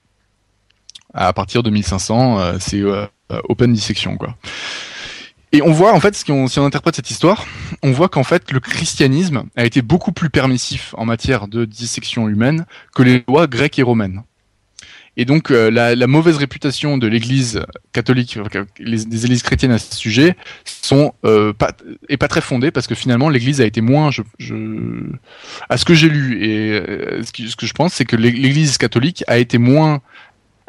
À 1.13 1.33
partir 1.33 1.65
de 1.65 1.71
1500, 1.71 2.39
euh, 2.39 2.57
c'est 2.61 2.81
euh, 2.81 3.07
open 3.49 3.73
dissection. 3.73 4.17
Et 5.51 5.61
on 5.61 5.73
voit 5.73 5.93
en 5.93 5.99
fait, 5.99 6.15
si 6.15 6.31
on 6.31 6.65
interprète 6.65 6.95
cette 6.95 7.11
histoire, 7.11 7.47
on 7.83 7.91
voit 7.91 8.09
qu'en 8.09 8.25
fait 8.25 8.53
le 8.53 8.61
christianisme 8.61 9.45
a 9.57 9.65
été 9.65 9.83
beaucoup 9.83 10.13
plus 10.13 10.31
permissif 10.31 10.95
en 10.97 11.05
matière 11.05 11.49
de 11.49 11.65
dissection 11.65 12.29
humaine 12.29 12.65
que 12.95 13.03
les 13.03 13.25
lois 13.27 13.49
grecques 13.49 13.81
et 13.81 13.83
romaines. 13.83 14.23
Et 15.17 15.25
donc 15.25 15.51
euh, 15.51 15.71
la, 15.71 15.95
la, 15.95 16.07
mauvaise 16.07 16.37
réputation 16.37 16.99
de 16.99 17.07
l'Église 17.07 17.65
catholique, 17.93 18.39
les, 18.79 19.05
des 19.05 19.25
églises 19.25 19.43
chrétiennes 19.43 19.71
à 19.71 19.79
ce 19.79 19.95
sujet, 19.95 20.37
sont 20.65 21.15
euh, 21.25 21.53
pas 21.53 21.73
est 22.09 22.17
pas 22.17 22.29
très 22.29 22.41
fondée 22.41 22.71
parce 22.71 22.87
que 22.87 22.95
finalement 22.95 23.29
l'Église 23.29 23.61
a 23.61 23.65
été 23.65 23.81
moins, 23.81 24.11
je, 24.11 24.23
je 24.39 24.55
à 25.69 25.77
ce 25.77 25.85
que 25.85 25.95
j'ai 25.95 26.09
lu 26.09 26.45
et 26.45 26.73
euh, 26.73 27.23
ce, 27.23 27.33
que, 27.33 27.49
ce, 27.49 27.57
que, 27.57 27.67
je 27.67 27.73
pense, 27.73 27.95
c'est 27.95 28.05
que 28.05 28.17
l'Église 28.17 28.77
catholique 28.77 29.25
a 29.29 29.39
été 29.39 29.59
moins 29.59 30.01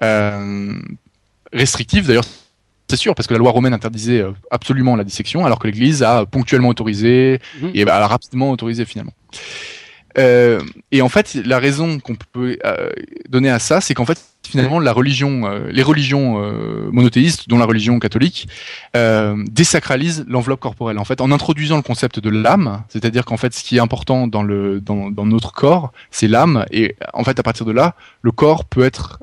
euh, 0.03 0.73
restrictive. 1.51 2.05
D'ailleurs, 2.07 2.25
c'est 2.87 2.97
sûr, 2.97 3.15
parce 3.15 3.27
que 3.27 3.33
la 3.33 3.39
loi 3.39 3.51
romaine 3.51 3.73
interdisait 3.73 4.23
absolument 4.51 4.95
la 4.95 5.03
dissection, 5.03 5.43
alors 5.43 5.57
que 5.57 5.67
l'Église 5.67 6.03
a 6.03 6.27
ponctuellement 6.27 6.69
autorisé 6.69 7.39
mmh. 7.61 7.67
et 7.73 7.87
a 7.87 8.05
rapidement 8.05 8.51
autorisé 8.51 8.85
finalement. 8.85 9.13
Euh, 10.17 10.61
et 10.91 11.01
en 11.01 11.09
fait, 11.09 11.33
la 11.35 11.59
raison 11.59 11.99
qu'on 11.99 12.15
peut 12.15 12.57
euh, 12.65 12.89
donner 13.29 13.49
à 13.49 13.59
ça, 13.59 13.81
c'est 13.81 13.93
qu'en 13.93 14.05
fait, 14.05 14.23
finalement, 14.47 14.79
euh, 14.79 15.71
les 15.71 15.81
religions 15.83 16.31
monothéistes, 16.91 17.49
dont 17.49 17.57
la 17.57 17.65
religion 17.65 17.99
catholique, 17.99 18.47
désacralisent 18.93 20.25
l'enveloppe 20.27 20.59
corporelle. 20.59 20.99
En 20.99 21.05
fait, 21.05 21.21
en 21.21 21.31
introduisant 21.31 21.77
le 21.77 21.81
concept 21.81 22.19
de 22.19 22.29
l'âme, 22.29 22.83
c'est-à-dire 22.89 23.25
qu'en 23.25 23.37
fait, 23.37 23.53
ce 23.53 23.63
qui 23.63 23.77
est 23.77 23.81
important 23.81 24.27
dans 24.27 24.43
notre 24.43 25.51
corps, 25.51 25.91
c'est 26.11 26.27
l'âme, 26.27 26.65
et 26.71 26.95
en 27.13 27.23
fait, 27.23 27.39
à 27.39 27.43
partir 27.43 27.65
de 27.65 27.71
là, 27.71 27.95
le 28.21 28.31
corps 28.31 28.65
peut 28.65 28.83
être 28.83 29.19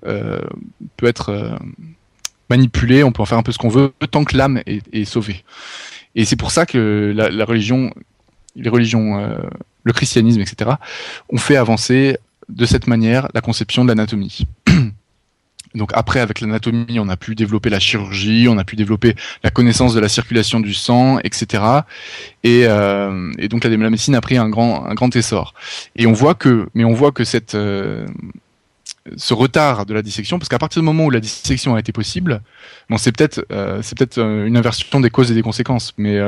manipulé, 2.50 3.02
on 3.05 3.12
peut 3.12 3.22
en 3.22 3.26
faire 3.26 3.38
un 3.38 3.42
peu 3.42 3.52
ce 3.52 3.59
qu'on 3.59 3.68
veut, 3.68 3.92
tant 4.11 4.24
que 4.24 4.37
l'âme 4.37 4.61
est, 4.66 5.05
sauvée. 5.05 5.44
Et 6.14 6.24
c'est 6.26 6.37
pour 6.37 6.50
ça 6.50 6.66
que 6.66 7.12
la 7.14 7.44
religion, 7.44 7.94
les 8.57 8.68
religions 8.68 9.35
le 9.85 9.92
christianisme, 9.92 10.40
etc., 10.40 10.73
ont 11.29 11.38
fait 11.38 11.57
avancer 11.57 12.18
de 12.49 12.66
cette 12.66 12.87
manière 12.87 13.29
la 13.35 13.40
conception 13.40 13.85
de 13.85 13.88
l'anatomie. 13.88 14.47
Donc 15.75 15.90
après, 15.95 16.21
avec 16.21 16.40
l'anatomie, 16.40 16.99
on 16.99 17.09
a 17.09 17.16
pu 17.16 17.35
développer 17.35 17.71
la 17.71 17.81
chirurgie, 17.81 18.47
on 18.49 18.59
a 18.59 18.64
pu 18.64 18.77
développer 18.77 19.14
la 19.42 19.51
connaissance 19.51 19.95
de 19.95 20.01
la 20.01 20.09
circulation 20.09 20.61
du 20.61 20.75
sang, 20.75 21.18
etc. 21.25 21.62
Et, 22.45 22.66
euh, 22.66 23.33
et 23.38 23.49
donc 23.49 23.64
la, 23.64 23.71
médecine 23.71 24.14
a 24.14 24.21
pris 24.21 24.37
un 24.37 24.51
grand, 24.51 24.85
un 24.85 24.95
grand 24.95 25.14
essor. 25.16 25.55
Et 25.97 26.07
on 26.07 26.12
voit 26.12 26.35
que, 26.35 26.68
mais 26.75 26.85
on 26.85 26.92
voit 26.92 27.11
que 27.11 27.25
cette, 27.25 27.55
euh, 27.55 28.07
ce 29.16 29.33
retard 29.33 29.87
de 29.87 29.95
la 29.95 30.03
dissection, 30.03 30.38
parce 30.38 30.51
qu'à 30.51 30.59
partir 30.59 30.83
du 30.83 30.87
moment 30.87 31.07
où 31.07 31.11
la 31.11 31.21
dissection 31.21 31.75
a 31.75 31.81
été 31.81 31.92
possible, 31.92 32.42
bon, 32.90 32.99
c'est 32.99 33.12
peut-être, 33.12 33.47
euh, 33.51 33.81
c'est 33.83 33.97
peut-être 33.97 34.18
une 34.18 34.59
inversion 34.59 35.01
des 35.01 35.11
causes 35.11 35.31
et 35.31 35.35
des 35.35 35.42
conséquences, 35.42 35.95
mais 35.97 36.21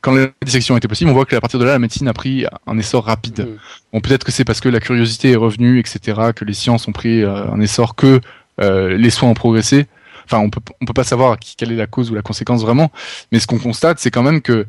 quand 0.00 0.12
la 0.12 0.28
dissection 0.44 0.76
était 0.76 0.88
possible, 0.88 1.10
on 1.10 1.14
voit 1.14 1.26
que 1.26 1.36
à 1.36 1.40
partir 1.40 1.58
de 1.58 1.64
là, 1.64 1.72
la 1.72 1.78
médecine 1.78 2.08
a 2.08 2.12
pris 2.12 2.46
un 2.66 2.78
essor 2.78 3.04
rapide. 3.04 3.40
Mm. 3.40 3.56
Bon, 3.92 4.00
peut-être 4.00 4.24
que 4.24 4.32
c'est 4.32 4.44
parce 4.44 4.60
que 4.60 4.68
la 4.68 4.80
curiosité 4.80 5.32
est 5.32 5.36
revenue, 5.36 5.78
etc., 5.78 6.32
que 6.34 6.44
les 6.44 6.54
sciences 6.54 6.88
ont 6.88 6.92
pris 6.92 7.22
euh, 7.22 7.50
un 7.50 7.60
essor, 7.60 7.94
que 7.94 8.20
euh, 8.60 8.96
les 8.96 9.10
soins 9.10 9.28
ont 9.28 9.34
progressé. 9.34 9.86
Enfin, 10.24 10.38
on 10.38 10.50
peut, 10.50 10.60
on 10.80 10.84
peut 10.84 10.94
pas 10.94 11.04
savoir 11.04 11.38
quelle 11.38 11.72
est 11.72 11.76
la 11.76 11.86
cause 11.86 12.10
ou 12.10 12.14
la 12.14 12.22
conséquence 12.22 12.62
vraiment, 12.62 12.90
mais 13.32 13.40
ce 13.40 13.46
qu'on 13.46 13.58
constate, 13.58 13.98
c'est 13.98 14.10
quand 14.10 14.22
même 14.22 14.40
que 14.40 14.66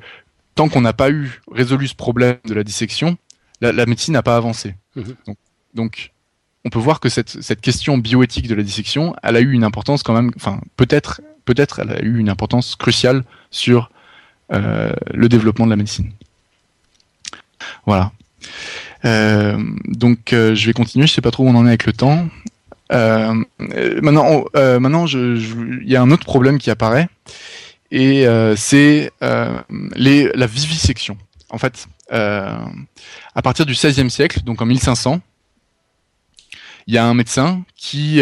tant 0.56 0.70
qu'on 0.70 0.82
n'a 0.82 0.94
pas 0.94 1.12
eu 1.12 1.42
résolu 1.52 1.88
ce 1.88 1.96
problème 1.96 2.38
de 2.46 2.54
la 2.54 2.64
dissection, 2.64 3.18
la, 3.62 3.86
médecine 3.86 4.14
n'a 4.14 4.24
pas 4.24 4.36
avancé. 4.36 4.76
Mm-hmm. 4.98 5.16
Donc, 5.28 5.38
donc, 5.74 6.12
on 6.66 6.70
peut 6.70 6.80
voir 6.80 7.00
que 7.00 7.10
cette, 7.10 7.42
cette 7.42 7.62
question 7.62 7.98
bioéthique 7.98 8.48
de 8.48 8.56
la 8.56 8.64
dissection, 8.64 9.16
elle 9.24 9.36
a 9.36 9.40
eu 9.40 9.52
une 9.52 9.64
importance 9.64 10.04
quand 10.04 10.14
même, 10.14 10.32
enfin, 10.36 10.60
peut-être, 10.78 11.22
peut-être, 11.46 11.80
elle 11.80 11.92
a 11.92 12.02
eu 12.02 12.18
une 12.18 12.30
importance 12.30 12.76
cruciale 12.76 13.24
sur 13.52 13.92
le 14.52 15.30
développement 15.30 15.66
de 15.66 15.72
la 15.72 15.78
médecine. 15.78 16.12
Voilà. 17.86 18.12
Euh, 19.06 19.58
donc 19.88 20.34
euh, 20.34 20.54
je 20.54 20.68
vais 20.68 20.74
continuer, 20.74 21.08
je 21.08 21.14
sais 21.14 21.22
pas 21.22 21.32
trop 21.32 21.44
où 21.44 21.48
on 21.50 21.56
en 21.56 21.66
est 21.66 21.70
avec 21.70 21.86
le 21.86 21.94
temps. 21.94 22.28
maintenant, 22.90 24.46
maintenant, 24.54 25.06
il 25.08 25.90
y 25.90 25.96
a 25.96 26.02
un 26.02 26.12
autre 26.12 26.26
problème 26.26 26.60
qui 26.60 26.70
apparaît 26.70 27.08
et 27.92 28.26
c'est 28.56 29.12
la 29.22 30.48
vivisection. 30.48 31.18
En 31.50 31.58
fait, 31.58 31.88
à 32.10 33.42
partir 33.44 33.66
du 33.66 33.74
XVIe 33.74 34.10
siècle, 34.10 34.42
donc 34.44 34.62
en 34.62 34.66
1500, 34.66 35.22
il 36.88 36.96
y 36.96 36.98
a 36.98 37.06
un 37.06 37.14
médecin 37.14 37.64
qui 37.76 38.22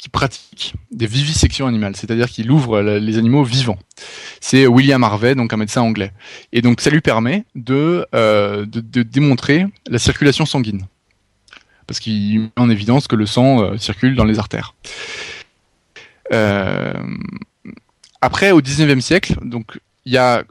qui 0.00 0.08
pratique 0.08 0.74
des 0.90 1.06
vivisections 1.06 1.66
animales, 1.66 1.94
c'est-à-dire 1.94 2.30
qu'il 2.30 2.50
ouvre 2.50 2.80
les 2.80 3.18
animaux 3.18 3.44
vivants. 3.44 3.78
C'est 4.40 4.66
William 4.66 5.04
Harvey, 5.04 5.34
donc 5.34 5.52
un 5.52 5.58
médecin 5.58 5.82
anglais. 5.82 6.12
Et 6.52 6.62
donc 6.62 6.80
ça 6.80 6.88
lui 6.88 7.02
permet 7.02 7.44
de, 7.54 8.06
euh, 8.14 8.64
démontrer 8.64 9.66
la 9.88 9.98
circulation 9.98 10.46
sanguine. 10.46 10.86
Parce 11.86 12.00
qu'il 12.00 12.40
met 12.40 12.50
en 12.56 12.70
évidence 12.70 13.08
que 13.08 13.16
le 13.16 13.26
sang 13.26 13.60
euh, 13.60 13.76
circule 13.76 14.16
dans 14.16 14.24
les 14.24 14.38
artères. 14.38 14.74
Euh, 16.32 16.94
après, 18.22 18.52
au 18.52 18.62
19e 18.62 19.02
siècle, 19.02 19.34
il 20.06 20.12
y 20.12 20.16
a 20.16 20.44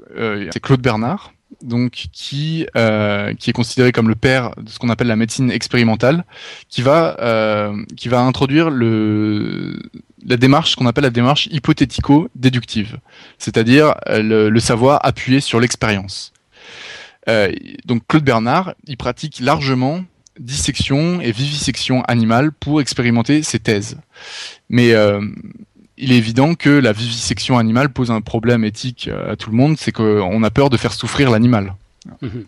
c'est 0.51 0.59
Claude 0.59 0.81
Bernard, 0.81 1.33
donc 1.61 1.91
qui 2.13 2.65
euh, 2.75 3.33
qui 3.33 3.49
est 3.49 3.53
considéré 3.53 3.91
comme 3.91 4.07
le 4.07 4.15
père 4.15 4.51
de 4.57 4.69
ce 4.69 4.79
qu'on 4.79 4.89
appelle 4.89 5.07
la 5.07 5.15
médecine 5.15 5.51
expérimentale, 5.51 6.25
qui 6.69 6.81
va 6.81 7.17
euh, 7.19 7.83
qui 7.97 8.09
va 8.09 8.21
introduire 8.21 8.69
le 8.69 9.79
la 10.25 10.37
démarche 10.37 10.75
qu'on 10.75 10.85
appelle 10.85 11.05
la 11.05 11.09
démarche 11.09 11.47
hypothético-déductive, 11.47 12.99
c'est-à-dire 13.37 13.95
le, 14.07 14.49
le, 14.49 14.59
savoir 14.59 14.99
appuyé 15.05 15.39
sur 15.39 15.59
l'expérience. 15.59 16.33
donc 17.85 18.01
Claude 18.07 18.23
Bernard, 18.23 18.73
il 18.85 18.97
pratique 18.97 19.39
largement 19.39 20.03
dissection 20.37 21.21
et 21.21 21.31
vivisection 21.31 22.01
animale 22.03 22.51
pour 22.51 22.81
expérimenter 22.81 23.43
ses 23.43 23.59
thèses. 23.59 23.97
Mais 24.69 24.93
il 25.99 26.11
est 26.11 26.17
évident 26.17 26.55
que 26.55 26.69
la 26.69 26.93
vivisection 26.93 27.57
animale 27.57 27.89
pose 27.89 28.09
un 28.09 28.21
problème 28.21 28.63
éthique 28.63 29.09
à 29.29 29.35
tout 29.35 29.51
le 29.51 29.57
monde, 29.57 29.77
c'est 29.77 29.91
qu'on 29.91 30.43
a 30.43 30.49
peur 30.49 30.69
de 30.69 30.77
faire 30.77 30.93
souffrir 30.93 31.29
l'animal. 31.29 31.75
Mhm. 32.21 32.45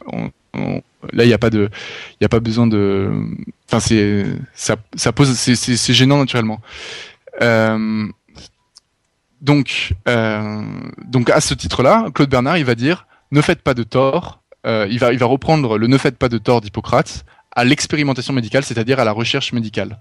là, 1.14 1.24
il 1.24 1.28
n'y 1.28 1.34
a 1.34 1.38
pas 1.38 1.50
de, 1.50 1.70
il 2.20 2.26
a 2.26 2.30
pas 2.30 2.40
besoin 2.40 2.68
de, 2.68 3.12
enfin 3.68 3.80
c'est, 3.80 4.26
ça, 4.54 4.78
ça 4.96 5.12
pose, 5.12 5.34
c'est 5.34 5.94
gênant 5.94 6.18
naturellement. 6.18 6.62
Euh, 7.42 8.08
donc, 9.42 9.94
euh, 10.08 10.62
donc 11.06 11.30
à 11.30 11.42
ce 11.42 11.54
titre-là, 11.54 12.08
Claude 12.14 12.30
Bernard, 12.30 12.58
il 12.58 12.66
va 12.66 12.76
dire, 12.76 13.08
ne 13.32 13.42
faites 13.42 13.62
pas 13.62 13.74
de 13.74 13.84
tort. 13.84 14.42
Euh, 14.66 14.88
il 14.90 15.00
va, 15.00 15.12
il 15.12 15.18
va 15.18 15.26
reprendre 15.26 15.78
le 15.78 15.88
ne 15.88 15.98
faites 15.98 16.18
pas 16.18 16.30
de 16.30 16.38
tort 16.38 16.62
d'Hippocrate 16.62 17.26
à 17.56 17.64
l'expérimentation 17.64 18.34
médicale, 18.34 18.64
c'est-à-dire 18.64 19.00
à 19.00 19.04
la 19.04 19.12
recherche 19.12 19.54
médicale. 19.54 20.00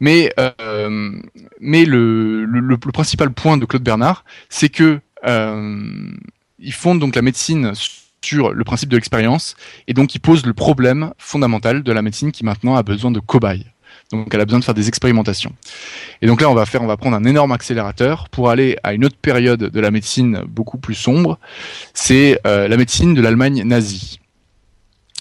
Mais, 0.00 0.32
euh, 0.38 1.20
mais 1.60 1.84
le, 1.84 2.44
le, 2.44 2.78
principal 2.78 3.30
point 3.30 3.56
de 3.56 3.64
Claude 3.64 3.82
Bernard, 3.82 4.24
c'est 4.48 4.68
que 4.68 5.00
euh, 5.26 6.10
il 6.58 6.72
fonde 6.72 6.98
donc 6.98 7.14
la 7.14 7.22
médecine 7.22 7.72
sur 8.22 8.52
le 8.52 8.64
principe 8.64 8.88
de 8.88 8.96
l'expérience 8.96 9.56
et 9.86 9.94
donc 9.94 10.14
il 10.14 10.18
pose 10.18 10.44
le 10.44 10.54
problème 10.54 11.12
fondamental 11.18 11.82
de 11.82 11.92
la 11.92 12.02
médecine 12.02 12.32
qui 12.32 12.44
maintenant 12.44 12.74
a 12.76 12.82
besoin 12.82 13.10
de 13.10 13.20
cobayes. 13.20 13.66
Donc 14.10 14.32
elle 14.32 14.40
a 14.40 14.44
besoin 14.44 14.58
de 14.58 14.64
faire 14.64 14.74
des 14.74 14.88
expérimentations. 14.88 15.52
Et 16.22 16.26
donc 16.26 16.40
là 16.40 16.48
on 16.48 16.54
va 16.54 16.66
faire, 16.66 16.82
on 16.82 16.86
va 16.86 16.96
prendre 16.96 17.16
un 17.16 17.24
énorme 17.24 17.52
accélérateur 17.52 18.28
pour 18.30 18.50
aller 18.50 18.76
à 18.82 18.94
une 18.94 19.04
autre 19.04 19.16
période 19.20 19.60
de 19.60 19.80
la 19.80 19.90
médecine 19.90 20.42
beaucoup 20.48 20.78
plus 20.78 20.94
sombre. 20.94 21.38
C'est 21.94 22.40
euh, 22.46 22.68
la 22.68 22.76
médecine 22.76 23.14
de 23.14 23.20
l'Allemagne 23.20 23.62
nazie. 23.64 24.18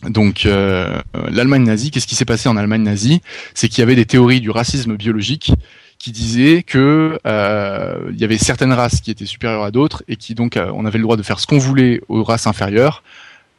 Donc 0.04 0.46
euh, 0.46 1.02
l'Allemagne 1.30 1.64
nazie, 1.64 1.92
qu'est-ce 1.92 2.08
qui 2.08 2.16
s'est 2.16 2.26
passé 2.26 2.48
en 2.50 2.58
Allemagne 2.58 2.84
nazie? 2.84 3.22
C'est 3.54 3.68
qu'il 3.68 3.80
y 3.80 3.82
avait 3.82 3.96
des 3.96 4.06
théories 4.06 4.42
du 4.42 4.52
racisme 4.52 4.96
biologique 4.96 5.52
qui 5.98 6.12
disaient 6.12 6.62
que 6.62 7.20
euh, 7.26 7.98
il 8.12 8.20
y 8.20 8.24
avait 8.24 8.38
certaines 8.38 8.74
races 8.74 9.02
qui 9.02 9.10
étaient 9.10 9.26
supérieures 9.26 9.64
à 9.64 9.72
d'autres 9.72 10.04
et 10.08 10.16
qui 10.16 10.36
donc 10.36 10.56
euh, 10.56 10.72
on 10.76 10.86
avait 10.86 11.00
le 11.00 11.04
droit 11.04 11.18
de 11.18 11.24
faire 11.24 11.40
ce 11.40 11.48
qu'on 11.48 11.58
voulait 11.58 12.02
aux 12.08 12.24
races 12.24 12.46
inférieures, 12.46 13.04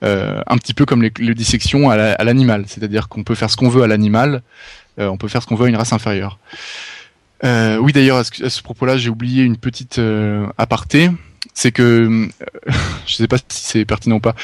un 0.00 0.56
petit 0.58 0.74
peu 0.74 0.86
comme 0.86 1.02
les, 1.02 1.10
dissections 1.34 1.90
à 1.90 2.22
l'animal, 2.22 2.66
c'est-à-dire 2.68 3.08
qu'on 3.08 3.24
peut 3.24 3.34
faire 3.34 3.50
ce 3.50 3.56
qu'on 3.56 3.68
veut 3.68 3.82
à 3.82 3.88
l'animal, 3.88 4.42
on 4.96 5.16
peut 5.16 5.26
faire 5.26 5.42
ce 5.42 5.48
qu'on 5.48 5.56
veut 5.56 5.66
à 5.66 5.68
une 5.68 5.74
race 5.76 5.92
inférieure. 5.92 6.38
oui 7.42 7.92
d'ailleurs 7.92 8.18
à 8.18 8.22
ce, 8.22 8.62
propos-là 8.62 8.96
j'ai 8.96 9.10
oublié 9.10 9.42
une 9.42 9.56
petite 9.56 10.00
aparté, 10.56 11.10
c'est 11.52 11.72
que 11.72 12.28
je 13.06 13.14
sais 13.16 13.26
pas 13.26 13.38
si 13.38 13.44
c'est 13.48 13.84
pertinent 13.84 14.18
ou 14.18 14.20
pas, 14.20 14.36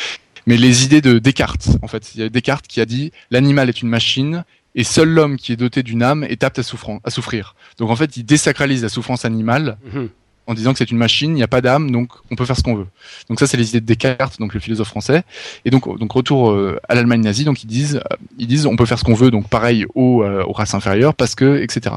mais 0.47 0.57
les 0.57 0.85
idées 0.85 1.01
de 1.01 1.19
Descartes, 1.19 1.69
en 1.83 1.89
fait. 1.89 2.15
Il 2.15 2.21
y 2.21 2.25
a 2.25 2.29
Descartes 2.29 2.67
qui 2.67 2.81
a 2.81 2.87
dit 2.87 3.13
l'animal 3.31 3.69
est 3.69 3.83
une 3.83 3.89
machine 3.89 4.45
et 4.75 4.85
seul 4.85 5.09
l'homme 5.09 5.37
qui 5.37 5.53
est 5.53 5.57
doté 5.57 5.83
d'une 5.83 6.03
âme 6.03 6.25
est 6.25 6.43
apte 6.43 6.59
à, 6.59 6.63
à, 7.05 7.11
souffrir. 7.11 7.55
Donc 7.79 7.91
en 7.91 7.97
fait, 7.97 8.17
il 8.17 8.25
désacralise 8.25 8.83
la 8.83 8.89
souffrance 8.89 9.25
animale 9.25 9.79
mhm. 9.93 10.09
en 10.47 10.55
disant 10.55 10.73
que 10.73 10.79
c'est 10.79 10.91
une 10.91 10.99
machine, 10.99 11.31
il 11.31 11.35
n'y 11.35 11.43
a 11.43 11.49
pas 11.49 11.61
d'âme, 11.61 11.91
donc 11.91 12.11
on 12.31 12.35
peut 12.35 12.45
faire 12.45 12.57
ce 12.57 12.63
qu'on 12.63 12.75
veut. 12.75 12.87
Donc 13.29 13.39
ça, 13.39 13.47
c'est 13.47 13.57
les 13.57 13.71
idées 13.71 13.81
de 13.81 13.87
Descartes, 13.87 14.39
donc 14.41 14.53
le 14.53 14.61
philosophe 14.61 14.89
français. 14.89 15.23
Et 15.65 15.71
donc, 15.71 15.99
donc 15.99 16.13
retour 16.13 16.51
euh, 16.51 16.81
à 16.89 16.95
l'Allemagne 16.95 17.23
nazie, 17.23 17.45
donc 17.45 17.63
ils 17.63 17.69
disent, 17.69 17.97
euh, 17.97 18.17
ils 18.39 18.49
disent, 18.49 18.67
on 18.67 18.77
peut 18.77 18.87
faire 18.87 18.99
ce 18.99 19.05
qu'on 19.05 19.15
veut, 19.15 19.31
donc 19.31 19.49
pareil 19.49 19.87
aux, 19.95 20.25
euh, 20.25 20.45
aux 20.45 20.53
races 20.53 20.75
inférieures, 20.75 21.15
parce 21.15 21.35
que, 21.35 21.63
etc. 21.63 21.95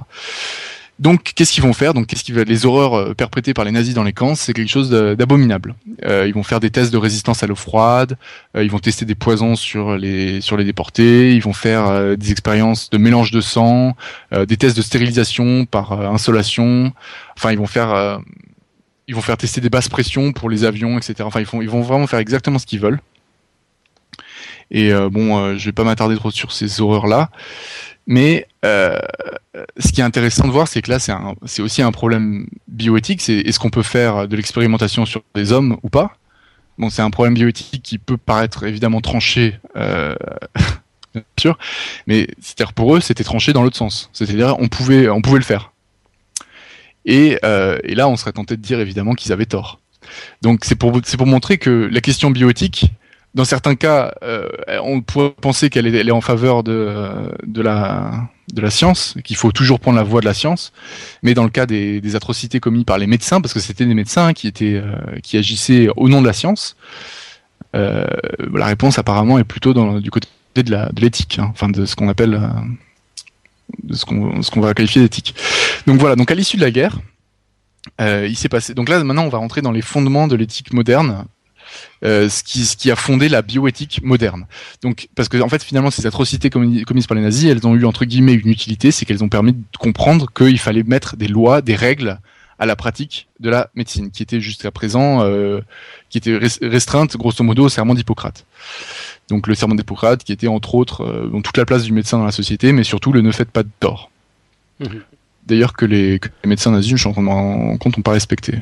Donc, 0.99 1.33
qu'est-ce 1.35 1.51
qu'ils 1.51 1.63
vont 1.63 1.73
faire? 1.73 1.93
Donc, 1.93 2.07
qu'est-ce 2.07 2.23
qu'ils 2.23 2.35
les 2.35 2.65
horreurs 2.65 2.95
euh, 2.95 3.13
perpétrées 3.13 3.53
par 3.53 3.65
les 3.65 3.71
nazis 3.71 3.93
dans 3.93 4.03
les 4.03 4.13
camps, 4.13 4.33
c'est 4.33 4.53
quelque 4.53 4.69
chose 4.69 4.89
d'abominable. 4.89 5.75
Euh, 6.05 6.25
ils 6.27 6.33
vont 6.33 6.43
faire 6.43 6.59
des 6.59 6.71
tests 6.71 6.91
de 6.91 6.97
résistance 6.97 7.43
à 7.43 7.47
l'eau 7.47 7.55
froide. 7.55 8.17
Euh, 8.55 8.63
ils 8.63 8.71
vont 8.71 8.79
tester 8.79 9.05
des 9.05 9.13
poisons 9.13 9.55
sur 9.55 9.95
les 9.95 10.41
sur 10.41 10.57
les 10.57 10.63
déportés. 10.63 11.33
Ils 11.35 11.41
vont 11.41 11.53
faire 11.53 12.17
des 12.17 12.31
expériences 12.31 12.89
de 12.89 12.97
mélange 12.97 13.31
de 13.31 13.41
sang, 13.41 13.95
des 14.31 14.57
tests 14.57 14.75
de 14.75 14.81
stérilisation 14.81 15.65
par 15.65 15.91
insolation. 16.01 16.91
Enfin, 17.37 17.51
ils 17.51 17.57
vont 17.57 17.67
faire 17.67 18.19
ils 19.07 19.15
vont 19.15 19.21
faire 19.21 19.37
tester 19.37 19.61
des 19.61 19.69
basses 19.69 19.89
pressions 19.89 20.33
pour 20.33 20.49
les 20.49 20.63
avions, 20.63 20.97
etc. 20.97 21.15
Enfin, 21.21 21.39
ils 21.39 21.45
font 21.45 21.61
ils 21.61 21.69
vont 21.69 21.81
vraiment 21.81 22.07
faire 22.07 22.19
exactement 22.19 22.59
ce 22.59 22.65
qu'ils 22.65 22.79
veulent. 22.79 22.99
Et 24.71 24.91
bon, 25.11 25.57
je 25.57 25.65
vais 25.65 25.73
pas 25.73 25.83
m'attarder 25.83 26.15
trop 26.15 26.31
sur 26.31 26.51
ces 26.51 26.81
horreurs 26.81 27.07
là. 27.07 27.29
Mais 28.07 28.47
euh, 28.63 28.97
ce 29.77 29.91
qui 29.91 29.99
est 29.99 30.03
intéressant 30.03 30.47
de 30.47 30.51
voir, 30.51 30.67
c'est 30.67 30.81
que 30.81 30.89
là, 30.89 30.97
c'est 30.99 31.61
aussi 31.61 31.81
un 31.81 31.91
problème 31.91 32.47
bioéthique. 32.69 33.21
C'est 33.21 33.35
est-ce 33.35 33.59
qu'on 33.59 33.69
peut 33.69 33.83
faire 33.83 34.27
de 34.29 34.35
l'expérimentation 34.35 35.05
sur 35.05 35.23
des 35.35 35.51
hommes 35.51 35.77
ou 35.83 35.89
pas? 35.89 36.17
Bon, 36.77 36.89
c'est 36.89 37.01
un 37.01 37.09
problème 37.09 37.33
bioéthique 37.33 37.83
qui 37.83 37.97
peut 37.97 38.17
paraître 38.17 38.63
évidemment 38.63 39.01
tranché, 39.01 39.59
euh, 39.75 40.15
bien 41.13 41.23
sûr, 41.39 41.57
mais 42.05 42.27
c'est-à-dire 42.39 42.73
pour 42.73 42.95
eux, 42.95 43.01
c'était 43.01 43.23
tranché 43.23 43.51
dans 43.51 43.63
l'autre 43.63 43.77
sens. 43.77 44.09
C'est-à-dire, 44.13 44.55
on 44.59 44.67
pouvait, 44.67 45.09
on 45.09 45.21
pouvait 45.21 45.39
le 45.39 45.43
faire. 45.43 45.73
Et, 47.05 47.39
euh, 47.43 47.77
là, 47.83 48.07
on 48.07 48.15
serait 48.15 48.33
tenté 48.33 48.57
de 48.57 48.61
dire 48.61 48.79
évidemment 48.79 49.15
qu'ils 49.15 49.31
avaient 49.31 49.45
tort. 49.45 49.79
Donc, 50.41 50.65
c'est 50.65 50.75
pour, 50.75 50.99
c'est 51.03 51.17
pour 51.17 51.25
montrer 51.25 51.57
que 51.57 51.89
la 51.91 52.01
question 52.01 52.31
bioéthique, 52.31 52.91
dans 53.37 53.45
certains 53.45 53.75
cas, 53.75 54.15
euh, 54.23 54.49
on 54.81 55.01
pourrait 55.01 55.29
penser 55.39 55.69
qu'elle 55.69 55.85
est, 55.85 56.11
en 56.11 56.21
faveur 56.21 56.63
de, 56.63 57.31
de, 57.45 57.61
la, 57.61 58.27
de 58.51 58.67
science, 58.67 59.15
qu'il 59.23 59.35
faut 59.35 59.51
toujours 59.51 59.79
prendre 59.79 59.95
la 59.95 60.03
voie 60.03 60.21
de 60.21 60.25
la 60.25 60.33
science. 60.33 60.73
Mais 61.21 61.35
dans 61.35 61.43
le 61.43 61.51
cas 61.51 61.67
des, 61.67 62.15
atrocités 62.15 62.59
commises 62.59 62.85
par 62.85 62.97
les 62.97 63.05
médecins, 63.05 63.39
parce 63.39 63.53
que 63.53 63.59
c'était 63.59 63.85
des 63.85 63.93
médecins 63.93 64.33
qui, 64.33 64.51
euh, 64.63 64.91
agissaient 65.33 65.87
au 65.95 66.09
nom 66.09 66.19
de 66.19 66.25
la 66.25 66.33
science, 66.33 66.77
euh, 67.75 68.07
la 68.51 68.65
réponse 68.65 68.97
apparemment 68.97 69.37
est 69.37 69.43
plutôt 69.43 69.75
du 69.99 70.09
côté 70.09 70.27
de 70.55 70.99
l'éthique, 70.99 71.37
hein, 71.37 71.51
enfin 71.51 71.69
de 71.69 71.85
ce 71.85 71.95
qu'on 71.95 72.09
appelle, 72.09 72.41
de 73.83 73.93
ce 73.93 74.03
qu'on 74.03 74.61
va 74.61 74.73
qualifier 74.73 75.03
d'éthique. 75.03 75.35
Donc 75.85 75.99
voilà, 75.99 76.15
donc 76.15 76.31
à 76.31 76.33
l'issue 76.33 76.57
de 76.57 76.63
la 76.63 76.71
guerre, 76.71 76.97
il 77.99 78.35
s'est 78.35 78.49
passé. 78.49 78.73
Donc 78.73 78.89
là, 78.89 79.03
maintenant, 79.03 79.25
on 79.25 79.29
va 79.29 79.37
rentrer 79.37 79.61
dans 79.61 79.71
les 79.71 79.83
fondements 79.83 80.27
de 80.27 80.35
l'éthique 80.35 80.73
moderne. 80.73 81.27
Euh, 82.03 82.29
ce, 82.29 82.43
qui, 82.43 82.63
ce 82.65 82.77
qui 82.77 82.91
a 82.91 82.95
fondé 82.95 83.27
la 83.27 83.41
bioéthique 83.41 84.01
moderne. 84.03 84.45
Donc, 84.83 85.09
parce 85.15 85.29
que 85.29 85.41
en 85.41 85.49
fait, 85.49 85.63
finalement, 85.63 85.89
ces 85.89 86.05
atrocités 86.05 86.51
commises 86.51 87.07
par 87.07 87.15
les 87.15 87.23
nazis, 87.23 87.49
elles 87.49 87.65
ont 87.65 87.75
eu 87.75 87.85
entre 87.85 88.05
guillemets 88.05 88.35
une 88.35 88.49
utilité, 88.49 88.91
c'est 88.91 89.05
qu'elles 89.05 89.23
ont 89.23 89.29
permis 89.29 89.53
de 89.53 89.77
comprendre 89.79 90.27
qu'il 90.31 90.59
fallait 90.59 90.83
mettre 90.83 91.17
des 91.17 91.27
lois, 91.27 91.63
des 91.63 91.75
règles 91.75 92.19
à 92.59 92.65
la 92.65 92.75
pratique 92.75 93.27
de 93.39 93.49
la 93.49 93.69
médecine, 93.75 94.11
qui 94.11 94.21
était 94.21 94.41
jusqu'à 94.41 94.71
présent, 94.71 95.21
euh, 95.21 95.61
qui 96.09 96.19
était 96.19 96.37
restreinte 96.61 97.17
grosso 97.17 97.43
modo 97.43 97.65
au 97.65 97.69
serment 97.69 97.95
d'Hippocrate. 97.95 98.45
Donc 99.29 99.47
le 99.47 99.55
serment 99.55 99.75
d'Hippocrate, 99.75 100.23
qui 100.23 100.31
était 100.31 100.47
entre 100.47 100.75
autres 100.75 101.03
euh, 101.03 101.41
toute 101.41 101.57
la 101.57 101.65
place 101.65 101.83
du 101.83 101.93
médecin 101.93 102.17
dans 102.17 102.25
la 102.25 102.31
société, 102.31 102.71
mais 102.73 102.83
surtout 102.83 103.11
le 103.11 103.21
ne 103.21 103.31
faites 103.31 103.51
pas 103.51 103.63
de 103.63 103.69
tort. 103.79 104.11
Mhm. 104.79 105.01
D'ailleurs 105.45 105.73
que 105.73 105.85
les, 105.85 106.19
médecins 106.45 106.71
nazis, 106.71 106.91
je 106.91 106.97
suis 106.97 107.07
en 107.07 107.13
train 107.13 107.21
de 107.21 107.27
me 107.27 107.31
rendre 107.31 107.79
compte, 107.79 107.97
n'ont 107.97 108.03
pas 108.03 108.11
respecté. 108.11 108.59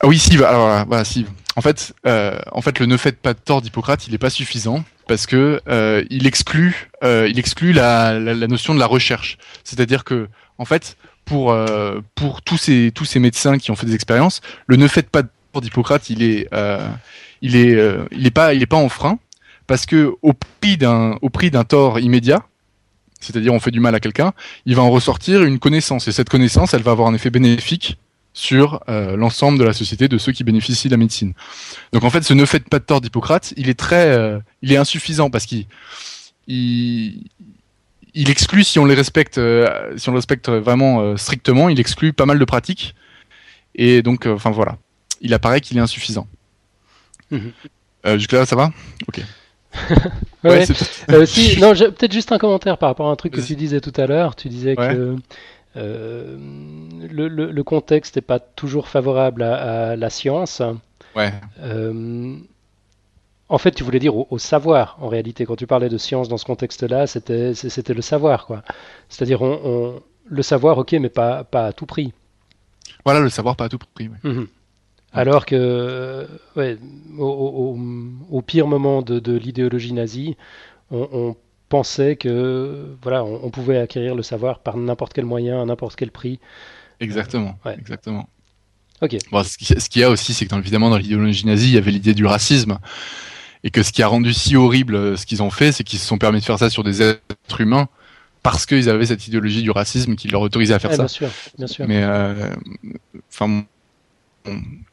Ah 0.00 0.08
oui, 0.08 0.18
si, 0.18 0.36
alors 0.36 0.86
voilà, 0.86 1.04
si. 1.04 1.26
En 1.56 1.60
fait, 1.60 1.92
euh, 2.06 2.38
en 2.52 2.62
fait, 2.62 2.78
le 2.78 2.86
ne 2.86 2.96
faites 2.96 3.18
pas 3.18 3.34
de 3.34 3.38
tort 3.38 3.60
d'Hippocrate, 3.60 4.06
il 4.06 4.12
n'est 4.12 4.18
pas 4.18 4.30
suffisant 4.30 4.82
parce 5.08 5.26
que 5.26 5.60
euh, 5.68 6.04
il 6.08 6.26
exclut, 6.26 6.90
euh, 7.02 7.28
il 7.28 7.38
exclut 7.38 7.72
la, 7.72 8.18
la, 8.18 8.46
notion 8.46 8.74
de 8.74 8.78
la 8.78 8.86
recherche. 8.86 9.36
C'est-à-dire 9.64 10.04
que, 10.04 10.28
en 10.58 10.64
fait, 10.64 10.96
pour 11.30 11.52
euh, 11.52 12.00
pour 12.16 12.42
tous 12.42 12.56
ces 12.56 12.92
tous 12.92 13.04
ces 13.04 13.20
médecins 13.20 13.58
qui 13.58 13.70
ont 13.70 13.76
fait 13.76 13.86
des 13.86 13.94
expériences, 13.94 14.40
le 14.66 14.76
ne 14.76 14.88
faites 14.88 15.10
pas 15.10 15.22
de 15.22 15.28
tort 15.52 15.62
d'Hippocrate, 15.62 16.10
il 16.10 16.22
est 16.22 16.48
euh, 16.52 16.88
euh, 17.44 18.30
pas 18.34 18.52
pas 18.68 18.76
en 18.76 18.88
frein 18.88 19.18
parce 19.68 19.86
que 19.86 20.14
au 20.22 20.32
prix 20.32 20.76
d'un 20.76 21.18
au 21.22 21.30
prix 21.30 21.52
d'un 21.52 21.62
tort 21.62 22.00
immédiat, 22.00 22.42
c'est-à-dire 23.20 23.52
on 23.54 23.60
fait 23.60 23.70
du 23.70 23.78
mal 23.78 23.94
à 23.94 24.00
quelqu'un, 24.00 24.32
il 24.66 24.74
va 24.74 24.82
en 24.82 24.90
ressortir 24.90 25.44
une 25.44 25.60
connaissance 25.60 26.08
et 26.08 26.12
cette 26.12 26.28
connaissance, 26.28 26.74
elle 26.74 26.82
va 26.82 26.90
avoir 26.90 27.06
un 27.06 27.14
effet 27.14 27.30
bénéfique 27.30 27.96
sur 28.32 28.82
euh, 28.88 29.16
l'ensemble 29.16 29.58
de 29.58 29.64
la 29.64 29.72
société 29.72 30.08
de 30.08 30.18
ceux 30.18 30.32
qui 30.32 30.44
bénéficient 30.44 30.88
de 30.88 30.94
la 30.94 30.98
médecine. 30.98 31.32
Donc 31.92 32.04
en 32.04 32.10
fait, 32.10 32.22
ce 32.22 32.34
ne 32.34 32.44
faites 32.44 32.68
pas 32.68 32.78
de 32.78 32.84
tort 32.84 33.00
d'Hippocrate, 33.00 33.52
il 33.56 33.68
est 33.68 33.78
très, 33.78 34.08
euh, 34.08 34.38
il 34.62 34.72
est 34.72 34.76
insuffisant 34.76 35.30
parce 35.30 35.46
qu'il 35.46 35.66
il, 36.46 37.28
il, 38.14 38.30
exclut 38.30 38.64
si 38.64 38.78
on 38.78 38.84
les 38.84 38.94
respecte, 38.94 39.38
euh, 39.38 39.96
si 39.96 40.08
on 40.08 40.12
le 40.12 40.18
respecte 40.18 40.48
vraiment 40.48 41.16
strictement, 41.16 41.68
il 41.68 41.80
exclut 41.80 42.12
pas 42.12 42.26
mal 42.26 42.38
de 42.38 42.44
pratiques 42.44 42.94
et 43.74 44.02
donc, 44.02 44.26
enfin 44.26 44.50
voilà, 44.50 44.78
il 45.20 45.34
apparaît 45.34 45.60
qu'il 45.60 45.76
est 45.78 45.82
insuffisant. 45.82 46.26
Mhm. 47.30 47.52
Jusque 48.16 48.32
là, 48.32 48.46
ça 48.46 48.56
va? 48.56 48.72
Ok. 49.08 49.20
ouais. 50.44 50.66
si, 51.26 51.60
non, 51.60 51.72
peut-être 51.74 52.12
juste 52.12 52.32
un 52.32 52.38
commentaire 52.38 52.76
par 52.78 52.88
rapport 52.88 53.08
à 53.08 53.12
un 53.12 53.16
truc 53.16 53.34
que 53.34 53.40
tu 53.40 53.54
disais 53.54 53.80
tout 53.80 53.92
à 53.96 54.06
l'heure. 54.06 54.34
Tu 54.34 54.48
disais 54.48 54.74
que 54.74 55.16
euh, 55.76 56.36
le, 57.10 57.28
le, 57.28 57.64
contexte 57.64 58.16
n'est 58.16 58.22
pas 58.22 58.38
toujours 58.40 58.88
favorable 58.88 59.42
à, 59.42 59.96
la 59.96 60.10
science. 60.10 60.62
Ouais. 61.14 61.32
Euh, 61.60 62.36
en 63.48 63.58
fait, 63.58 63.72
tu 63.72 63.84
voulais 63.84 63.98
dire 63.98 64.16
au, 64.16 64.38
savoir, 64.38 64.96
en 65.00 65.08
réalité. 65.08 65.44
Quand 65.44 65.56
tu 65.56 65.66
parlais 65.66 65.88
de 65.88 65.98
science 65.98 66.28
dans 66.28 66.38
ce 66.38 66.44
contexte-là, 66.44 67.06
c'était, 67.06 67.52
le 67.52 68.02
savoir, 68.02 68.46
quoi. 68.46 68.62
C'est-à-dire, 69.08 69.42
on, 69.42 70.00
le 70.26 70.42
savoir, 70.42 70.78
ok, 70.78 70.92
mais 70.92 71.08
pas, 71.08 71.44
pas 71.44 71.66
à 71.66 71.72
tout 71.72 71.86
prix. 71.86 72.12
Voilà, 73.04 73.20
le 73.20 73.28
savoir 73.28 73.56
pas 73.56 73.64
à 73.64 73.68
tout 73.68 73.78
prix. 73.78 74.10
Mhm. 74.22 74.46
Alors 75.12 75.44
que, 75.44 76.28
ouais, 76.56 76.78
au, 77.18 78.42
pire 78.46 78.66
moment 78.68 79.02
de, 79.02 79.32
l'idéologie 79.36 79.92
nazie, 79.92 80.36
on, 80.90 81.34
pensait 81.70 82.16
que 82.16 82.96
voilà, 83.00 83.24
on, 83.24 83.48
pouvait 83.48 83.78
acquérir 83.78 84.14
le 84.14 84.22
savoir 84.22 84.58
par 84.58 84.76
n'importe 84.76 85.14
quel 85.14 85.24
moyen, 85.24 85.62
à 85.62 85.64
n'importe 85.64 85.96
quel 85.96 86.10
prix. 86.10 86.38
Exactement. 86.98 87.58
Exactement. 87.78 88.28
Ok. 89.00 89.16
ce 89.22 89.88
qu'il 89.88 90.02
y 90.02 90.04
a 90.04 90.10
aussi, 90.10 90.34
c'est 90.34 90.44
que 90.44 90.54
évidemment 90.56 90.90
dans 90.90 90.98
l'idéologie 90.98 91.46
nazie, 91.46 91.68
il 91.68 91.74
y 91.74 91.78
avait 91.78 91.92
l'idée 91.92 92.12
du 92.12 92.26
racisme, 92.26 92.78
et 93.64 93.70
que 93.70 93.82
ce 93.82 93.92
qui 93.92 94.02
a 94.02 94.08
rendu 94.08 94.34
si 94.34 94.56
horrible 94.56 94.96
euh, 94.96 95.16
ce 95.16 95.24
qu'ils 95.24 95.42
ont 95.42 95.50
fait, 95.50 95.72
c'est 95.72 95.84
qu'ils 95.84 96.00
se 96.00 96.06
sont 96.06 96.18
permis 96.18 96.40
de 96.40 96.44
faire 96.44 96.58
ça 96.58 96.68
sur 96.68 96.82
des 96.82 97.00
êtres 97.00 97.60
humains 97.60 97.88
parce 98.42 98.66
qu'ils 98.66 98.88
avaient 98.90 99.06
cette 99.06 99.26
idéologie 99.26 99.62
du 99.62 99.70
racisme 99.70 100.16
qui 100.16 100.28
leur 100.28 100.40
autorisait 100.40 100.74
à 100.74 100.78
faire 100.78 100.92
ça. 100.92 101.04
Bien 101.04 101.08
sûr, 101.08 101.28
bien 101.56 101.66
sûr. 101.66 101.86
Mais 101.86 102.02
euh, 102.02 102.54
enfin, 103.30 103.64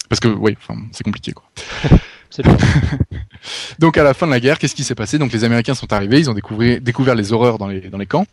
parce 0.10 0.20
que 0.20 0.28
oui, 0.28 0.56
c'est 0.92 1.04
compliqué 1.04 1.32
quoi. 1.32 1.50
donc 3.80 3.98
à 3.98 4.04
la 4.04 4.14
fin 4.14 4.28
de 4.28 4.32
la 4.32 4.40
guerre, 4.40 4.60
qu'est-ce 4.60 4.76
qui 4.76 4.84
s'est 4.84 4.96
passé? 4.96 5.18
Donc 5.18 5.32
les 5.32 5.44
Américains 5.44 5.74
sont 5.74 5.92
arrivés, 5.94 6.20
ils 6.20 6.30
ont 6.30 6.34
découvert, 6.34 6.82
découvert 6.82 7.16
les 7.16 7.34
horreurs 7.34 7.58
dans 7.58 7.68
les, 7.68 7.82
dans 7.82 7.98
les 7.98 8.06
camps, 8.06 8.26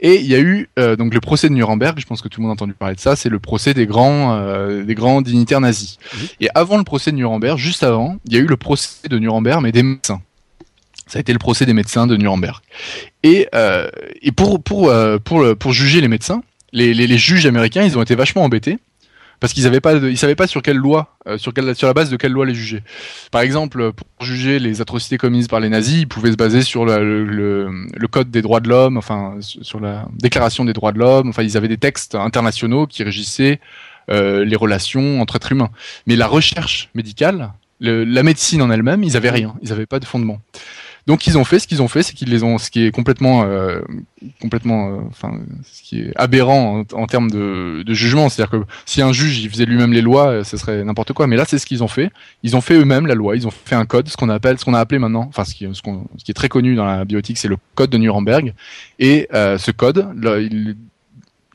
et 0.00 0.16
il 0.16 0.26
y 0.26 0.34
a 0.34 0.40
eu 0.40 0.68
euh, 0.78 0.96
donc 0.96 1.14
le 1.14 1.20
procès 1.20 1.48
de 1.48 1.54
Nuremberg. 1.54 1.98
Je 1.98 2.06
pense 2.06 2.22
que 2.22 2.28
tout 2.28 2.40
le 2.40 2.46
monde 2.46 2.52
a 2.52 2.54
entendu 2.54 2.74
parler 2.74 2.94
de 2.94 3.00
ça. 3.00 3.16
C'est 3.16 3.28
le 3.28 3.38
procès 3.38 3.74
des 3.74 3.86
grands, 3.86 4.34
euh, 4.34 4.84
des 4.84 4.94
grands 4.94 5.22
dignitaires 5.22 5.60
nazis. 5.60 5.98
Et 6.40 6.48
avant 6.54 6.78
le 6.78 6.84
procès 6.84 7.10
de 7.10 7.16
Nuremberg, 7.16 7.58
juste 7.58 7.82
avant, 7.82 8.16
il 8.26 8.34
y 8.34 8.36
a 8.36 8.40
eu 8.40 8.46
le 8.46 8.56
procès 8.56 9.08
de 9.08 9.18
Nuremberg, 9.18 9.62
mais 9.62 9.72
des 9.72 9.82
médecins. 9.82 10.20
Ça 11.06 11.18
a 11.18 11.20
été 11.20 11.32
le 11.32 11.38
procès 11.38 11.66
des 11.66 11.74
médecins 11.74 12.06
de 12.06 12.16
Nuremberg. 12.16 12.60
Et, 13.22 13.48
euh, 13.54 13.88
et 14.22 14.32
pour, 14.32 14.62
pour, 14.62 14.92
pour, 15.24 15.56
pour, 15.56 15.72
juger 15.72 16.00
les 16.00 16.08
médecins, 16.08 16.42
les, 16.72 16.94
les, 16.94 17.06
les 17.06 17.18
juges 17.18 17.44
américains, 17.46 17.84
ils 17.84 17.98
ont 17.98 18.02
été 18.02 18.14
vachement 18.14 18.42
embêtés 18.42 18.78
parce 19.44 19.52
qu'ils 19.52 19.66
avaient 19.66 19.82
pas, 19.82 20.00
savaient 20.16 20.34
pas 20.34 20.46
sur 20.46 20.62
quelle 20.62 20.78
loi, 20.78 21.18
euh, 21.26 21.36
sur, 21.36 21.52
quelle, 21.52 21.76
sur 21.76 21.86
la 21.86 21.92
base 21.92 22.08
de 22.08 22.16
quelle 22.16 22.32
loi 22.32 22.46
les 22.46 22.54
juger. 22.54 22.82
Par 23.30 23.42
exemple, 23.42 23.92
pour 23.92 24.06
juger 24.18 24.58
les 24.58 24.80
atrocités 24.80 25.18
commises 25.18 25.48
par 25.48 25.60
les 25.60 25.68
nazis, 25.68 26.00
ils 26.00 26.08
pouvaient 26.08 26.30
se 26.30 26.36
baser 26.36 26.62
sur 26.62 26.86
le, 26.86 27.24
le, 27.26 28.08
code 28.08 28.30
des 28.30 28.40
droits 28.40 28.60
de 28.60 28.70
l'homme, 28.70 28.96
enfin 28.96 29.36
sur 29.40 29.80
la 29.80 30.08
déclaration 30.14 30.64
des 30.64 30.72
droits 30.72 30.92
de 30.92 30.98
l'homme. 30.98 31.28
Enfin, 31.28 31.42
ils 31.42 31.58
avaient 31.58 31.68
des 31.68 31.76
textes 31.76 32.14
internationaux 32.14 32.86
qui 32.86 33.02
régissaient 33.02 33.60
euh, 34.10 34.46
les 34.46 34.56
relations 34.56 35.20
entre 35.20 35.36
êtres 35.36 35.52
humains. 35.52 35.68
Mais 36.06 36.16
la 36.16 36.26
recherche 36.26 36.88
médicale, 36.94 37.52
la 37.80 38.22
médecine 38.22 38.62
en 38.62 38.70
elle-même, 38.70 39.02
ils 39.02 39.14
avaient 39.14 39.28
rien, 39.28 39.56
ils 39.60 39.68
n'avaient 39.68 39.84
pas 39.84 40.00
de 40.00 40.06
fondement. 40.06 40.40
Donc 41.06 41.26
ils 41.26 41.36
ont 41.36 41.44
fait 41.44 41.58
ce 41.58 41.66
qu'ils 41.66 41.82
ont 41.82 41.88
fait, 41.88 42.02
c'est 42.02 42.14
qu'ils 42.14 42.30
les 42.30 42.42
ont, 42.42 42.56
ce 42.56 42.70
qui 42.70 42.84
est 42.84 42.90
complètement, 42.90 43.44
euh, 43.44 43.80
complètement, 44.40 44.88
euh, 44.88 45.00
enfin, 45.10 45.38
ce 45.70 45.82
qui 45.82 46.00
est 46.00 46.12
aberrant 46.16 46.84
en, 46.92 47.06
termes 47.06 47.30
de, 47.30 47.82
de 47.84 47.94
jugement. 47.94 48.30
C'est-à-dire 48.30 48.60
que 48.60 48.66
si 48.86 49.02
un 49.02 49.12
juge 49.12 49.38
il 49.40 49.50
faisait 49.50 49.66
lui-même 49.66 49.92
les 49.92 50.00
lois, 50.00 50.28
euh, 50.28 50.44
ce 50.44 50.56
serait 50.56 50.82
n'importe 50.82 51.12
quoi. 51.12 51.26
Mais 51.26 51.36
là, 51.36 51.44
c'est 51.46 51.58
ce 51.58 51.66
qu'ils 51.66 51.82
ont 51.82 51.88
fait. 51.88 52.10
Ils 52.42 52.56
ont 52.56 52.62
fait 52.62 52.74
eux-mêmes 52.74 53.06
la 53.06 53.14
loi. 53.14 53.36
Ils 53.36 53.46
ont 53.46 53.50
fait 53.50 53.74
un 53.74 53.84
code, 53.84 54.08
ce 54.08 54.16
qu'on 54.16 54.30
appelle, 54.30 54.58
ce 54.58 54.64
qu'on 54.64 54.74
a 54.74 54.80
appelé 54.80 54.98
maintenant, 54.98 55.26
enfin, 55.28 55.44
ce 55.44 55.54
qui, 55.54 55.66
ce, 55.66 55.82
ce 55.82 56.24
qui 56.24 56.30
est 56.30 56.34
très 56.34 56.48
connu 56.48 56.74
dans 56.74 56.86
la 56.86 57.04
biotique, 57.04 57.36
c'est 57.36 57.48
le 57.48 57.58
code 57.74 57.90
de 57.90 57.98
Nuremberg. 57.98 58.54
Et 58.98 59.28
euh, 59.34 59.58
ce 59.58 59.72
code, 59.72 60.08
il, 60.22 60.76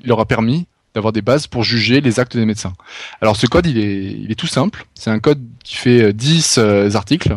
il 0.02 0.08
leur 0.08 0.20
a 0.20 0.26
permis 0.26 0.68
d'avoir 0.94 1.12
des 1.12 1.22
bases 1.22 1.48
pour 1.48 1.64
juger 1.64 2.02
les 2.02 2.20
actes 2.20 2.38
des 2.38 2.46
médecins. 2.46 2.74
Alors 3.22 3.36
ce 3.36 3.48
code, 3.48 3.66
il 3.66 3.80
est, 3.80 4.12
il 4.12 4.32
est 4.32 4.36
tout 4.36 4.48
simple. 4.48 4.86
C'est 4.94 5.10
un 5.10 5.20
code 5.20 5.42
qui 5.64 5.76
fait 5.76 6.14
10 6.14 6.60
articles. 6.94 7.36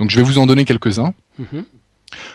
Donc 0.00 0.10
je 0.10 0.16
vais 0.16 0.22
vous 0.22 0.38
en 0.38 0.46
donner 0.46 0.64
quelques-uns. 0.64 1.12
Mhm. 1.38 1.64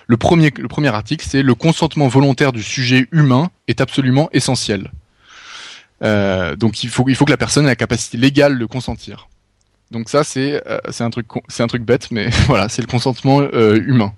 Le, 0.07 0.17
premier, 0.17 0.53
le 0.55 0.67
premier 0.69 0.87
article, 0.89 1.25
c'est 1.27 1.41
le 1.41 1.55
consentement 1.55 2.07
volontaire 2.07 2.53
du 2.53 2.63
sujet 2.63 3.07
humain 3.11 3.49
est 3.67 3.81
absolument 3.81 4.29
essentiel. 4.31 4.91
Euh, 6.03 6.55
donc 6.55 6.83
il 6.83 6.89
faut, 6.89 7.09
il 7.09 7.15
faut 7.15 7.25
que 7.25 7.31
la 7.31 7.37
personne 7.37 7.65
ait 7.65 7.69
la 7.69 7.75
capacité 7.75 8.17
légale 8.17 8.59
de 8.59 8.65
consentir. 8.65 9.27
Donc 9.91 10.09
ça 10.09 10.23
c'est 10.23 10.61
euh, 10.67 10.77
c'est 10.89 11.03
un 11.03 11.09
truc 11.09 11.27
c'est 11.47 11.63
un 11.63 11.67
truc 11.67 11.83
bête 11.83 12.09
mais 12.11 12.29
voilà 12.47 12.69
c'est 12.69 12.81
le 12.81 12.87
consentement 12.87 13.41
euh, 13.41 13.79
humain. 13.85 14.13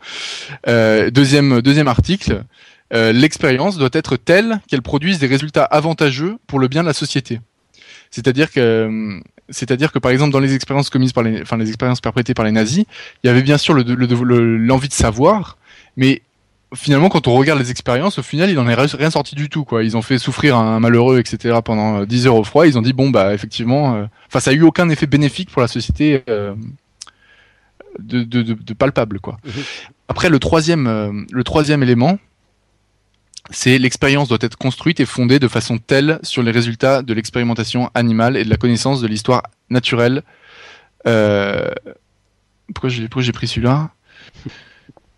deuxième 0.66 1.62
deuxième 1.62 1.88
article 1.88 2.44
l'expérience 2.92 3.78
doit 3.78 3.90
être 3.92 4.16
telle 4.16 4.62
qu'elle 4.68 4.82
produise 4.82 5.20
des 5.20 5.28
résultats 5.28 5.66
avantageux 5.66 6.38
pour 6.48 6.60
le 6.60 6.68
bien 6.68 6.84
de 6.84 6.88
la 6.88 6.94
société. 6.94 7.42
C'est-à-dire 8.12 8.52
que 8.52 9.20
c'est-à-dire 9.50 9.92
que 9.92 10.00
par 10.00 10.12
exemple 10.12 10.32
dans 10.32 10.40
les 10.40 10.54
expériences 10.56 10.90
commises 10.90 11.14
par 11.14 11.24
les, 11.24 11.42
enfin 11.42 11.58
les 11.58 11.68
expériences 11.68 12.02
perpétrées 12.02 12.34
par 12.34 12.46
les 12.46 12.52
nazis, 12.52 12.86
il 13.24 13.28
y 13.28 13.30
avait 13.30 13.42
bien 13.42 13.58
sûr 13.58 13.74
l'envie 13.74 14.88
de 14.88 14.94
savoir, 14.94 15.58
mais 15.96 16.22
finalement 16.76 17.10
quand 17.10 17.28
on 17.28 17.36
regarde 17.36 17.60
les 17.60 17.72
expériences, 17.72 18.20
au 18.20 18.24
final 18.24 18.50
il 18.50 18.60
en 18.60 18.68
est 18.68 18.76
rien 18.76 19.10
sorti 19.10 19.36
du 19.36 19.50
tout 19.50 19.64
quoi. 19.64 19.84
Ils 19.84 19.96
ont 19.96 20.02
fait 20.02 20.18
souffrir 20.18 20.58
un 20.58 20.80
malheureux 20.80 21.20
etc 21.20 21.60
pendant 21.64 22.04
10 22.04 22.26
euh, 22.26 22.30
heures 22.30 22.36
au 22.36 22.44
froid. 22.44 22.68
Ils 22.68 22.78
ont 22.78 22.82
dit 22.82 22.94
bon 22.94 23.10
bah 23.10 23.34
effectivement, 23.34 23.96
euh, 23.96 24.06
enfin 24.28 24.40
ça 24.40 24.52
a 24.52 24.54
eu 24.54 24.64
aucun 24.64 24.90
effet 24.90 25.08
bénéfique 25.08 25.50
pour 25.52 25.62
la 25.62 25.68
société. 25.68 26.24
Euh, 26.30 26.54
de, 28.00 28.22
de, 28.22 28.44
de, 28.44 28.74
palpable 28.76 29.20
quoi. 29.20 29.40
Mhm. 29.44 29.64
Après 30.08 30.30
le 30.30 30.38
troisième, 30.38 31.26
le 31.32 31.44
troisième 31.44 31.82
élément, 31.82 32.20
c'est 33.50 33.78
l'expérience 33.78 34.28
doit 34.28 34.38
être 34.42 34.58
construite 34.58 35.00
et 35.00 35.06
fondée 35.06 35.40
de 35.40 35.48
façon 35.48 35.78
telle 35.78 36.20
sur 36.24 36.44
les 36.44 36.52
résultats 36.52 37.02
de 37.02 37.14
l'expérimentation 37.14 37.90
animale 37.94 38.38
et 38.38 38.44
de 38.44 38.50
la 38.50 38.58
connaissance 38.58 39.02
de 39.02 39.08
l'histoire 39.08 39.44
naturelle. 39.70 40.24
Euh... 41.08 41.72
Pourquoi 42.74 42.90
j'ai 42.90 43.32
pris 43.32 43.48
celui-là? 43.48 43.92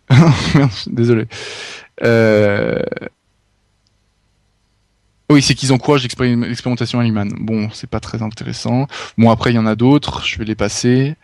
Désolé. 0.86 1.26
Euh... 2.02 2.82
Oui, 5.28 5.42
c'est 5.42 5.54
qu'ils 5.54 5.72
encouragent 5.72 6.02
l'expérimentation 6.02 6.98
animale. 6.98 7.28
Bon, 7.38 7.70
c'est 7.72 7.88
pas 7.88 8.00
très 8.00 8.20
intéressant. 8.22 8.88
Bon, 9.16 9.30
après, 9.30 9.50
il 9.52 9.56
y 9.56 9.58
en 9.58 9.66
a 9.66 9.76
d'autres. 9.76 10.24
Je 10.24 10.38
vais 10.38 10.44
les 10.44 10.56
passer. 10.56 11.16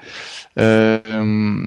Euh... 0.58 1.66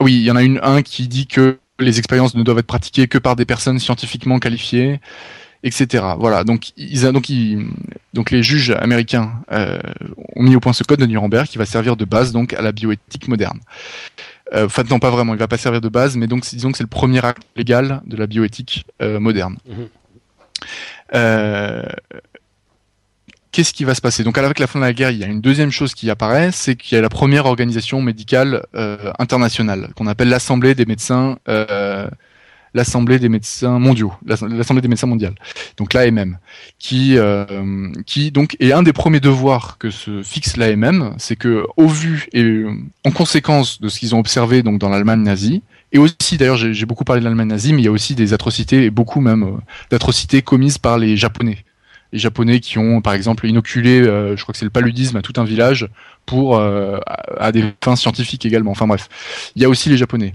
Oui, 0.00 0.14
il 0.14 0.22
y 0.22 0.30
en 0.30 0.36
a 0.36 0.42
un 0.42 0.82
qui 0.82 1.08
dit 1.08 1.26
que 1.26 1.58
les 1.84 1.98
expériences 1.98 2.34
ne 2.34 2.42
doivent 2.42 2.58
être 2.58 2.66
pratiquées 2.66 3.08
que 3.08 3.18
par 3.18 3.36
des 3.36 3.44
personnes 3.44 3.78
scientifiquement 3.78 4.38
qualifiées, 4.38 5.00
etc. 5.62 6.04
Voilà. 6.18 6.44
Donc, 6.44 6.72
ils, 6.76 7.02
donc, 7.12 7.30
donc 8.14 8.30
les 8.30 8.42
juges 8.42 8.70
américains 8.70 9.32
euh, 9.52 9.78
ont 10.36 10.42
mis 10.42 10.56
au 10.56 10.60
point 10.60 10.72
ce 10.72 10.84
code 10.84 11.00
de 11.00 11.06
Nuremberg 11.06 11.46
qui 11.46 11.58
va 11.58 11.66
servir 11.66 11.96
de 11.96 12.04
base 12.04 12.32
donc 12.32 12.52
à 12.54 12.62
la 12.62 12.72
bioéthique 12.72 13.28
moderne. 13.28 13.60
Euh, 14.52 14.66
enfin, 14.66 14.82
non, 14.88 14.98
pas 14.98 15.10
vraiment. 15.10 15.34
Il 15.34 15.38
va 15.38 15.48
pas 15.48 15.58
servir 15.58 15.80
de 15.80 15.88
base, 15.88 16.16
mais 16.16 16.26
donc 16.26 16.42
disons 16.42 16.72
que 16.72 16.78
c'est 16.78 16.84
le 16.84 16.88
premier 16.88 17.24
acte 17.24 17.42
légal 17.56 18.00
de 18.06 18.16
la 18.16 18.26
bioéthique 18.26 18.84
euh, 19.02 19.20
moderne. 19.20 19.56
Mhm. 19.66 19.88
Euh, 21.14 21.82
qu'est-ce 23.52 23.72
qui 23.72 23.84
va 23.84 23.94
se 23.94 24.00
passer? 24.00 24.24
Donc 24.24 24.38
avec 24.38 24.58
la 24.58 24.66
fin 24.66 24.78
de 24.78 24.84
la 24.84 24.92
guerre, 24.92 25.10
il 25.10 25.18
y 25.18 25.24
a 25.24 25.26
une 25.26 25.40
deuxième 25.40 25.70
chose 25.70 25.94
qui 25.94 26.10
apparaît, 26.10 26.50
c'est 26.52 26.76
qu'il 26.76 26.96
y 26.96 26.98
a 26.98 27.02
la 27.02 27.08
première 27.08 27.46
organisation 27.46 28.00
médicale 28.02 28.66
euh, 28.74 29.12
internationale 29.18 29.90
qu'on 29.96 30.06
appelle 30.06 30.28
l'Assemblée 30.28 30.74
des 30.74 30.86
médecins, 30.86 31.38
euh, 31.48 32.08
l'Assemblée 32.74 33.18
des 33.18 33.28
médecins 33.28 33.78
mondiaux, 33.78 34.12
l'Assemblée 34.24 34.80
des 34.80 34.88
médecins 34.88 35.06
mondiale. 35.06 35.34
Donc 35.76 35.92
l'AMM, 35.92 36.38
qui 36.78 37.16
euh, 37.16 37.90
qui 38.06 38.30
donc 38.30 38.56
est 38.60 38.72
un 38.72 38.82
des 38.82 38.92
premiers 38.92 39.20
devoirs 39.20 39.78
que 39.78 39.90
se 39.90 40.22
fixe 40.22 40.56
l'AMM, 40.56 41.14
c'est 41.18 41.36
que 41.36 41.64
au 41.76 41.88
vu 41.88 42.28
et 42.32 42.64
en 43.04 43.10
conséquence 43.10 43.80
de 43.80 43.88
ce 43.88 43.98
qu'ils 43.98 44.14
ont 44.14 44.20
observé 44.20 44.62
donc 44.62 44.78
dans 44.78 44.88
l'Allemagne 44.88 45.22
nazie, 45.22 45.62
et 45.92 45.98
aussi 45.98 46.36
d'ailleurs 46.36 46.56
j'ai 46.56 46.86
beaucoup 46.86 47.04
parlé 47.04 47.20
de 47.20 47.24
l'Allemagne 47.24 47.48
nazie, 47.48 47.72
mais 47.72 47.82
il 47.82 47.84
y 47.84 47.88
a 47.88 47.92
aussi 47.92 48.14
des 48.14 48.32
atrocités 48.32 48.84
et 48.84 48.90
beaucoup 48.90 49.20
même 49.20 49.60
d'atrocités 49.90 50.42
commises 50.42 50.78
par 50.78 50.98
les 50.98 51.16
Japonais 51.16 51.64
les 52.12 52.18
Japonais 52.18 52.60
qui 52.60 52.78
ont, 52.78 53.00
par 53.00 53.14
exemple, 53.14 53.46
inoculé, 53.46 54.00
euh, 54.00 54.36
je 54.36 54.42
crois 54.42 54.52
que 54.52 54.58
c'est 54.58 54.64
le 54.64 54.70
paludisme 54.70 55.16
à 55.16 55.22
tout 55.22 55.34
un 55.36 55.44
village 55.44 55.88
pour 56.26 56.56
euh, 56.56 56.98
à, 57.38 57.52
des 57.52 57.64
fins 57.82 57.96
scientifiques 57.96 58.44
également. 58.44 58.72
Enfin 58.72 58.86
bref, 58.86 59.08
il 59.54 59.62
y 59.62 59.64
a 59.64 59.68
aussi 59.68 59.88
les 59.88 59.96
Japonais. 59.96 60.34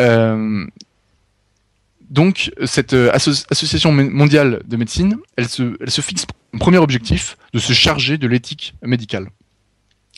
Euh, 0.00 0.64
donc 2.10 2.50
cette 2.64 2.94
association 2.94 3.92
mondiale 3.92 4.62
de 4.66 4.76
médecine, 4.76 5.18
elle 5.36 5.48
se, 5.48 6.00
fixe 6.00 6.26
un 6.54 6.58
premier 6.58 6.78
objectif 6.78 7.36
de 7.52 7.58
se 7.58 7.72
charger 7.72 8.16
de 8.16 8.26
l'éthique 8.26 8.74
médicale. 8.82 9.28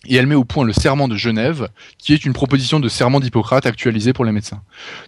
Et 0.06 0.14
elle 0.14 0.26
met 0.26 0.34
au 0.34 0.44
point 0.44 0.64
le 0.64 0.72
serment 0.72 1.08
de 1.08 1.16
Genève, 1.16 1.68
qui 1.98 2.14
est 2.14 2.24
une 2.24 2.32
proposition 2.32 2.80
de 2.80 2.88
serment 2.88 3.20
d'Hippocrate 3.20 3.66
actualisé 3.66 4.14
pour 4.14 4.24
les 4.24 4.32
médecins. 4.32 4.62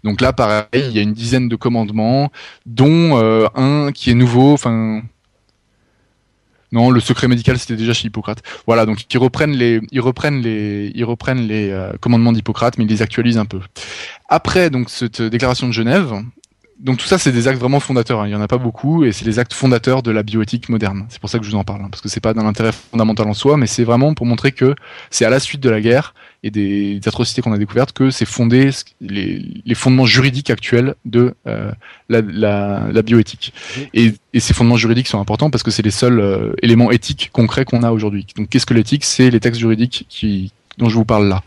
Donc 0.04 0.20
là, 0.20 0.34
pareil, 0.34 0.66
il 0.74 0.90
y 0.90 0.98
a 0.98 1.02
une 1.02 1.14
dizaine 1.14 1.48
de 1.48 1.56
commandements, 1.56 2.30
dont 2.66 3.16
un 3.54 3.92
qui 3.92 4.10
est 4.10 4.14
nouveau, 4.14 4.52
enfin 4.52 5.02
non, 6.72 6.90
le 6.90 7.00
secret 7.00 7.28
médical 7.28 7.58
c'était 7.58 7.76
déjà 7.76 7.92
chez 7.92 8.08
Hippocrate. 8.08 8.42
Voilà, 8.66 8.86
donc 8.86 9.04
ils 9.12 9.18
reprennent 9.18 9.52
les, 9.52 9.80
ils 9.90 10.00
reprennent 10.00 10.40
les, 10.40 10.90
ils 10.94 11.04
reprennent 11.04 11.46
les 11.46 11.70
euh, 11.70 11.92
commandements 12.00 12.32
d'Hippocrate, 12.32 12.78
mais 12.78 12.84
ils 12.84 12.90
les 12.90 13.02
actualisent 13.02 13.38
un 13.38 13.44
peu. 13.44 13.60
Après 14.28 14.70
donc 14.70 14.90
cette 14.90 15.20
déclaration 15.22 15.66
de 15.66 15.72
Genève, 15.72 16.14
donc 16.78 16.98
tout 16.98 17.06
ça, 17.06 17.18
c'est 17.18 17.32
des 17.32 17.48
actes 17.48 17.60
vraiment 17.60 17.80
fondateurs. 17.80 18.20
Hein. 18.20 18.28
Il 18.28 18.32
y 18.32 18.34
en 18.34 18.40
a 18.40 18.48
pas 18.48 18.58
beaucoup, 18.58 19.04
et 19.04 19.12
c'est 19.12 19.24
les 19.24 19.38
actes 19.38 19.54
fondateurs 19.54 20.02
de 20.02 20.10
la 20.10 20.22
bioéthique 20.22 20.68
moderne. 20.68 21.06
C'est 21.08 21.20
pour 21.20 21.30
ça 21.30 21.38
que 21.38 21.44
je 21.44 21.50
vous 21.50 21.56
en 21.56 21.64
parle, 21.64 21.82
hein, 21.82 21.88
parce 21.90 22.00
que 22.00 22.08
c'est 22.08 22.20
pas 22.20 22.34
d'un 22.34 22.46
intérêt 22.46 22.72
fondamental 22.72 23.28
en 23.28 23.34
soi, 23.34 23.56
mais 23.56 23.66
c'est 23.66 23.84
vraiment 23.84 24.14
pour 24.14 24.26
montrer 24.26 24.52
que 24.52 24.74
c'est 25.10 25.24
à 25.24 25.30
la 25.30 25.40
suite 25.40 25.60
de 25.60 25.70
la 25.70 25.80
guerre 25.80 26.14
et 26.42 26.50
des, 26.50 27.00
atrocités 27.06 27.40
qu'on 27.40 27.52
a 27.52 27.58
découvertes 27.58 27.92
que 27.92 28.10
c'est 28.10 28.24
fondé 28.24 28.70
les, 29.00 29.62
les, 29.64 29.74
fondements 29.74 30.06
juridiques 30.06 30.50
actuels 30.50 30.94
de 31.04 31.34
euh, 31.46 31.70
la, 32.08 32.20
la, 32.20 32.88
la, 32.90 33.02
bioéthique. 33.02 33.52
Et, 33.94 34.14
et, 34.32 34.40
ces 34.40 34.52
fondements 34.54 34.76
juridiques 34.76 35.06
sont 35.06 35.20
importants 35.20 35.50
parce 35.50 35.62
que 35.62 35.70
c'est 35.70 35.82
les 35.82 35.92
seuls 35.92 36.18
euh, 36.18 36.52
éléments 36.62 36.90
éthiques 36.90 37.30
concrets 37.32 37.64
qu'on 37.64 37.82
a 37.82 37.92
aujourd'hui. 37.92 38.26
Donc 38.36 38.48
qu'est-ce 38.48 38.66
que 38.66 38.74
l'éthique? 38.74 39.04
C'est 39.04 39.30
les 39.30 39.40
textes 39.40 39.60
juridiques 39.60 40.06
qui, 40.08 40.52
dont 40.78 40.88
je 40.88 40.94
vous 40.94 41.04
parle 41.04 41.28
là. 41.28 41.42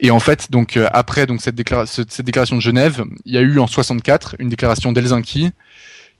Et 0.00 0.10
en 0.10 0.20
fait, 0.20 0.50
donc 0.50 0.76
euh, 0.76 0.88
après 0.92 1.26
donc 1.26 1.40
cette, 1.40 1.54
déclaration, 1.54 2.04
cette 2.08 2.26
déclaration 2.26 2.56
de 2.56 2.60
Genève, 2.60 3.04
il 3.24 3.34
y 3.34 3.38
a 3.38 3.40
eu 3.40 3.58
en 3.58 3.66
64 3.66 4.36
une 4.38 4.48
déclaration 4.48 4.92
d'Helsinki 4.92 5.50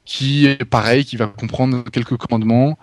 qui 0.05 0.47
est 0.47 0.65
pareil, 0.65 1.05
qui 1.05 1.17
va 1.17 1.27
comprendre 1.27 1.83
quelques 1.91 2.17
commandements, 2.17 2.79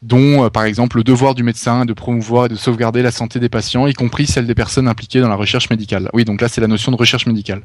dont 0.00 0.44
euh, 0.44 0.48
par 0.48 0.64
exemple 0.64 0.96
le 0.96 1.04
devoir 1.04 1.34
du 1.34 1.42
médecin 1.42 1.84
de 1.84 1.92
promouvoir 1.92 2.46
et 2.46 2.48
de 2.48 2.54
sauvegarder 2.54 3.02
la 3.02 3.10
santé 3.10 3.40
des 3.40 3.48
patients, 3.48 3.86
y 3.86 3.94
compris 3.94 4.26
celle 4.26 4.46
des 4.46 4.54
personnes 4.54 4.86
impliquées 4.86 5.20
dans 5.20 5.28
la 5.28 5.34
recherche 5.34 5.70
médicale. 5.70 6.08
Oui, 6.12 6.24
donc 6.24 6.40
là 6.40 6.48
c'est 6.48 6.60
la 6.60 6.68
notion 6.68 6.92
de 6.92 6.96
recherche 6.96 7.26
médicale. 7.26 7.62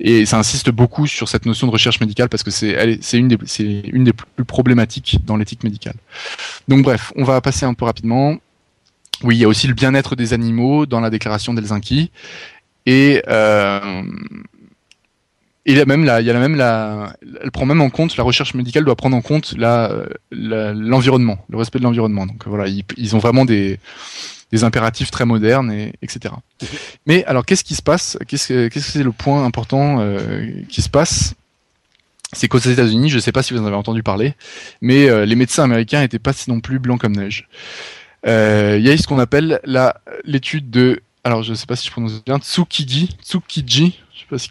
Et 0.00 0.24
ça 0.24 0.38
insiste 0.38 0.70
beaucoup 0.70 1.06
sur 1.06 1.28
cette 1.28 1.44
notion 1.44 1.66
de 1.66 1.72
recherche 1.72 2.00
médicale 2.00 2.28
parce 2.28 2.42
que 2.42 2.50
c'est 2.50 2.98
c'est 3.02 3.18
une 3.18 3.36
c'est 3.44 3.64
une 3.64 4.04
des 4.04 4.12
plus 4.12 4.44
problématiques 4.44 5.18
dans 5.24 5.36
l'éthique 5.36 5.62
médicale. 5.64 5.96
Donc 6.66 6.82
bref, 6.82 7.12
on 7.14 7.24
va 7.24 7.40
passer 7.40 7.66
un 7.66 7.74
peu 7.74 7.84
rapidement. 7.84 8.36
Oui, 9.22 9.36
il 9.36 9.38
y 9.40 9.44
a 9.44 9.48
aussi 9.48 9.66
le 9.66 9.74
bien-être 9.74 10.16
des 10.16 10.32
animaux 10.32 10.86
dans 10.86 11.00
la 11.00 11.10
déclaration 11.10 11.54
d'Helsinki. 11.54 12.10
Et 12.86 13.22
euh, 13.28 14.02
et 15.66 15.80
a 15.80 15.84
même 15.84 16.04
la, 16.04 16.20
il 16.20 16.26
y 16.26 16.30
a 16.30 16.38
même 16.38 16.54
la, 16.54 17.12
elle 17.42 17.50
prend 17.50 17.66
même 17.66 17.80
en 17.80 17.90
compte 17.90 18.16
la 18.16 18.22
recherche 18.22 18.54
médicale 18.54 18.84
doit 18.84 18.94
prendre 18.94 19.16
en 19.16 19.20
compte 19.20 19.54
la, 19.58 19.90
l'environnement, 20.30 21.44
le 21.48 21.58
respect 21.58 21.80
de 21.80 21.84
l'environnement. 21.84 22.24
Donc 22.24 22.46
voilà, 22.46 22.68
ils, 22.96 23.16
ont 23.16 23.18
vraiment 23.18 23.44
des, 23.44 23.80
des 24.52 24.62
impératifs 24.62 25.10
très 25.10 25.24
modernes 25.24 25.72
et 25.72 25.92
etc. 26.02 26.34
Mais 27.06 27.24
alors 27.24 27.44
qu'est-ce 27.44 27.64
qui 27.64 27.74
se 27.74 27.82
passe? 27.82 28.16
Qu'est-ce 28.28 28.46
que 28.46 28.68
qu'est-ce 28.68 28.86
que 28.86 28.92
c'est 28.92 29.02
le 29.02 29.10
point 29.10 29.44
important 29.44 29.98
euh, 29.98 30.46
qui 30.68 30.82
se 30.82 30.88
passe? 30.88 31.34
C'est 32.32 32.46
qu'aux 32.46 32.58
États-Unis, 32.58 33.08
je 33.08 33.16
ne 33.16 33.20
sais 33.20 33.32
pas 33.32 33.42
si 33.42 33.52
vous 33.52 33.60
en 33.60 33.66
avez 33.66 33.76
entendu 33.76 34.04
parler, 34.04 34.34
mais 34.80 35.08
euh, 35.08 35.24
les 35.24 35.34
médecins 35.34 35.64
américains 35.64 36.00
n'étaient 36.00 36.20
pas 36.20 36.32
non 36.46 36.60
plus 36.60 36.78
blancs 36.78 37.00
comme 37.00 37.16
neige. 37.16 37.48
Euh, 38.26 38.76
il 38.78 38.86
y 38.86 38.90
a 38.90 38.96
ce 38.96 39.06
qu'on 39.06 39.18
appelle 39.18 39.60
la 39.64 40.00
l'étude 40.24 40.70
de 40.70 41.00
alors 41.24 41.42
je 41.42 41.54
sais 41.54 41.66
pas 41.66 41.76
si 41.76 41.86
je 41.86 41.92
prononce 41.92 42.24
bien 42.24 42.38
Tsukiji 42.38 43.16
Tsukiji 43.22 44.00
je 44.14 44.20
sais 44.20 44.26
pas 44.28 44.38
si 44.38 44.48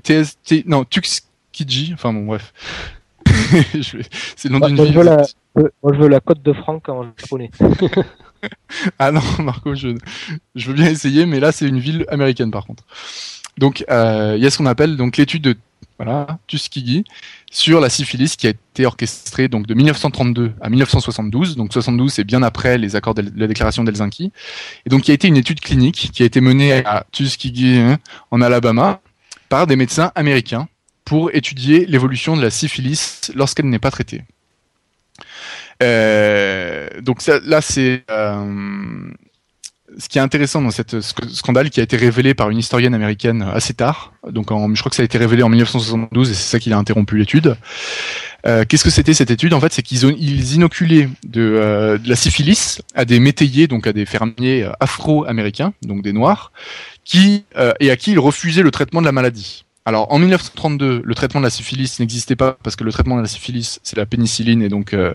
TST 0.00 0.66
non 0.66 0.84
Tukiji 0.84 1.92
enfin 1.94 2.12
bon 2.12 2.24
bref. 2.24 2.52
C'est 4.36 4.48
le 4.48 4.58
nom 4.58 4.66
d'une 4.66 4.82
ville. 4.84 4.94
moi 4.94 5.92
je 5.92 5.98
veux 5.98 6.08
la 6.08 6.20
côte 6.20 6.42
de 6.42 6.52
Franck 6.52 6.88
en 6.88 7.04
japonais. 7.18 7.50
Ah 8.98 9.10
non 9.10 9.22
Marco 9.40 9.74
je, 9.74 9.96
je 10.54 10.68
veux 10.68 10.74
bien 10.74 10.88
essayer 10.88 11.26
mais 11.26 11.40
là 11.40 11.50
c'est 11.52 11.66
une 11.66 11.80
ville 11.80 12.04
américaine 12.08 12.50
par 12.50 12.66
contre. 12.66 12.84
Donc 13.58 13.84
euh, 13.90 14.34
il 14.36 14.42
y 14.42 14.46
a 14.46 14.50
ce 14.50 14.58
qu'on 14.58 14.66
appelle 14.66 14.96
donc 14.96 15.16
l'étude 15.16 15.42
de 15.42 15.56
voilà, 15.98 16.38
Tuskegee, 16.46 17.04
sur 17.50 17.80
la 17.80 17.88
syphilis 17.88 18.36
qui 18.36 18.46
a 18.46 18.50
été 18.50 18.86
orchestrée 18.86 19.48
donc 19.48 19.66
de 19.66 19.74
1932 19.74 20.52
à 20.60 20.68
1972. 20.68 21.56
Donc 21.56 21.72
72, 21.72 22.12
c'est 22.12 22.24
bien 22.24 22.42
après 22.42 22.78
les 22.78 22.96
accords 22.96 23.14
de 23.14 23.24
la 23.36 23.46
déclaration 23.46 23.84
d'Helsinki. 23.84 24.32
Et 24.84 24.90
donc, 24.90 25.06
il 25.06 25.10
y 25.10 25.12
a 25.12 25.14
été 25.14 25.28
une 25.28 25.36
étude 25.36 25.60
clinique 25.60 26.10
qui 26.12 26.22
a 26.22 26.26
été 26.26 26.40
menée 26.40 26.84
à 26.84 27.06
Tuskegee, 27.12 27.78
hein, 27.78 27.98
en 28.30 28.40
Alabama, 28.40 29.00
par 29.48 29.66
des 29.66 29.76
médecins 29.76 30.12
américains 30.14 30.68
pour 31.04 31.30
étudier 31.32 31.86
l'évolution 31.86 32.36
de 32.36 32.42
la 32.42 32.50
syphilis 32.50 33.30
lorsqu'elle 33.34 33.66
n'est 33.66 33.78
pas 33.78 33.90
traitée. 33.90 34.22
Euh, 35.82 36.88
donc 37.00 37.22
ça, 37.22 37.38
là, 37.44 37.60
c'est 37.60 38.04
euh, 38.10 39.12
ce 39.98 40.08
qui 40.08 40.18
est 40.18 40.20
intéressant 40.20 40.60
dans 40.60 40.70
cette 40.70 41.00
scandale 41.00 41.70
qui 41.70 41.80
a 41.80 41.82
été 41.82 41.96
révélé 41.96 42.34
par 42.34 42.50
une 42.50 42.58
historienne 42.58 42.94
américaine 42.94 43.42
assez 43.42 43.74
tard, 43.74 44.12
donc 44.30 44.50
en, 44.50 44.74
je 44.74 44.80
crois 44.80 44.90
que 44.90 44.96
ça 44.96 45.02
a 45.02 45.04
été 45.04 45.18
révélé 45.18 45.42
en 45.42 45.48
1972 45.48 46.30
et 46.30 46.34
c'est 46.34 46.50
ça 46.50 46.58
qui 46.58 46.72
a 46.72 46.78
interrompu 46.78 47.16
l'étude. 47.16 47.56
Euh, 48.46 48.64
Qu'est-ce 48.68 48.84
que 48.84 48.90
c'était 48.90 49.14
cette 49.14 49.30
étude? 49.30 49.54
En 49.54 49.60
fait, 49.60 49.72
c'est 49.72 49.82
qu'ils 49.82 50.04
ils 50.18 50.54
inoculaient 50.54 51.08
de, 51.26 51.40
euh, 51.40 51.98
de, 51.98 52.08
la 52.08 52.16
syphilis 52.16 52.80
à 52.94 53.04
des 53.04 53.18
métayers, 53.18 53.66
donc 53.66 53.86
à 53.86 53.92
des 53.92 54.06
fermiers 54.06 54.64
euh, 54.64 54.72
afro-américains, 54.80 55.72
donc 55.82 56.02
des 56.02 56.12
noirs, 56.12 56.52
qui 57.04 57.44
euh, 57.56 57.72
et 57.80 57.90
à 57.90 57.96
qui 57.96 58.12
ils 58.12 58.18
refusaient 58.18 58.62
le 58.62 58.70
traitement 58.70 59.00
de 59.00 59.06
la 59.06 59.12
maladie. 59.12 59.65
Alors 59.86 60.12
en 60.12 60.18
1932, 60.18 61.02
le 61.04 61.14
traitement 61.14 61.38
de 61.38 61.46
la 61.46 61.50
syphilis 61.50 62.00
n'existait 62.00 62.34
pas 62.34 62.58
parce 62.64 62.74
que 62.74 62.82
le 62.82 62.90
traitement 62.90 63.16
de 63.18 63.20
la 63.22 63.28
syphilis 63.28 63.78
c'est 63.84 63.96
la 63.96 64.04
pénicilline 64.04 64.60
et 64.60 64.68
donc 64.68 64.92
euh, 64.92 65.14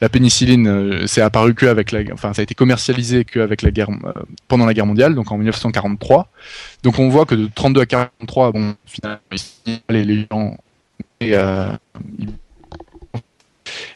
la 0.00 0.08
pénicilline 0.08 0.68
euh, 0.68 1.06
c'est 1.08 1.20
apparu 1.20 1.54
que 1.54 1.66
avec 1.66 1.90
la, 1.90 2.02
enfin 2.12 2.32
ça 2.32 2.40
a 2.40 2.44
été 2.44 2.54
commercialisé 2.54 3.24
qu'avec 3.24 3.62
la 3.62 3.72
guerre 3.72 3.90
euh, 3.90 4.12
pendant 4.46 4.66
la 4.66 4.72
guerre 4.72 4.86
mondiale, 4.86 5.16
donc 5.16 5.32
en 5.32 5.36
1943. 5.36 6.28
Donc 6.84 7.00
on 7.00 7.08
voit 7.08 7.26
que 7.26 7.34
de 7.34 7.50
32 7.52 7.80
à 7.80 7.86
43, 7.86 8.52
bon 8.52 8.76
finalement 8.86 9.18
les, 9.88 10.26
gens 10.30 10.56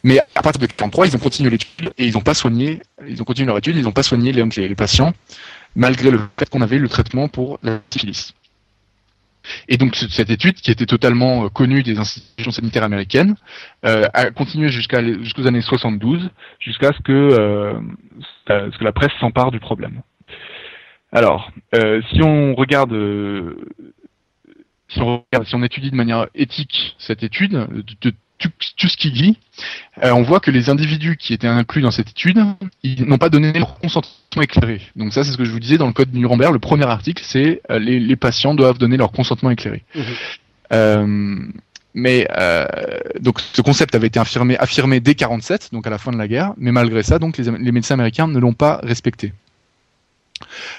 mais 0.03 0.19
à 0.35 0.41
partir 0.41 0.59
de 0.59 0.65
43, 0.65 1.07
ils 1.07 1.15
ont 1.15 1.19
continué 1.19 1.49
l'étude 1.49 1.93
et 1.97 2.05
ils 2.05 2.13
n'ont 2.15 2.19
pas 2.19 2.33
soigné, 2.33 2.81
ils 3.07 3.21
ont 3.21 3.25
continué 3.25 3.47
leur 3.47 3.57
étude, 3.57 3.77
ils 3.77 3.83
n'ont 3.83 3.93
pas 3.93 4.03
soigné 4.03 4.33
les, 4.33 4.43
les 4.43 4.75
patients 4.75 5.13
malgré 5.77 6.11
le 6.11 6.19
fait 6.37 6.49
qu'on 6.49 6.61
avait 6.61 6.77
le 6.77 6.89
traitement 6.89 7.29
pour 7.29 7.57
la 7.63 7.79
syphilis. 7.89 8.33
Et 9.67 9.77
donc 9.77 9.95
cette 9.95 10.29
étude, 10.29 10.55
qui 10.55 10.71
était 10.71 10.85
totalement 10.85 11.45
euh, 11.45 11.49
connue 11.49 11.83
des 11.83 11.97
institutions 11.97 12.51
sanitaires 12.51 12.83
américaines, 12.83 13.35
euh, 13.85 14.05
a 14.13 14.31
continué 14.31 14.69
jusqu'à 14.69 15.03
jusqu'aux 15.03 15.47
années 15.47 15.61
72, 15.61 16.29
jusqu'à 16.59 16.91
ce 16.93 17.01
que 17.01 17.11
euh, 17.11 17.79
ce 18.47 18.77
que 18.77 18.83
la 18.83 18.91
presse 18.91 19.11
s'empare 19.19 19.51
du 19.51 19.59
problème. 19.59 20.01
Alors, 21.11 21.51
si 21.73 22.21
on 22.21 22.53
regarde 22.53 22.93
si 24.89 25.01
on, 25.01 25.23
regarde, 25.31 25.47
si 25.47 25.55
on 25.55 25.63
étudie 25.63 25.91
de 25.91 25.95
manière 25.95 26.27
éthique 26.35 26.95
cette 26.99 27.23
étude 27.23 27.67
de, 28.01 28.13
Tuskegee, 28.77 29.37
euh, 30.03 30.11
on 30.11 30.23
voit 30.23 30.39
que 30.39 30.51
les 30.51 30.69
individus 30.69 31.17
qui 31.17 31.33
étaient 31.33 31.47
inclus 31.47 31.81
dans 31.81 31.91
cette 31.91 32.09
étude, 32.09 32.39
ils 32.83 33.05
n'ont 33.05 33.17
pas 33.17 33.29
donné 33.29 33.51
leur 33.53 33.77
consentement 33.79 34.41
éclairé. 34.41 34.81
Donc 34.95 35.13
ça, 35.13 35.23
c'est 35.23 35.31
ce 35.31 35.37
que 35.37 35.45
je 35.45 35.51
vous 35.51 35.59
disais 35.59 35.77
dans 35.77 35.87
le 35.87 35.93
code 35.93 36.13
Nuremberg. 36.13 36.53
Le 36.53 36.59
premier 36.59 36.85
article, 36.85 37.23
c'est 37.25 37.61
euh, 37.69 37.79
les, 37.79 38.15
patients 38.15 38.53
doivent 38.53 38.77
donner 38.77 38.97
leur 38.97 39.11
consentement 39.11 39.49
éclairé. 39.49 39.83
Mhm. 39.95 40.03
Euh, 40.71 41.35
mais 41.93 42.27
euh, 42.37 42.65
donc 43.19 43.41
ce 43.41 43.61
concept 43.61 43.95
avait 43.95 44.07
été 44.07 44.19
affirmé, 44.19 44.57
affirmé 44.57 44.99
dès 44.99 45.15
47, 45.15 45.69
donc 45.73 45.87
à 45.87 45.89
la 45.89 45.97
fin 45.97 46.11
de 46.11 46.17
la 46.17 46.27
guerre. 46.27 46.53
Mais 46.57 46.71
malgré 46.71 47.03
ça, 47.03 47.19
donc 47.19 47.37
les, 47.37 47.51
les 47.51 47.71
médecins 47.71 47.95
américains 47.95 48.27
ne 48.27 48.39
l'ont 48.39 48.53
pas 48.53 48.79
respecté. 48.83 49.33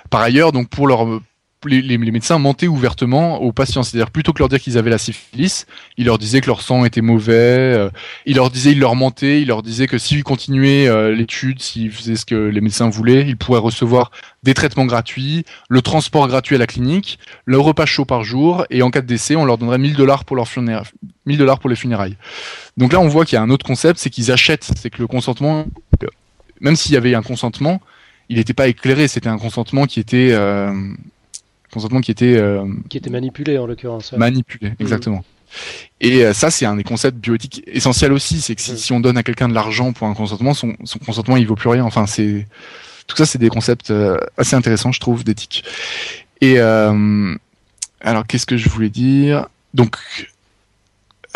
Par 0.09 0.21
ailleurs, 0.23 0.53
donc 0.53 0.69
pour 0.69 0.87
leur 0.87 1.21
les, 1.69 1.99
médecins 1.99 2.39
mentaient 2.39 2.67
ouvertement 2.67 3.43
aux 3.43 3.53
patients. 3.53 3.83
C'est-à-dire, 3.83 4.11
plutôt 4.11 4.33
que 4.33 4.39
leur 4.39 4.49
dire 4.49 4.61
qu'ils 4.61 4.79
avaient 4.79 4.91
la 4.91 4.99
syphilis, 4.99 5.67
ils 5.99 6.07
leur 6.07 6.19
disaient 6.19 6.41
que 6.41 6.47
leur 6.47 6.63
sang 6.63 6.85
était 6.85 7.03
mauvais, 7.03 7.33
euh, 7.33 7.91
ils 8.27 8.37
leur 8.37 8.51
disaient, 8.51 8.73
ils 8.73 8.81
leur 8.81 8.97
mentaient, 8.97 9.43
ils 9.43 9.49
leur 9.49 9.63
disaient 9.63 9.87
que 9.87 9.99
s'ils 9.99 10.25
continuaient 10.25 10.89
euh, 10.89 11.15
l'étude, 11.15 11.61
s'ils 11.61 11.91
faisaient 11.91 12.17
ce 12.17 12.25
que 12.25 12.35
les 12.35 12.61
médecins 12.61 12.89
voulaient, 12.89 13.27
ils 13.27 13.37
pourraient 13.37 13.61
recevoir 13.61 14.11
des 14.43 14.55
traitements 14.55 14.87
gratuits, 14.87 15.45
le 15.69 15.83
transport 15.83 16.27
gratuit 16.29 16.55
à 16.55 16.59
la 16.59 16.67
clinique, 16.67 17.19
le 17.45 17.59
repas 17.59 17.87
chaud 17.87 18.07
par 18.07 18.25
jour, 18.25 18.65
et 18.71 18.83
en 18.83 18.91
cas 18.91 19.03
de 19.03 19.07
décès, 19.07 19.37
on 19.37 19.45
leur 19.45 19.59
donnerait 19.59 19.79
1000 19.79 19.97
dollars 19.97 20.25
pour 20.25 20.37
leur 20.37 20.49
1000 21.27 21.39
dollars 21.39 21.59
pour 21.59 21.69
les 21.69 21.77
funérailles. 21.77 22.17
Donc 22.77 22.93
là, 22.93 23.01
on 23.01 23.09
voit 23.09 23.25
qu'il 23.25 23.37
y 23.37 23.39
a 23.39 23.43
un 23.43 23.51
autre 23.51 23.67
concept, 23.67 23.99
c'est 23.99 24.11
qu'ils 24.11 24.33
achètent, 24.33 24.71
c'est 24.77 24.89
que 24.89 24.99
le 24.99 25.07
consentement, 25.07 25.67
même 26.61 26.77
s'il 26.77 26.95
y 26.95 26.97
avait 26.97 27.15
un 27.15 27.23
consentement, 27.23 27.81
il 28.31 28.37
n'était 28.37 28.55
pas 28.55 28.69
éclairé, 28.69 29.09
c'était 29.09 29.29
un 29.29 29.39
consentement 29.39 29.87
qui 29.87 30.01
était 30.01 30.31
euh, 30.33 30.73
consentement 31.73 32.01
qui 32.01 32.11
était 32.11 32.37
euh, 32.37 32.64
qui 32.89 32.99
était 32.99 33.11
manipulé 33.11 33.59
en 33.59 33.66
l'occurrence. 33.66 34.12
Manipulé, 34.12 34.71
mhm. 34.71 34.77
exactement. 34.81 35.25
Et 36.01 36.25
euh, 36.25 36.33
ça, 36.33 36.51
c'est 36.51 36.64
un 36.64 36.77
des 36.77 36.85
concepts 36.85 37.18
bioéthiques 37.18 37.62
essentiels 37.66 38.12
aussi. 38.12 38.41
C'est 38.41 38.55
que 38.55 38.62
si, 38.62 38.93
on 38.93 39.01
donne 39.01 39.16
à 39.16 39.23
quelqu'un 39.23 39.49
de 39.49 39.55
l'argent 39.55 39.93
pour 39.93 40.07
un 40.07 40.14
consentement, 40.14 40.55
son, 40.55 40.75
son, 40.85 40.99
consentement 41.01 41.37
il 41.37 41.47
vaut 41.47 41.57
plus 41.57 41.68
rien. 41.68 41.85
Enfin, 41.85 42.07
c'est 42.07 42.47
tout 43.07 43.16
ça, 43.16 43.27
c'est 43.27 43.39
des 43.39 43.49
concepts 43.49 43.91
euh, 43.91 44.16
assez 44.37 44.55
intéressants, 44.55 44.93
je 44.93 45.01
trouve, 45.01 45.25
d'éthique. 45.25 45.64
Et 46.41 46.59
alors, 46.59 48.27
qu'est-ce 48.27 48.47
que 48.47 48.57
je 48.57 48.68
voulais 48.71 48.89
dire? 48.89 49.47
Donc, 49.75 49.99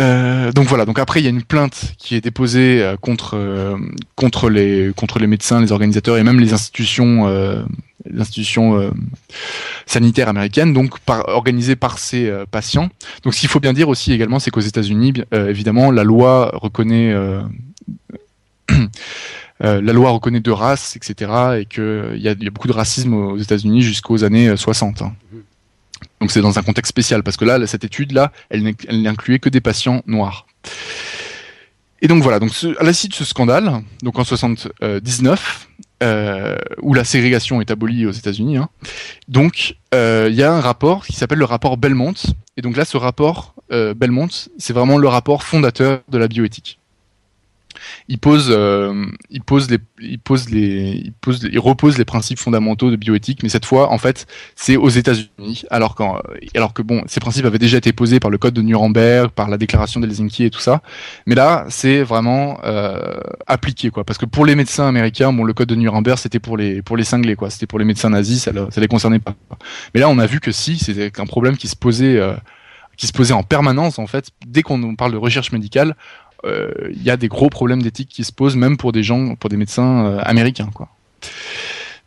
euh, 0.00 0.50
donc 0.52 0.66
voilà. 0.66 0.86
Donc 0.86 0.98
après, 0.98 1.20
il 1.20 1.24
y 1.24 1.26
a 1.26 1.30
une 1.30 1.42
plainte 1.42 1.92
qui 1.98 2.14
est 2.14 2.22
déposée 2.22 2.94
contre 3.02 3.76
contre 4.16 4.48
les 4.48 4.92
contre 4.96 5.18
les 5.18 5.26
médecins, 5.26 5.60
les 5.60 5.72
organisateurs 5.72 6.16
et 6.16 6.22
même 6.22 6.40
les 6.40 6.54
institutions 6.54 7.28
l'institution 8.06 8.78
euh, 8.78 8.90
sanitaire 9.86 10.28
américaine, 10.28 10.72
donc 10.72 10.96
organisée 11.08 11.76
par 11.76 11.98
ses 11.98 12.28
euh, 12.28 12.44
patients. 12.50 12.88
Donc 13.22 13.34
ce 13.34 13.40
qu'il 13.40 13.48
faut 13.48 13.60
bien 13.60 13.72
dire 13.72 13.88
aussi 13.88 14.12
également, 14.12 14.38
c'est 14.38 14.50
qu'aux 14.50 14.60
États-Unis, 14.60 15.14
euh, 15.32 15.48
évidemment, 15.48 15.90
la 15.90 16.04
loi 16.04 16.50
reconnaît 16.54 17.14
la 19.60 19.80
loi 19.80 20.10
reconnaît 20.10 20.40
deux 20.40 20.52
races, 20.52 20.96
etc., 20.96 21.30
et 21.60 21.64
qu'il 21.66 22.16
y, 22.16 22.22
y, 22.22 22.28
a 22.28 22.50
beaucoup 22.50 22.68
de 22.68 22.72
racisme 22.72 23.14
aux 23.14 23.38
États-Unis 23.38 23.82
jusqu'aux 23.82 24.24
années 24.24 24.56
60. 24.56 25.02
Hein. 25.02 25.14
Donc 26.20 26.30
c'est 26.30 26.40
dans 26.40 26.58
un 26.58 26.62
contexte 26.62 26.90
spécial 26.90 27.22
parce 27.22 27.36
que 27.36 27.44
là, 27.44 27.66
cette 27.66 27.84
étude-là, 27.84 28.32
elle 28.50 28.74
n'incluait 28.90 29.38
que 29.38 29.48
des 29.48 29.60
patients 29.60 30.02
noirs. 30.06 30.46
Et 32.02 32.08
donc 32.08 32.22
voilà, 32.22 32.38
donc 32.38 32.50
à 32.78 32.82
la 32.84 32.92
suite 32.92 33.12
de 33.12 33.16
ce 33.16 33.24
scandale, 33.24 33.82
donc 34.02 34.18
en 34.18 34.24
79, 34.24 35.68
euh, 36.04 36.56
où 36.82 36.94
la 36.94 37.04
ségrégation 37.04 37.60
est 37.60 37.70
abolie 37.70 38.06
aux 38.06 38.12
États-Unis, 38.12 38.58
hein, 38.58 38.68
donc 39.28 39.76
euh, 39.94 40.28
il 40.30 40.36
y 40.36 40.42
a 40.42 40.52
un 40.52 40.60
rapport 40.60 41.06
qui 41.06 41.14
s'appelle 41.14 41.38
le 41.38 41.44
rapport 41.44 41.76
Belmont. 41.76 42.14
Et 42.56 42.62
donc 42.62 42.76
là, 42.76 42.84
ce 42.84 42.96
rapport 42.96 43.54
euh, 43.72 43.94
Belmont, 43.94 44.28
c'est 44.58 44.72
vraiment 44.72 44.98
le 44.98 45.08
rapport 45.08 45.42
fondateur 45.42 46.00
de 46.08 46.18
la 46.18 46.28
bioéthique 46.28 46.78
il 48.08 48.18
pose, 48.18 48.48
euh, 48.50 49.06
il 49.30 49.42
pose 49.42 49.70
les, 49.70 49.78
il 50.00 50.18
pose 50.18 50.50
les, 50.50 51.02
il 51.04 51.12
pose, 51.12 51.48
il 51.50 51.58
repose 51.58 51.98
les 51.98 52.04
principes 52.04 52.38
fondamentaux 52.38 52.90
de 52.90 52.96
bioéthique, 52.96 53.42
mais 53.42 53.48
cette 53.48 53.64
fois, 53.64 53.90
en 53.90 53.98
fait, 53.98 54.26
c'est 54.54 54.76
aux 54.76 54.88
États-Unis, 54.88 55.64
alors 55.70 55.96
alors 56.54 56.74
que 56.74 56.82
bon, 56.82 57.02
ces 57.06 57.20
principes 57.20 57.44
avaient 57.44 57.58
déjà 57.58 57.78
été 57.78 57.92
posés 57.92 58.20
par 58.20 58.30
le 58.30 58.38
code 58.38 58.54
de 58.54 58.62
Nuremberg, 58.62 59.30
par 59.30 59.48
la 59.48 59.58
déclaration 59.58 60.00
d'Helsinki 60.00 60.44
et 60.44 60.50
tout 60.50 60.60
ça, 60.60 60.82
mais 61.26 61.34
là, 61.34 61.66
c'est 61.68 62.02
vraiment 62.02 62.58
euh, 62.64 63.20
appliqué, 63.46 63.90
quoi, 63.90 64.04
parce 64.04 64.18
que 64.18 64.26
pour 64.26 64.46
les 64.46 64.54
médecins 64.54 64.86
américains, 64.86 65.32
bon, 65.32 65.44
le 65.44 65.52
code 65.52 65.68
de 65.68 65.74
Nuremberg, 65.74 66.18
c'était 66.18 66.40
pour 66.40 66.56
les, 66.56 66.82
pour 66.82 66.96
les 66.96 67.04
cinglés, 67.04 67.36
quoi, 67.36 67.50
c'était 67.50 67.66
pour 67.66 67.78
les 67.78 67.84
médecins 67.84 68.10
nazis, 68.10 68.42
ça, 68.42 68.52
ça 68.70 68.80
les 68.80 68.88
concernait 68.88 69.18
pas. 69.18 69.34
Mais 69.94 70.00
là, 70.00 70.08
on 70.08 70.18
a 70.18 70.26
vu 70.26 70.40
que 70.40 70.52
si, 70.52 70.78
c'était 70.78 71.20
un 71.20 71.26
problème 71.26 71.56
qui 71.56 71.68
se 71.68 71.76
posait. 71.76 72.16
Euh, 72.16 72.34
qui 72.96 73.06
se 73.06 73.12
posait 73.12 73.34
en 73.34 73.42
permanence 73.42 73.98
en 73.98 74.06
fait 74.06 74.30
dès 74.46 74.62
qu'on 74.62 74.94
parle 74.94 75.12
de 75.12 75.16
recherche 75.16 75.52
médicale 75.52 75.96
il 76.44 76.50
euh, 76.50 76.92
y 77.02 77.10
a 77.10 77.16
des 77.16 77.28
gros 77.28 77.48
problèmes 77.50 77.82
d'éthique 77.82 78.08
qui 78.08 78.24
se 78.24 78.32
posent, 78.32 78.56
même 78.56 78.76
pour 78.76 78.92
des 78.92 79.02
gens, 79.02 79.34
pour 79.36 79.50
des 79.50 79.56
médecins 79.56 80.06
euh, 80.06 80.18
américains, 80.22 80.70
quoi. 80.74 80.88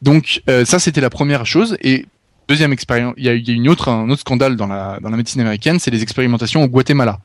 Donc 0.02 0.42
euh, 0.48 0.64
ça, 0.64 0.80
c'était 0.80 1.02
la 1.02 1.10
première 1.10 1.46
chose. 1.46 1.78
Et 1.82 2.06
deuxième 2.48 2.72
expérience, 2.72 3.16
il 3.18 3.26
y 3.26 3.30
a, 3.30 3.32
a 3.32 3.36
une 3.36 3.68
autre, 3.68 3.90
un 3.90 4.10
autre 4.10 4.22
scandale 4.22 4.56
dans 4.56 4.68
la, 4.68 5.00
médecine 5.02 5.42
américaine, 5.42 5.80
c'est 5.80 5.92
les 5.92 6.04
expérimentations 6.04 6.64
au 6.64 6.68
Guatemala, 6.68 7.20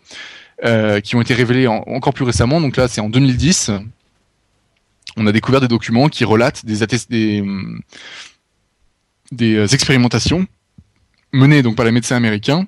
qui 1.02 1.16
ont 1.16 1.20
été 1.20 1.34
révélées 1.34 1.66
encore 1.66 2.14
plus 2.14 2.24
récemment. 2.24 2.60
Donc 2.60 2.76
là, 2.76 2.88
c'est 2.88 3.00
en 3.00 3.10
2010. 3.10 3.72
On 5.16 5.26
a 5.26 5.32
découvert 5.32 5.60
des 5.60 5.68
documents 5.68 6.08
qui 6.08 6.24
relatent 6.24 6.64
des, 6.64 6.86
des, 7.10 7.44
des 9.32 9.74
expérimentations 9.74 10.46
menées 11.32 11.62
donc 11.62 11.76
par 11.76 11.84
les 11.84 11.92
médecins 11.92 12.16
américains 12.16 12.66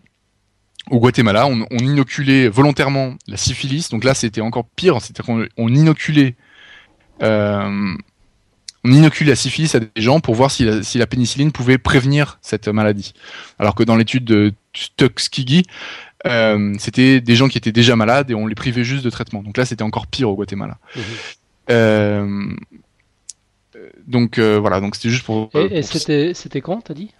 au 0.91 1.01
Guatemala, 1.01 1.47
on, 1.47 1.66
on, 1.70 1.78
inoculait 1.78 2.49
volontairement 2.49 3.14
la 3.26 3.37
syphilis. 3.37 3.89
Donc 3.91 4.05
là, 4.05 4.14
c'était 4.14 4.41
encore 4.41 4.66
pire. 4.76 5.01
C'est-à-dire 5.01 5.24
qu'on 5.24 5.47
on 5.57 5.68
inoculait, 5.74 6.35
euh, 7.22 7.95
on 8.85 8.93
inoculait 8.93 9.30
la 9.30 9.37
syphilis 9.37 9.74
à 9.74 9.80
des 9.80 9.89
gens 9.97 10.20
pour 10.20 10.35
voir 10.35 10.51
si 10.51 10.64
la, 10.64 10.82
si 10.82 10.99
la, 10.99 11.07
pénicilline 11.07 11.53
pouvait 11.53 11.78
prévenir 11.78 12.39
cette 12.43 12.68
maladie. 12.68 13.14
Alors 13.59 13.74
que 13.74 13.82
dans 13.82 13.97
l'étude 13.97 14.24
de 14.24 14.53
Tuskegee, 14.72 15.64
euh, 16.26 16.74
c'était 16.78 17.20
des 17.20 17.37
gens 17.37 17.49
qui 17.49 17.59
étaient 17.59 17.72
déjà 17.72 17.97
malades 17.97 18.30
et 18.30 18.35
on 18.35 18.47
les 18.47 18.55
privait 18.55 18.85
juste 18.85 19.05
de 19.05 19.11
traitement. 19.11 19.43
Donc 19.43 19.57
là, 19.57 19.64
c'était 19.64 19.82
encore 19.82 20.07
pire 20.07 20.28
au 20.28 20.35
Guatemala. 20.35 20.78
Mmh. 20.97 21.01
Euh, 21.70 22.55
donc 24.07 24.39
voilà, 24.39 24.80
donc 24.80 24.97
c'était 24.97 25.09
juste 25.09 25.24
pour. 25.24 25.51
Et, 25.55 25.82
c'était 25.82 26.61
quand, 26.61 26.82
t'as 26.82 26.95
dit? 26.95 27.11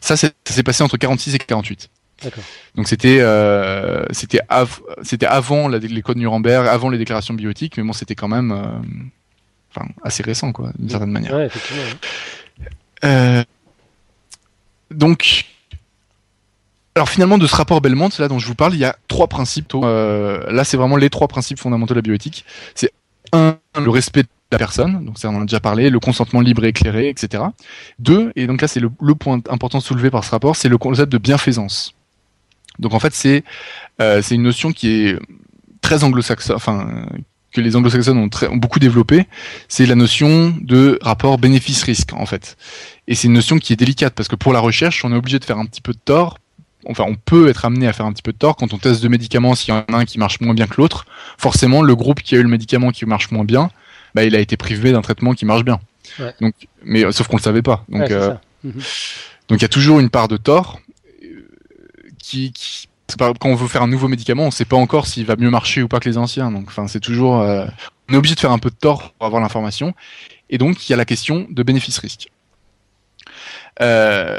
Ça, 0.00 0.16
ça 0.16 0.30
s'est 0.44 0.62
passé 0.62 0.82
entre 0.82 0.96
46 0.96 1.34
et 1.34 1.38
48. 1.38 1.90
Donc 2.74 2.88
c'était 2.88 3.18
euh, 3.20 4.04
c'était 4.10 4.40
c'était 5.02 5.26
avant 5.26 5.68
la, 5.68 5.78
les 5.78 6.02
codes 6.02 6.16
Nuremberg, 6.16 6.66
avant 6.66 6.88
les 6.88 6.98
déclarations 6.98 7.34
biotiques, 7.34 7.76
mais 7.76 7.82
bon 7.82 7.92
c'était 7.92 8.14
quand 8.14 8.28
même 8.28 8.52
euh, 8.52 9.82
assez 10.02 10.22
récent 10.22 10.52
quoi, 10.52 10.70
d'une 10.78 10.88
certaine 10.88 11.10
manière. 11.10 11.34
Ouais, 11.34 11.46
effectivement. 11.46 11.82
Euh, 13.04 13.44
donc 14.90 15.44
alors 16.94 17.10
finalement 17.10 17.36
de 17.36 17.46
ce 17.46 17.54
rapport 17.54 17.82
Belmont 17.82 18.08
là 18.18 18.28
dont 18.28 18.38
je 18.38 18.46
vous 18.46 18.54
parle, 18.54 18.74
il 18.74 18.80
y 18.80 18.86
a 18.86 18.96
trois 19.08 19.26
principes. 19.26 19.74
Là 19.74 20.64
c'est 20.64 20.78
vraiment 20.78 20.96
les 20.96 21.10
trois 21.10 21.28
principes 21.28 21.58
fondamentaux 21.58 21.92
de 21.92 21.98
la 21.98 22.02
bioéthique. 22.02 22.44
C'est 22.74 22.92
un 23.32 23.58
le 23.78 23.90
respect 23.90 24.22
de 24.22 24.28
la 24.52 24.58
personne, 24.58 25.04
donc 25.04 25.18
ça 25.18 25.28
on 25.28 25.36
en 25.36 25.42
a 25.42 25.44
déjà 25.44 25.60
parlé, 25.60 25.90
le 25.90 26.00
consentement 26.00 26.40
libre 26.40 26.64
et 26.64 26.68
éclairé, 26.68 27.08
etc. 27.08 27.42
Deux, 27.98 28.32
et 28.36 28.46
donc 28.46 28.62
là 28.62 28.68
c'est 28.68 28.80
le, 28.80 28.90
le, 29.02 29.14
point 29.14 29.40
important 29.50 29.80
soulevé 29.80 30.10
par 30.10 30.24
ce 30.24 30.30
rapport, 30.30 30.56
c'est 30.56 30.70
le 30.70 30.78
concept 30.78 31.12
de 31.12 31.18
bienfaisance. 31.18 31.95
Donc 32.78 32.94
en 32.94 33.00
fait, 33.00 33.14
c'est 33.14 33.44
euh, 34.00 34.22
c'est 34.22 34.34
une 34.34 34.42
notion 34.42 34.72
qui 34.72 34.88
est 34.88 35.18
très 35.80 36.04
anglo-saxonne, 36.04 36.56
enfin 36.56 37.06
que 37.56 37.60
les 37.62 37.74
anglo-saxons 37.74 38.16
ont, 38.16 38.30
ont, 38.50 38.56
beaucoup 38.56 38.78
développé, 38.78 39.26
c'est 39.68 39.86
la 39.86 39.94
notion 39.94 40.54
de 40.60 40.98
rapport 41.00 41.38
bénéfice-risque 41.38 42.12
en 42.12 42.26
fait. 42.26 42.56
Et 43.08 43.14
c'est 43.14 43.28
une 43.28 43.32
notion 43.32 43.58
qui 43.58 43.72
est 43.72 43.76
délicate 43.76 44.14
parce 44.14 44.28
que 44.28 44.36
pour 44.36 44.52
la 44.52 44.60
recherche, 44.60 45.04
on 45.04 45.12
est 45.12 45.16
obligé 45.16 45.38
de 45.38 45.44
faire 45.44 45.58
un 45.58 45.64
petit 45.64 45.80
peu 45.80 45.92
de 45.92 45.98
tort. 45.98 46.38
Enfin, 46.88 47.04
on 47.08 47.16
peut 47.16 47.48
être 47.48 47.64
amené 47.64 47.88
à 47.88 47.92
faire 47.92 48.06
un 48.06 48.12
petit 48.12 48.22
peu 48.22 48.32
de 48.32 48.38
tort 48.38 48.56
quand 48.56 48.72
on 48.72 48.78
teste 48.78 49.02
deux 49.02 49.08
médicaments. 49.08 49.54
S'il 49.54 49.74
y 49.74 49.76
en 49.76 49.80
a 49.80 49.96
un 49.96 50.04
qui 50.04 50.18
marche 50.18 50.40
moins 50.40 50.54
bien 50.54 50.66
que 50.66 50.74
l'autre, 50.76 51.06
forcément, 51.38 51.82
le 51.82 51.96
groupe 51.96 52.20
qui 52.20 52.36
a 52.36 52.38
eu 52.38 52.42
le 52.42 52.48
médicament 52.48 52.90
qui 52.90 53.06
marche 53.06 53.30
moins 53.30 53.44
bien, 53.44 53.70
bah, 54.14 54.24
il 54.24 54.36
a 54.36 54.38
été 54.38 54.56
privé 54.56 54.92
d'un 54.92 55.02
traitement 55.02 55.32
qui 55.32 55.46
marche 55.46 55.64
bien. 55.64 55.80
Ouais. 56.20 56.34
Donc, 56.40 56.54
mais 56.84 57.10
sauf 57.10 57.26
qu'on 57.26 57.36
le 57.36 57.42
savait 57.42 57.62
pas. 57.62 57.84
Donc, 57.88 58.02
ouais, 58.02 58.12
euh, 58.12 58.34
mmh. 58.64 58.70
donc 59.48 59.58
il 59.58 59.62
y 59.62 59.64
a 59.64 59.68
toujours 59.68 59.98
une 59.98 60.10
part 60.10 60.28
de 60.28 60.36
tort 60.36 60.78
quand 63.18 63.48
on 63.48 63.54
veut 63.54 63.68
faire 63.68 63.82
un 63.82 63.88
nouveau 63.88 64.08
médicament, 64.08 64.44
on 64.44 64.46
ne 64.46 64.52
sait 64.52 64.64
pas 64.64 64.76
encore 64.76 65.06
s'il 65.06 65.26
va 65.26 65.36
mieux 65.36 65.50
marcher 65.50 65.82
ou 65.82 65.88
pas 65.88 66.00
que 66.00 66.08
les 66.08 66.18
anciens. 66.18 66.50
Donc, 66.50 66.66
enfin, 66.68 66.88
c'est 66.88 67.00
toujours, 67.00 67.40
euh, 67.40 67.66
on 68.08 68.14
est 68.14 68.16
obligé 68.16 68.34
de 68.34 68.40
faire 68.40 68.52
un 68.52 68.58
peu 68.58 68.70
de 68.70 68.76
tort 68.76 69.12
pour 69.12 69.26
avoir 69.26 69.40
l'information. 69.40 69.94
Et 70.50 70.58
donc, 70.58 70.88
il 70.88 70.92
y 70.92 70.94
a 70.94 70.96
la 70.96 71.04
question 71.04 71.46
de 71.50 71.62
bénéfice-risque. 71.62 72.28
Euh, 73.80 74.38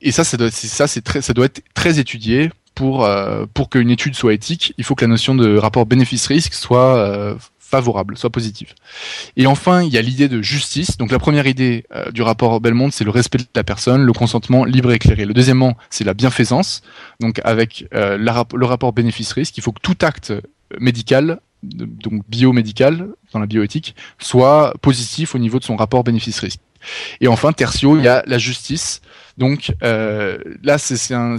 et 0.00 0.12
ça, 0.12 0.24
ça 0.24 0.36
doit, 0.36 0.50
ça, 0.50 1.32
doit 1.32 1.46
être 1.46 1.62
très 1.74 1.98
étudié 1.98 2.50
pour 2.74 3.04
euh, 3.04 3.46
pour 3.54 3.70
qu'une 3.70 3.90
étude 3.90 4.14
soit 4.14 4.34
éthique. 4.34 4.74
Il 4.78 4.84
faut 4.84 4.94
que 4.94 5.04
la 5.04 5.08
notion 5.08 5.34
de 5.34 5.56
rapport 5.56 5.86
bénéfice-risque 5.86 6.54
soit 6.54 7.36
favorable, 7.72 8.18
soit 8.18 8.28
positive. 8.28 8.74
Et 9.36 9.46
enfin, 9.46 9.82
il 9.82 9.88
y 9.88 9.96
a 9.96 10.02
l'idée 10.02 10.28
de 10.28 10.42
justice. 10.42 10.98
Donc 10.98 11.10
la 11.10 11.18
première 11.18 11.46
idée 11.46 11.86
euh, 11.96 12.10
du 12.10 12.20
rapport 12.20 12.60
Belmont, 12.60 12.90
c'est 12.90 13.04
le 13.04 13.10
respect 13.10 13.38
de 13.38 13.46
la 13.56 13.64
personne, 13.64 14.02
le 14.02 14.12
consentement 14.12 14.66
libre 14.66 14.92
et 14.92 14.96
éclairé. 14.96 15.24
Le 15.24 15.32
deuxièmement, 15.32 15.74
c'est 15.88 16.04
la 16.04 16.12
bienfaisance. 16.12 16.82
Donc 17.20 17.40
avec 17.44 17.86
euh, 17.94 18.18
le 18.18 18.66
rapport 18.66 18.92
bénéfice-risque, 18.92 19.56
il 19.56 19.62
faut 19.62 19.72
que 19.72 19.80
tout 19.80 19.96
acte 20.02 20.34
médical, 20.80 21.40
donc 21.62 22.22
biomédical 22.28 23.08
dans 23.32 23.40
la 23.40 23.46
bioéthique, 23.46 23.96
soit 24.18 24.74
positif 24.82 25.34
au 25.34 25.38
niveau 25.38 25.58
de 25.58 25.64
son 25.64 25.76
rapport 25.76 26.04
bénéfice-risque. 26.04 26.60
Et 27.22 27.28
enfin, 27.28 27.52
tertio, 27.52 27.96
il 27.96 28.04
y 28.04 28.08
a 28.08 28.22
la 28.26 28.38
justice. 28.38 29.00
Donc 29.38 29.72
euh, 29.82 30.36
là, 30.62 30.76
c'est 30.76 31.14
un, 31.14 31.36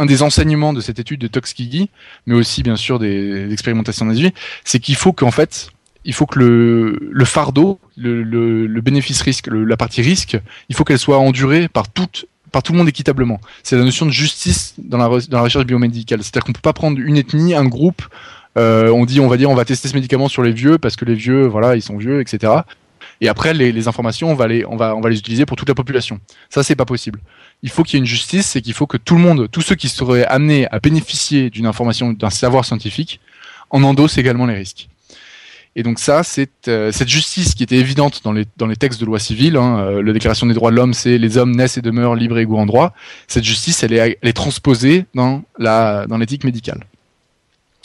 un 0.00 0.06
des 0.06 0.22
enseignements 0.22 0.72
de 0.72 0.80
cette 0.80 0.98
étude 0.98 1.20
de 1.20 1.26
Tuskegee, 1.28 1.90
mais 2.26 2.34
aussi 2.34 2.62
bien 2.62 2.76
sûr 2.76 2.98
des, 2.98 3.46
des 3.46 3.52
expérimentations 3.52 4.06
nazis, 4.06 4.30
c'est 4.64 4.78
qu'il 4.80 4.96
faut 4.96 5.12
qu'en 5.12 5.30
fait, 5.30 5.70
il 6.06 6.14
faut 6.14 6.24
que 6.24 6.38
le, 6.38 7.24
fardeau, 7.26 7.78
le, 7.98 8.80
bénéfice-risque, 8.80 9.48
la 9.52 9.76
partie 9.76 10.00
risque, 10.00 10.38
il 10.70 10.74
faut 10.74 10.84
qu'elle 10.84 10.98
soit 10.98 11.18
endurée 11.18 11.68
par 11.68 11.84
par 12.50 12.64
tout 12.64 12.72
le 12.72 12.78
monde 12.78 12.88
équitablement. 12.88 13.40
C'est 13.62 13.76
la 13.76 13.84
notion 13.84 14.06
de 14.06 14.10
justice 14.10 14.74
dans 14.78 14.98
la, 14.98 15.06
dans 15.28 15.36
la 15.36 15.44
recherche 15.44 15.66
biomédicale. 15.66 16.20
C'est-à-dire 16.22 16.44
qu'on 16.44 16.52
peut 16.52 16.60
pas 16.60 16.72
prendre 16.72 16.98
une 16.98 17.16
ethnie, 17.16 17.54
un 17.54 17.66
groupe, 17.66 18.02
euh, 18.58 18.88
on 18.88 19.04
dit, 19.04 19.20
on 19.20 19.28
va 19.28 19.36
dire, 19.36 19.50
on 19.50 19.54
va 19.54 19.64
tester 19.64 19.86
ce 19.86 19.94
médicament 19.94 20.28
sur 20.28 20.42
les 20.42 20.50
vieux 20.50 20.78
parce 20.78 20.96
que 20.96 21.04
les 21.04 21.14
vieux, 21.14 21.46
voilà, 21.46 21.76
ils 21.76 21.82
sont 21.82 21.96
vieux, 21.96 22.20
etc. 22.20 22.52
Et 23.20 23.28
après, 23.28 23.52
les, 23.52 23.70
les 23.70 23.88
informations, 23.88 24.30
on 24.30 24.34
va 24.34 24.48
les, 24.48 24.64
on 24.64 24.76
va, 24.76 24.96
on 24.96 25.00
va 25.00 25.10
les 25.10 25.18
utiliser 25.18 25.44
pour 25.44 25.56
toute 25.56 25.68
la 25.68 25.74
population. 25.74 26.20
Ça, 26.48 26.62
c'est 26.62 26.76
pas 26.76 26.86
possible 26.86 27.20
il 27.62 27.70
faut 27.70 27.82
qu'il 27.82 27.94
y 27.94 27.96
ait 27.98 28.00
une 28.00 28.06
justice, 28.06 28.46
c'est 28.46 28.62
qu'il 28.62 28.72
faut 28.72 28.86
que 28.86 28.96
tout 28.96 29.14
le 29.14 29.20
monde, 29.20 29.48
tous 29.50 29.60
ceux 29.60 29.74
qui 29.74 29.88
seraient 29.88 30.24
amenés 30.24 30.66
à 30.70 30.78
bénéficier 30.78 31.50
d'une 31.50 31.66
information, 31.66 32.12
d'un 32.12 32.30
savoir 32.30 32.64
scientifique, 32.64 33.20
en 33.70 33.82
endossent 33.82 34.18
également 34.18 34.46
les 34.46 34.54
risques. 34.54 34.88
Et 35.76 35.84
donc 35.84 36.00
ça, 36.00 36.24
c'est 36.24 36.50
euh, 36.66 36.90
cette 36.90 37.08
justice 37.08 37.54
qui 37.54 37.62
était 37.62 37.76
évidente 37.76 38.22
dans 38.24 38.32
les, 38.32 38.44
dans 38.56 38.66
les 38.66 38.74
textes 38.74 39.00
de 39.00 39.06
loi 39.06 39.20
civile. 39.20 39.56
Hein, 39.56 39.78
euh, 39.78 40.02
la 40.02 40.12
Déclaration 40.12 40.46
des 40.46 40.54
droits 40.54 40.72
de 40.72 40.76
l'homme, 40.76 40.94
c'est 40.94 41.16
les 41.16 41.38
hommes 41.38 41.54
naissent 41.54 41.78
et 41.78 41.82
demeurent 41.82 42.16
libres 42.16 42.38
et 42.38 42.42
égaux 42.42 42.58
en 42.58 42.66
droit. 42.66 42.92
Cette 43.28 43.44
justice, 43.44 43.84
elle 43.84 43.92
est, 43.92 44.18
elle 44.20 44.28
est 44.28 44.32
transposée 44.32 45.04
dans 45.14 45.42
la 45.58 46.06
dans 46.08 46.18
l'éthique 46.18 46.42
médicale. 46.42 46.86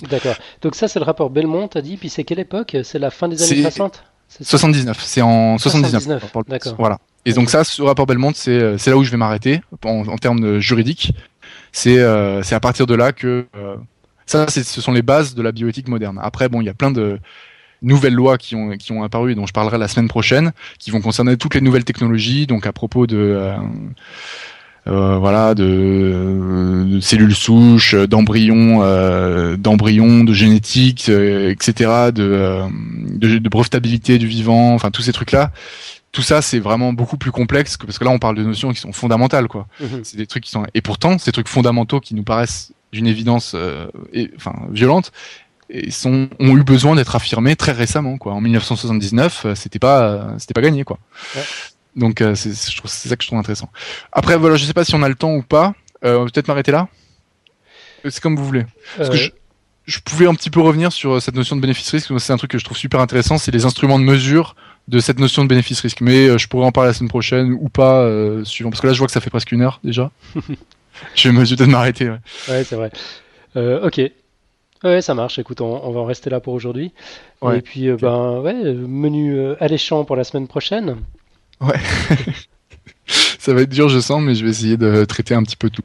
D'accord. 0.10 0.36
Donc 0.64 0.74
ça, 0.74 0.88
c'est 0.88 0.98
le 0.98 1.06
rapport 1.06 1.30
Belmont, 1.30 1.68
t'as 1.68 1.82
dit. 1.82 1.98
Puis 1.98 2.10
c'est 2.10 2.24
quelle 2.24 2.40
époque? 2.40 2.76
C'est 2.84 3.00
la 3.00 3.12
fin 3.12 3.28
des 3.28 3.44
années 3.44 3.62
60 3.62 4.04
79. 4.30 4.98
C'est 5.04 5.22
en 5.22 5.58
79. 5.58 6.04
79. 6.04 6.48
D'accord. 6.48 6.76
Voilà. 6.78 7.00
Et 7.26 7.34
donc 7.34 7.50
ça, 7.50 7.64
ce 7.64 7.82
rapport 7.82 8.06
Belmont, 8.06 8.32
c'est 8.36 8.78
c'est 8.78 8.90
là 8.90 8.98
où 8.98 9.04
je 9.04 9.12
vais 9.12 9.18
m'arrêter 9.18 9.62
en, 9.84 10.08
en, 10.08 10.18
termes 10.18 10.60
juridiques. 10.60 11.14
C'est 11.72 12.00
euh, 12.00 12.44
c'est 12.44 12.56
à 12.56 12.60
partir 12.60 12.86
de 12.86 12.96
là 12.96 13.12
que 13.12 13.48
euh, 13.56 13.76
ça, 14.26 14.48
ce 14.48 14.64
sont 14.82 14.92
les 14.92 15.02
bases 15.02 15.36
de 15.36 15.42
la 15.42 15.52
bioéthique 15.52 15.88
moderne. 15.88 16.20
Après, 16.22 16.50
bon, 16.50 16.62
il 16.62 16.66
y 16.66 16.70
a 16.70 16.74
plein 16.74 16.92
de 16.92 17.20
nouvelles 17.82 18.14
lois 18.14 18.38
qui 18.38 18.56
ont 18.56 18.72
qui 18.72 18.92
ont 18.92 19.04
apparu 19.04 19.32
et 19.32 19.36
dont 19.36 19.46
je 19.46 19.54
parlerai 19.54 19.78
la 19.78 19.88
semaine 19.88 20.08
prochaine, 20.08 20.52
qui 20.80 20.92
vont 20.92 21.02
concerner 21.02 21.38
toutes 21.38 21.56
les 21.56 21.62
nouvelles 21.62 21.86
technologies. 21.86 22.48
Donc 22.48 22.66
à 22.66 22.74
propos 22.74 23.08
de 23.08 23.18
euh, 23.18 23.52
euh, 23.52 23.58
voilà, 24.86 25.56
de, 25.56 26.86
de, 26.86 27.00
cellules 27.00 27.36
souches, 27.36 27.96
d'embryons, 27.96 28.84
euh, 28.84 29.58
d'embryons, 29.58 30.24
de 30.24 30.34
génétique, 30.34 31.10
euh, 31.10 31.52
etc., 31.52 32.12
de, 32.14 32.62
de, 33.10 33.38
de, 33.40 33.50
brevetabilité 33.50 34.18
du 34.18 34.28
vivant, 34.28 34.74
enfin 34.74 34.92
tous 34.92 35.02
ces 35.02 35.14
trucs-là 35.14 35.52
tout 36.16 36.22
ça, 36.22 36.42
c'est 36.42 36.60
vraiment 36.60 36.94
beaucoup 36.94 37.18
plus 37.18 37.32
complexe 37.32 37.76
que 37.76 37.86
parce 37.86 38.00
que 38.00 38.06
là, 38.06 38.10
on 38.10 38.20
parle 38.20 38.38
de 38.38 38.44
notions 38.44 38.72
qui 38.72 38.80
sont 38.80 38.94
fondamentales, 38.94 39.50
quoi. 39.50 39.68
Mhm. 39.82 40.00
C'est 40.04 40.16
des 40.16 40.26
trucs 40.26 40.46
qui 40.46 40.50
sont 40.50 40.66
et 40.74 40.82
pourtant, 40.82 41.18
ces 41.18 41.34
trucs 41.34 41.50
fondamentaux 41.50 42.00
qui 42.00 42.16
nous 42.16 42.24
paraissent 42.24 42.72
d'une 42.94 43.06
évidence, 43.06 43.52
euh, 43.54 43.88
et, 44.14 44.32
enfin, 44.38 44.56
violente, 44.72 45.12
et 45.70 45.92
sont, 45.92 46.30
ont 46.40 46.58
eu 46.58 46.64
besoin 46.64 46.96
d'être 46.96 47.16
affirmés 47.16 47.56
très 47.56 47.74
récemment, 47.74 48.18
quoi. 48.18 48.34
En 48.34 48.42
1979, 48.42 49.46
euh, 49.46 49.56
c'était 49.56 49.80
pas, 49.80 50.02
euh, 50.04 50.34
c'était 50.38 50.54
pas 50.54 50.62
gagné, 50.62 50.86
quoi. 50.86 51.00
Ouais. 51.36 51.44
Donc, 51.96 52.22
euh, 52.22 52.36
c'est, 52.36 52.54
ça 52.54 53.16
que 53.16 53.24
je 53.24 53.28
trouve 53.28 53.40
intéressant. 53.40 53.70
Après, 54.12 54.38
voilà, 54.38 54.56
je 54.58 54.66
sais 54.66 54.74
pas 54.74 54.84
si 54.84 54.96
on 54.96 55.02
a 55.04 55.10
le 55.10 55.16
temps 55.16 55.34
ou 55.34 55.42
pas. 55.42 55.74
Euh, 56.04 56.18
on 56.18 56.26
va 56.26 56.32
peut-être 56.32 56.48
m'arrêter 56.48 56.72
là. 56.72 56.88
Euh, 58.06 58.10
C'est 58.10 58.22
comme 58.22 58.36
vous 58.36 58.46
voulez. 58.46 58.66
Parce 58.98 59.10
que 59.10 59.16
Euh, 59.16 59.18
je, 59.18 59.30
je 59.86 60.00
pouvais 60.00 60.28
un 60.28 60.36
petit 60.36 60.50
peu 60.50 60.60
revenir 60.60 60.92
sur 60.92 61.22
cette 61.22 61.36
notion 61.36 61.56
de 61.56 61.62
bénéfice-risque. 61.62 62.12
C'est 62.20 62.34
un 62.34 62.38
truc 62.38 62.52
que 62.52 62.58
je 62.58 62.66
trouve 62.66 62.78
super 62.78 63.00
intéressant. 63.00 63.38
C'est 63.38 63.52
les 63.52 63.66
instruments 63.66 64.00
de 64.00 64.04
mesure 64.04 64.56
de 64.88 65.00
cette 65.00 65.20
notion 65.20 65.44
de 65.44 65.48
bénéfice-risque. 65.50 66.02
Mais 66.02 66.38
je 66.38 66.48
pourrais 66.48 66.66
en 66.66 66.72
parler 66.72 66.90
la 66.90 66.94
semaine 66.94 67.10
prochaine 67.10 67.54
ou 67.54 67.70
pas, 67.70 68.08
suivant. 68.44 68.70
Parce 68.70 68.82
que 68.82 68.88
là, 68.88 68.94
je 68.94 68.98
vois 69.00 69.08
que 69.08 69.14
ça 69.14 69.22
fait 69.22 69.30
presque 69.30 69.52
une 69.52 69.62
heure 69.62 69.80
déjà. 69.84 70.12
je 71.16 71.30
vais 71.30 71.44
vais 71.44 71.56
peut-être 71.56 71.70
m'arrêter. 71.70 72.10
ouais. 72.10 72.20
Ouais, 72.50 72.64
c'est 72.64 72.76
vrai. 72.76 72.92
Ok. 73.56 74.02
Ouais, 74.84 75.02
ça 75.02 75.16
marche. 75.16 75.40
Écoute, 75.40 75.62
on, 75.62 75.84
on 75.84 75.92
va 75.92 76.02
en 76.02 76.06
rester 76.06 76.30
là 76.30 76.40
pour 76.40 76.54
aujourd'hui. 76.54 76.92
Ouais. 77.42 77.58
Et 77.60 77.62
puis, 77.62 77.90
euh, 77.90 77.98
ben, 78.00 78.40
ouais, 78.42 78.54
menu 78.54 79.36
euh, 79.40 79.56
alléchant 79.60 80.04
pour 80.06 80.16
la 80.16 80.24
semaine 80.24 80.48
prochaine. 80.48 80.98
Ça 83.08 83.54
va 83.54 83.62
être 83.62 83.70
dur, 83.70 83.90
je 83.90 84.00
sens, 84.00 84.22
mais 84.22 84.36
je 84.36 84.44
vais 84.44 84.50
essayer 84.50 84.78
de 84.78 85.06
traiter 85.06 85.36
un 85.36 85.44
petit 85.44 85.56
peu 85.56 85.70
tout. 85.70 85.84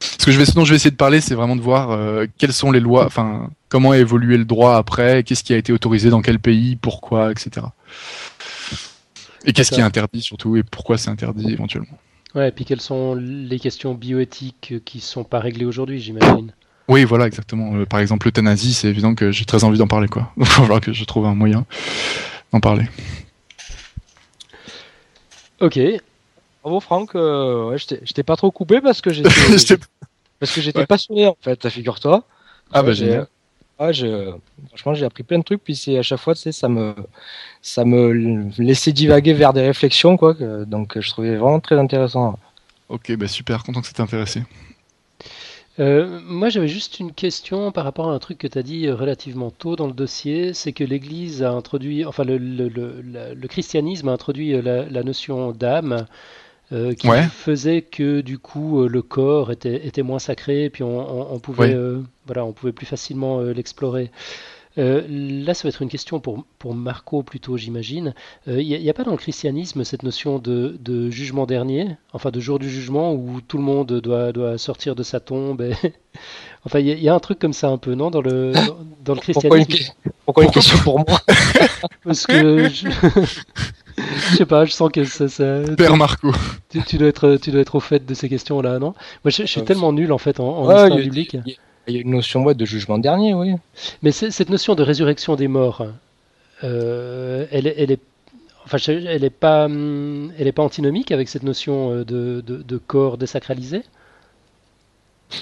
Ce 0.00 0.24
que 0.24 0.32
je 0.32 0.38
vais, 0.38 0.46
ce 0.46 0.52
dont 0.52 0.64
je 0.64 0.70
vais 0.70 0.76
essayer 0.76 0.90
de 0.90 0.96
parler, 0.96 1.20
c'est 1.20 1.34
vraiment 1.34 1.56
de 1.56 1.60
voir 1.60 1.90
euh, 1.90 2.24
quelles 2.38 2.54
sont 2.54 2.72
les 2.72 2.80
lois, 2.80 3.04
enfin, 3.04 3.50
comment 3.68 3.90
a 3.90 3.98
évolué 3.98 4.38
le 4.38 4.46
droit 4.46 4.76
après, 4.76 5.22
qu'est-ce 5.22 5.44
qui 5.44 5.52
a 5.52 5.58
été 5.58 5.72
autorisé 5.72 6.08
dans 6.08 6.22
quel 6.22 6.38
pays, 6.38 6.76
pourquoi, 6.76 7.30
etc. 7.30 7.66
Et 9.44 9.52
qu'est-ce 9.52 9.70
qui 9.70 9.80
est 9.80 9.84
interdit 9.84 10.22
surtout 10.22 10.56
et 10.56 10.62
pourquoi 10.62 10.96
c'est 10.96 11.10
interdit 11.10 11.52
éventuellement. 11.52 11.98
Ouais, 12.34 12.48
et 12.48 12.52
puis 12.52 12.64
quelles 12.64 12.80
sont 12.80 13.14
les 13.14 13.58
questions 13.58 13.94
bioéthiques 13.94 14.74
qui 14.84 15.00
sont 15.00 15.24
pas 15.24 15.40
réglées 15.40 15.64
aujourd'hui, 15.64 16.00
j'imagine. 16.00 16.52
Oui, 16.88 17.04
voilà, 17.04 17.26
exactement. 17.26 17.74
Euh, 17.76 17.86
par 17.86 18.00
exemple, 18.00 18.26
l'euthanasie, 18.26 18.72
c'est 18.72 18.88
évident 18.88 19.14
que 19.14 19.30
j'ai 19.30 19.44
très 19.44 19.64
envie 19.64 19.78
d'en 19.78 19.86
parler, 19.86 20.08
quoi. 20.08 20.32
Donc, 20.36 20.46
il 20.48 20.50
va 20.50 20.62
falloir 20.62 20.80
que 20.80 20.92
je 20.92 21.04
trouve 21.04 21.26
un 21.26 21.34
moyen 21.34 21.64
d'en 22.52 22.60
parler. 22.60 22.86
Ok. 25.60 25.78
Bravo 26.62 26.80
Franck, 26.80 27.14
euh, 27.14 27.70
ouais, 27.70 27.78
je 27.78 27.86
t'ai- 28.14 28.22
pas 28.22 28.36
trop 28.36 28.50
coupé 28.50 28.80
parce 28.80 29.00
que 29.00 29.10
j'étais 29.12 29.28
parce 30.40 30.52
que 30.54 30.60
j'étais 30.60 30.80
Ouais. 30.80 30.86
passionné 30.86 31.26
en 31.26 31.36
fait, 31.40 31.68
figure-toi. 31.68 32.24
ah 32.72 32.82
bah 32.82 32.88
Ouais, 32.88 32.94
génial. 32.94 33.26
Ouais, 33.78 33.94
je, 33.94 34.32
franchement, 34.68 34.92
j'ai 34.92 35.06
appris 35.06 35.22
plein 35.22 35.38
de 35.38 35.42
trucs, 35.44 35.64
puis 35.64 35.74
c'est 35.74 35.96
à 35.98 36.02
chaque 36.02 36.20
fois, 36.20 36.34
tu 36.34 36.42
sais, 36.42 36.52
ça 36.52 36.68
me, 36.68 36.94
ça 37.62 37.86
me 37.86 38.50
laissait 38.58 38.92
divaguer 38.92 39.32
vers 39.32 39.54
des 39.54 39.62
réflexions, 39.62 40.18
quoi. 40.18 40.34
que- 40.34 40.64
donc, 40.64 40.98
je 41.00 41.08
trouvais 41.10 41.36
vraiment 41.36 41.60
très 41.60 41.78
intéressant. 41.78 42.38
Ok, 42.90 43.10
bah 43.16 43.26
super, 43.28 43.62
content 43.64 43.80
que 43.80 43.86
ça 43.86 43.94
t'ait 43.94 44.02
intéressé. 44.02 44.42
Euh, 45.78 46.20
moi, 46.24 46.48
j'avais 46.48 46.68
juste 46.68 46.98
une 47.00 47.12
question 47.12 47.70
par 47.72 47.84
rapport 47.84 48.10
à 48.10 48.12
un 48.14 48.18
truc 48.18 48.38
que 48.38 48.46
tu 48.46 48.58
as 48.58 48.62
dit 48.62 48.86
euh, 48.86 48.94
relativement 48.94 49.50
tôt 49.50 49.76
dans 49.76 49.86
le 49.86 49.92
dossier, 49.92 50.52
c'est 50.52 50.72
que 50.72 50.84
l'Église 50.84 51.42
a 51.42 51.52
introduit, 51.52 52.04
enfin 52.04 52.24
le, 52.24 52.38
le- 52.38 52.68
le- 52.68 53.34
le 53.34 53.48
christianisme 53.48 54.08
a 54.08 54.12
introduit 54.12 54.54
euh, 54.54 54.62
la, 54.62 54.84
la 54.88 55.02
notion 55.04 55.52
d'âme, 55.52 56.06
euh, 56.72 56.94
qui 56.94 57.08
Ouais. 57.08 57.22
faisait 57.22 57.82
que 57.82 58.20
du 58.20 58.38
coup 58.38 58.86
le 58.88 59.02
corps 59.02 59.52
était, 59.52 59.86
était 59.86 60.02
moins 60.02 60.18
sacré, 60.20 60.70
puis 60.70 60.82
on, 60.82 60.98
on- 61.00 61.34
on 61.34 61.38
pouvait, 61.40 61.68
Ouais. 61.68 61.74
euh, 61.74 62.02
voilà, 62.26 62.44
on 62.44 62.52
pouvait 62.52 62.72
plus 62.72 62.86
facilement 62.86 63.40
l'explorer. 63.40 64.10
Euh, 64.80 65.02
là, 65.08 65.52
ça 65.54 65.64
va 65.64 65.68
être 65.68 65.82
une 65.82 65.88
question 65.90 66.18
pour, 66.20 66.44
pour 66.58 66.74
Marco 66.74 67.22
plutôt, 67.22 67.56
j'imagine. 67.56 68.14
Il 68.46 68.66
n'y 68.66 68.88
a, 68.90 68.94
pas 68.94 69.04
dans 69.04 69.10
le 69.12 69.16
christianisme 69.18 69.84
cette 69.84 70.02
notion 70.02 70.38
de, 70.38 70.76
de 70.80 71.10
jugement 71.10 71.44
dernier, 71.46 71.96
enfin 72.12 72.30
de 72.30 72.40
jour 72.40 72.58
du 72.58 72.68
jugement 72.70 73.12
où 73.12 73.40
tout 73.46 73.58
le 73.58 73.62
monde 73.62 73.92
doit, 74.00 74.32
doit 74.32 74.56
sortir 74.58 74.94
de 74.94 75.02
sa 75.02 75.20
tombe. 75.20 75.60
et- 75.60 75.74
enfin, 76.64 76.78
il 76.80 76.86
y, 76.86 76.90
a- 76.92 76.94
il 76.94 77.02
y 77.02 77.08
a 77.08 77.14
un 77.14 77.18
truc 77.20 77.38
comme 77.38 77.52
ça 77.52 77.68
un 77.68 77.78
peu, 77.78 77.94
non, 77.94 78.10
dans 78.10 78.22
le, 78.22 78.52
dans, 78.52 78.78
dans 79.04 79.14
le 79.14 79.32
Pourquoi 79.32 79.58
une, 79.58 79.66
christianisme? 79.66 79.92
pourquoi 80.24 80.44
une 80.44 80.50
question 80.50 80.78
pour 80.78 80.98
moi? 80.98 81.20
Parce 82.04 82.26
que 82.26 82.68
je... 82.68 82.88
je 83.98 84.36
sais 84.36 84.46
pas, 84.46 84.64
je 84.64 84.72
sens 84.72 84.90
que 84.90 85.04
ça, 85.04 85.28
ça- 85.28 85.60
Père 85.76 85.96
Marco. 85.96 86.32
tu, 86.70 86.82
tu 86.84 86.96
dois 86.98 87.08
être, 87.08 87.36
tu 87.36 87.50
dois 87.50 87.60
être 87.60 87.74
au 87.74 87.80
fait 87.80 88.04
de 88.06 88.14
ces 88.14 88.28
questions-là, 88.28 88.78
non? 88.78 88.94
Moi, 89.24 89.30
je, 89.30 89.42
je 89.42 89.46
suis 89.46 89.60
Euh, 89.60 89.64
tellement 89.64 89.92
nul 89.92 90.12
en 90.12 90.18
fait 90.18 90.40
en, 90.40 90.44
en 90.48 90.66
Ouais, 90.66 90.74
histoire 90.74 90.88
il 90.88 90.96
y 90.96 91.00
a- 91.00 91.02
biblique. 91.04 91.36
il 91.44 91.50
y 91.50 91.54
a- 91.54 91.56
Il 91.90 91.94
y 91.94 91.98
a 91.98 92.02
une 92.02 92.10
notion 92.10 92.44
ouais, 92.44 92.54
de 92.54 92.64
jugement 92.64 92.98
dernier, 92.98 93.34
oui. 93.34 93.54
Mais 94.02 94.12
cette 94.12 94.48
notion 94.50 94.74
de 94.74 94.82
résurrection 94.82 95.36
des 95.36 95.48
morts, 95.48 95.86
euh, 96.64 97.46
elle, 97.50 97.66
est- 97.66 98.00
enfin, 98.64 98.78
elle 98.88 99.24
est 99.24 99.30
pas, 99.30 99.66
hum, 99.66 100.32
elle 100.38 100.46
est 100.46 100.52
pas 100.52 100.62
antinomique 100.62 101.12
avec 101.12 101.28
cette 101.28 101.42
notion 101.42 101.92
euh, 101.92 102.04
de 102.04 102.78
corps 102.78 103.18
désacralisé? 103.18 103.82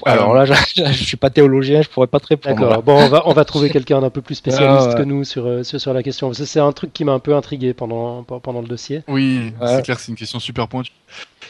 Alors 0.05 0.34
là, 0.34 0.45
je, 0.45 0.53
je 0.76 0.93
suis 1.05 1.16
pas 1.16 1.30
théologien, 1.30 1.82
je 1.82 1.89
pourrais 1.89 2.07
pas 2.07 2.20
te 2.20 2.26
répondre. 2.26 2.57
D'accord. 2.59 2.82
Bon, 2.82 2.97
on 3.05 3.09
va, 3.09 3.22
on 3.26 3.32
va 3.32 3.45
trouver 3.45 3.70
quelqu'un 3.70 4.01
d'un 4.01 4.11
peu 4.11 4.20
plus 4.20 4.34
spécialiste 4.36 4.86
Ah, 4.86 4.89
ouais. 4.91 4.95
que 4.97 5.03
nous 5.03 5.24
sur, 5.24 5.47
euh, 5.47 5.62
sur, 5.62 5.80
sur 5.80 5.93
la 5.95 6.03
question. 6.03 6.32
C'est 6.32 6.61
un 6.61 6.72
truc 6.72 6.93
qui 6.93 7.05
m'a 7.05 7.12
un 7.12 7.18
peu 7.18 7.34
intrigué 7.34 7.72
pendant, 7.74 8.22
pendant 8.22 8.61
le 8.61 8.68
dossier. 8.68 9.03
Oui, 9.09 9.53
Ouais. 9.61 9.76
c'est 9.76 9.82
clair, 9.82 9.97
que 9.97 10.03
c'est 10.03 10.12
une 10.12 10.16
question 10.18 10.39
super 10.41 10.68
pointue. 10.68 10.93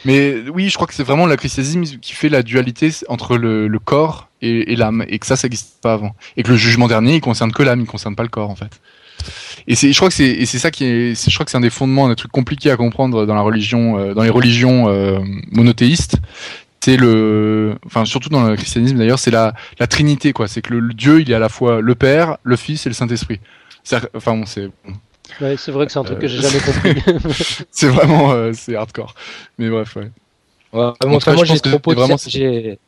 Mais 0.05 0.35
oui, 0.53 0.69
je 0.69 0.75
crois 0.75 0.87
que 0.87 0.93
c'est 0.93 1.03
vraiment 1.03 1.25
le 1.25 1.35
christianisme 1.35 1.83
qui 1.99 2.13
fait 2.13 2.29
la 2.29 2.41
dualité 2.43 2.91
entre 3.09 3.37
le, 3.37 3.67
le 3.67 3.79
corps 3.79 4.29
et, 4.41 4.71
et 4.71 4.75
l'âme, 4.75 5.03
et 5.09 5.19
que 5.19 5.25
ça, 5.25 5.35
ça 5.35 5.47
n'existe 5.47 5.81
pas 5.81 5.93
avant. 5.93 6.15
Et 6.37 6.43
que 6.43 6.49
le 6.49 6.55
jugement 6.57 6.87
dernier, 6.87 7.15
il 7.15 7.21
concerne 7.21 7.51
que 7.51 7.63
l'âme, 7.63 7.81
il 7.81 7.87
concerne 7.87 8.15
pas 8.15 8.23
le 8.23 8.29
corps, 8.29 8.49
en 8.49 8.55
fait. 8.55 8.79
Et 9.67 9.75
c'est, 9.75 9.91
je 9.91 9.97
crois 9.97 10.07
que 10.07 10.15
c'est, 10.15 10.29
et 10.29 10.45
c'est 10.45 10.59
ça 10.59 10.71
qui 10.71 10.85
est, 10.85 11.13
c'est- 11.13 11.29
je 11.29 11.35
crois 11.35 11.43
que 11.43 11.51
c'est 11.51 11.57
un 11.57 11.61
des 11.61 11.69
fondements, 11.69 12.05
un 12.05 12.09
des 12.09 12.15
trucs 12.15 12.31
compliqués 12.31 12.71
à 12.71 12.77
comprendre 12.77 13.25
dans 13.25 13.35
la 13.35 13.41
religion, 13.41 13.99
euh, 13.99 14.13
dans 14.13 14.23
les 14.23 14.29
religions 14.29 14.87
euh, 14.87 15.19
monothéistes. 15.51 16.15
C'est 16.81 16.95
le, 16.97 17.75
enfin 17.85 18.05
surtout 18.05 18.29
dans 18.29 18.43
le 18.47 18.55
christianisme 18.55 18.97
d'ailleurs, 18.97 19.19
c'est 19.19 19.31
la, 19.31 19.53
la 19.79 19.87
Trinité 19.87 20.31
quoi. 20.33 20.47
C'est 20.47 20.61
que 20.61 20.73
le, 20.73 20.79
le 20.79 20.93
Dieu, 20.93 21.19
il 21.21 21.29
est 21.29 21.33
à 21.35 21.39
la 21.39 21.49
fois 21.49 21.81
le 21.81 21.95
Père, 21.95 22.37
le 22.43 22.55
Fils 22.55 22.85
et 22.85 22.89
le 22.89 22.95
Saint 22.95 23.07
Esprit. 23.09 23.39
Enfin 24.15 24.35
bon, 24.37 24.45
c'est 24.45 24.69
Ouais, 25.41 25.55
c'est 25.57 25.71
vrai 25.71 25.85
que 25.85 25.91
c'est 25.91 25.99
un 25.99 26.03
truc 26.03 26.19
que 26.19 26.25
Euh, 26.25 26.29
j'ai 26.29 26.41
jamais 26.41 26.59
compris. 26.59 27.03
c'est 27.71 27.87
vraiment 27.87 28.31
euh, 28.31 28.51
c'est 28.53 28.75
hardcore. 28.75 29.13
Mais 29.57 29.69
bref, 29.69 29.95
ouais. 29.97 30.09
Ouais, 30.73 30.91
En 31.03 31.07
moi, 31.07 31.19
j'ai 31.45 31.59
trop 31.59 31.79
peu 31.79 31.91
de 31.91 31.99
vraiment- 31.99 32.15
cer- 32.15 32.29
j'ai 32.29 32.79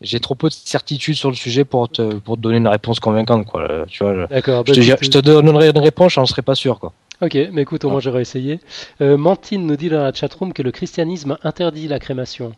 j'ai 0.00 0.20
trop 0.20 0.34
peu 0.36 0.48
de 0.48 0.52
certitude 0.54 1.16
sur 1.16 1.28
le 1.28 1.34
sujet 1.34 1.64
pour 1.64 1.88
te 1.88 2.14
pour 2.14 2.36
te 2.36 2.40
donner 2.40 2.58
une 2.58 2.68
réponse 2.68 3.00
convaincante 3.00 3.46
quoi. 3.46 3.62
Euh, 3.68 3.84
Tu 3.88 4.04
vois, 4.04 4.14
je, 4.14 4.26
D'accord. 4.26 4.64
je 4.66 4.72
bah, 4.90 4.96
te, 4.96 5.04
je 5.04 5.18
donnerai 5.20 5.70
une 5.70 5.78
réponse, 5.78 6.12
j'en 6.14 6.24
serais 6.26 6.42
pas 6.42 6.54
sûr 6.54 6.78
quoi. 6.78 6.92
Ok, 7.20 7.36
mais 7.52 7.62
écoute, 7.62 7.84
au 7.84 7.90
moins 7.90 7.98
j'aurais 8.00 8.22
essayé. 8.22 8.60
Euh, 9.00 9.16
Mantine 9.16 9.66
nous 9.66 9.76
dit 9.76 9.88
dans 9.88 10.02
la 10.04 10.12
chatroom 10.12 10.52
que 10.52 10.62
le 10.62 10.70
christianisme 10.70 11.36
interdit 11.42 11.88
la 11.88 11.98
crémation. 11.98 12.52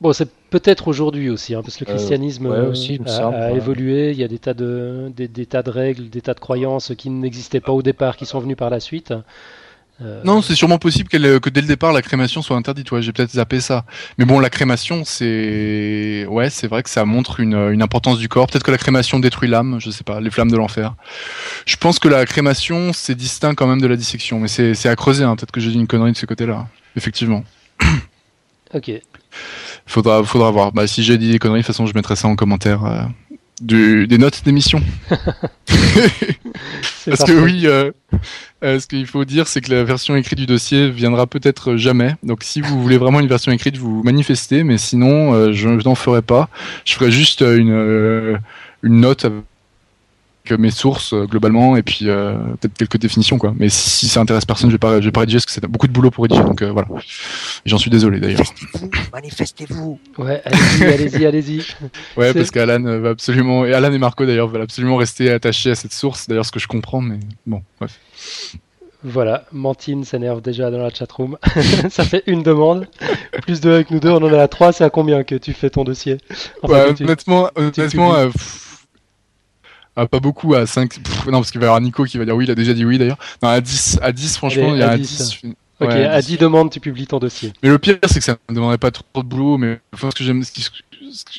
Bon, 0.00 0.12
c'est 0.12 0.28
peut-être 0.50 0.88
aujourd'hui 0.88 1.30
aussi, 1.30 1.54
hein, 1.54 1.62
parce 1.62 1.76
que 1.76 1.84
le 1.84 1.90
Euh, 1.90 1.94
christianisme 1.96 2.46
ouais, 2.46 2.56
euh, 2.56 2.70
aussi, 2.70 2.98
me 2.98 3.08
a, 3.08 3.08
semble, 3.08 3.36
a 3.36 3.50
ouais. 3.50 3.56
évolué. 3.56 4.10
Il 4.10 4.18
y 4.18 4.24
a 4.24 4.28
des 4.28 4.38
tas, 4.38 4.52
de, 4.54 5.10
des, 5.16 5.26
des 5.28 5.46
tas 5.46 5.62
de 5.62 5.70
règles, 5.70 6.10
des 6.10 6.20
tas 6.20 6.34
de 6.34 6.40
croyances 6.40 6.92
qui 6.98 7.08
n'existaient 7.08 7.60
pas 7.60 7.72
au 7.72 7.82
départ, 7.82 8.16
qui 8.16 8.26
sont 8.26 8.38
venues 8.40 8.56
par 8.56 8.68
la 8.68 8.78
suite. 8.80 9.14
Euh, 10.02 10.20
Non, 10.24 10.42
c'est 10.42 10.54
sûrement 10.54 10.76
possible 10.78 11.08
que 11.08 11.48
dès 11.48 11.62
le 11.62 11.66
départ 11.66 11.94
la 11.94 12.02
crémation 12.02 12.42
soit 12.42 12.56
interdite. 12.56 12.90
Ouais, 12.92 13.00
j'ai 13.00 13.14
peut-être 13.14 13.30
zappé 13.30 13.60
ça. 13.60 13.86
Mais 14.18 14.26
bon, 14.26 14.38
la 14.38 14.50
crémation, 14.50 15.04
c'est, 15.06 16.26
ouais, 16.28 16.50
c'est 16.50 16.66
vrai 16.66 16.82
que 16.82 16.90
ça 16.90 17.06
montre 17.06 17.40
une, 17.40 17.54
une 17.54 17.80
importance 17.80 18.18
du 18.18 18.28
corps. 18.28 18.46
Peut-être 18.48 18.64
que 18.64 18.70
la 18.70 18.76
crémation 18.76 19.18
détruit 19.18 19.48
l'âme. 19.48 19.78
Je 19.80 19.90
sais 19.90 20.04
pas, 20.04 20.20
les 20.20 20.30
flammes 20.30 20.50
de 20.50 20.56
l'enfer. 20.58 20.94
Je 21.64 21.76
pense 21.76 21.98
que 21.98 22.08
la 22.08 22.26
crémation, 22.26 22.92
c'est 22.92 23.14
distinct 23.14 23.54
quand 23.54 23.66
même 23.66 23.80
de 23.80 23.86
la 23.86 23.96
dissection, 23.96 24.38
mais 24.40 24.48
c'est, 24.48 24.74
c'est 24.74 24.90
à 24.90 24.96
creuser. 24.96 25.24
Hein. 25.24 25.34
Peut-être 25.36 25.52
que 25.52 25.60
j'ai 25.60 25.70
dit 25.70 25.78
une 25.78 25.86
connerie 25.86 26.12
de 26.12 26.18
ce 26.18 26.26
côté-là. 26.26 26.66
Effectivement, 26.96 27.42
Ok. 28.74 28.90
Faudra, 29.86 30.22
faudra 30.24 30.50
voir. 30.50 30.72
Bah, 30.72 30.86
si 30.86 31.02
j'ai 31.02 31.18
dit 31.18 31.30
des 31.32 31.38
conneries, 31.38 31.60
de 31.60 31.66
toute 31.66 31.74
façon, 31.74 31.86
je 31.86 31.94
mettrai 31.94 32.16
ça 32.16 32.28
en 32.28 32.36
commentaire. 32.36 32.84
euh, 32.84 33.02
du, 33.60 34.06
des 34.06 34.18
notes 34.18 34.42
d'émission. 34.44 34.82
Parce 37.06 37.20
parfait. 37.20 37.32
que 37.32 37.40
oui, 37.40 37.62
euh, 37.66 37.90
euh, 38.64 38.78
ce 38.80 38.86
qu'il 38.86 39.06
faut 39.06 39.24
dire, 39.24 39.46
c'est 39.48 39.60
que 39.60 39.72
la 39.72 39.84
version 39.84 40.16
écrite 40.16 40.38
du 40.38 40.46
dossier 40.46 40.90
viendra 40.90 41.26
peut-être 41.26 41.76
jamais. 41.76 42.16
Donc 42.22 42.42
si 42.42 42.60
vous 42.60 42.82
voulez 42.82 42.98
vraiment 42.98 43.20
une 43.20 43.28
version 43.28 43.52
écrite, 43.52 43.76
vous 43.76 44.02
manifestez, 44.02 44.62
mais 44.64 44.76
sinon, 44.78 45.32
euh, 45.32 45.52
je 45.52 45.68
n'en 45.68 45.94
ferai 45.94 46.22
pas. 46.22 46.48
Je 46.84 46.94
ferai 46.94 47.10
juste 47.10 47.42
euh, 47.42 47.56
une, 47.56 47.72
euh, 47.72 48.36
une 48.82 49.00
note 49.00 49.26
mes 50.54 50.70
sources 50.70 51.12
euh, 51.12 51.26
globalement 51.26 51.76
et 51.76 51.82
puis 51.82 52.08
euh, 52.08 52.34
peut-être 52.60 52.74
quelques 52.78 52.96
définitions 52.98 53.38
quoi. 53.38 53.54
Mais 53.58 53.68
si, 53.68 53.90
si 53.90 54.08
ça 54.08 54.20
intéresse 54.20 54.44
personne, 54.44 54.70
je 54.70 54.74
vais 54.74 54.78
pas, 54.78 55.00
je 55.00 55.06
vais 55.06 55.12
pas 55.12 55.20
rédiger 55.20 55.36
parce 55.38 55.46
que 55.46 55.52
c'est 55.52 55.66
beaucoup 55.66 55.86
de 55.86 55.92
boulot 55.92 56.10
pour 56.10 56.24
rédiger. 56.24 56.42
Donc 56.42 56.62
euh, 56.62 56.70
voilà. 56.72 56.88
J'en 57.64 57.78
suis 57.78 57.90
désolé 57.90 58.20
d'ailleurs. 58.20 58.42
Manifestez-vous. 59.12 59.98
Ouais, 60.18 60.42
allez-y, 60.44 60.84
allez-y, 60.84 61.26
allez-y. 61.26 61.62
Ouais, 62.16 62.32
parce 62.32 62.50
qu'Alan 62.50 62.82
va 63.00 63.10
absolument 63.10 63.64
et 63.64 63.72
Alan 63.74 63.92
et 63.92 63.98
Marco 63.98 64.24
d'ailleurs 64.26 64.48
veulent 64.48 64.62
absolument 64.62 64.96
rester 64.96 65.30
attachés 65.30 65.70
à 65.70 65.74
cette 65.74 65.92
source. 65.92 66.26
D'ailleurs, 66.28 66.46
ce 66.46 66.52
que 66.52 66.60
je 66.60 66.66
comprends, 66.66 67.00
mais 67.00 67.18
bon, 67.46 67.62
bref. 67.80 67.98
Voilà, 69.04 69.44
Mantine 69.52 70.04
s'énerve 70.04 70.40
déjà 70.40 70.70
dans 70.70 70.78
la 70.78 70.90
chatroom. 70.90 71.36
Ça 71.90 72.02
fait 72.04 72.24
une 72.26 72.42
demande. 72.42 72.88
Plus 73.42 73.60
deux 73.60 73.72
avec 73.74 73.90
nous 73.90 74.00
deux, 74.00 74.08
on 74.10 74.16
en 74.16 74.32
est 74.32 74.38
à 74.38 74.48
trois. 74.48 74.72
C'est 74.72 74.84
à 74.84 74.90
combien 74.90 75.22
que 75.22 75.34
tu 75.36 75.52
fais 75.52 75.70
ton 75.70 75.84
dossier? 75.84 76.18
Enfin, 76.62 76.74
Ouais, 76.86 76.94
tu- 76.94 77.04
honnêtement, 77.04 77.50
honnêtement, 77.54 78.14
euh, 78.16 78.26
pff, 78.30 78.65
Ah, 79.96 80.06
pas 80.06 80.20
beaucoup, 80.20 80.54
à 80.54 80.66
5. 80.66 80.98
non, 81.26 81.38
parce 81.38 81.50
qu'il 81.50 81.60
va 81.60 81.66
y 81.66 81.68
avoir 81.68 81.80
Nico 81.80 82.04
qui 82.04 82.18
va 82.18 82.24
dire 82.24 82.36
oui, 82.36 82.44
il 82.44 82.50
a 82.50 82.54
déjà 82.54 82.74
dit 82.74 82.84
oui 82.84 82.98
d'ailleurs. 82.98 83.18
Non, 83.42 83.48
à 83.48 83.60
10, 83.60 83.98
à 84.02 84.12
10 84.12 84.36
franchement, 84.36 84.74
il 84.74 84.80
y 84.80 84.82
a 84.82 84.90
à 84.90 84.98
10. 84.98 85.42
Ok, 85.80 85.90
à 85.90 86.20
10 86.20 86.38
demandes, 86.38 86.70
tu 86.70 86.80
publies 86.80 87.06
ton 87.06 87.18
dossier. 87.18 87.52
Mais 87.62 87.68
le 87.68 87.78
pire, 87.78 87.98
c'est 88.06 88.18
que 88.18 88.24
ça 88.24 88.32
ne 88.32 88.52
me 88.52 88.56
demanderait 88.56 88.78
pas 88.78 88.90
trop 88.90 89.22
de 89.22 89.28
boulot, 89.28 89.58
mais 89.58 89.78
enfin, 89.92 90.10
ce 90.10 90.16
que 90.16 90.24
j'aime, 90.24 90.42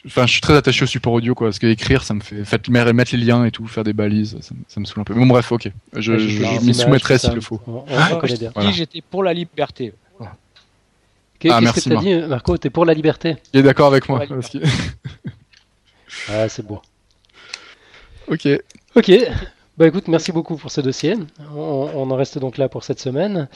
enfin, 0.05 0.25
je 0.25 0.31
suis 0.31 0.41
très 0.41 0.55
attaché 0.55 0.83
au 0.83 0.87
support 0.87 1.13
audio, 1.13 1.33
quoi. 1.35 1.47
Parce 1.47 1.59
que 1.59 1.67
écrire, 1.67 2.03
ça 2.03 2.13
me 2.13 2.21
fait, 2.21 2.45
fait 2.45 2.69
mettre 2.69 3.15
les 3.15 3.23
liens 3.23 3.45
et 3.45 3.51
tout, 3.51 3.67
faire 3.67 3.83
des 3.83 3.93
balises, 3.93 4.37
ça, 4.41 4.53
ça 4.67 4.79
me 4.79 4.85
saoule 4.85 5.01
un 5.01 5.03
peu. 5.03 5.13
Bon, 5.13 5.25
bref, 5.25 5.51
ok. 5.51 5.71
Je, 5.95 6.17
je, 6.17 6.27
je 6.27 6.65
m'y 6.65 6.73
soumettrai 6.73 7.17
s'il 7.17 7.33
le 7.33 7.41
faut. 7.41 7.59
On. 7.67 7.83
Voilà. 7.87 8.19
j'étais 8.71 9.01
pour 9.01 9.23
la 9.23 9.33
liberté. 9.33 9.93
Qu'est-ce 11.39 11.53
ah, 11.53 11.71
que 11.71 11.79
tu 11.79 11.93
as 11.95 11.95
dit, 11.97 12.27
Marco? 12.27 12.57
T'es 12.57 12.71
pour 12.71 12.85
la 12.85 12.95
liberté 12.95 13.37
Il 13.53 13.59
est 13.59 13.63
d'accord 13.63 13.87
avec 13.87 14.09
moi. 14.09 14.23
ah, 16.29 16.49
c'est 16.49 16.65
beau. 16.65 16.81
Ok. 18.27 18.47
Ok. 18.95 19.11
Bah 19.77 19.87
écoute, 19.87 20.07
merci 20.07 20.31
beaucoup 20.31 20.57
pour 20.57 20.71
ce 20.71 20.81
dossier. 20.81 21.15
On, 21.55 21.89
on 21.93 22.09
en 22.11 22.15
reste 22.15 22.39
donc 22.39 22.57
là 22.57 22.67
pour 22.67 22.83
cette 22.83 22.99
semaine. 22.99 23.47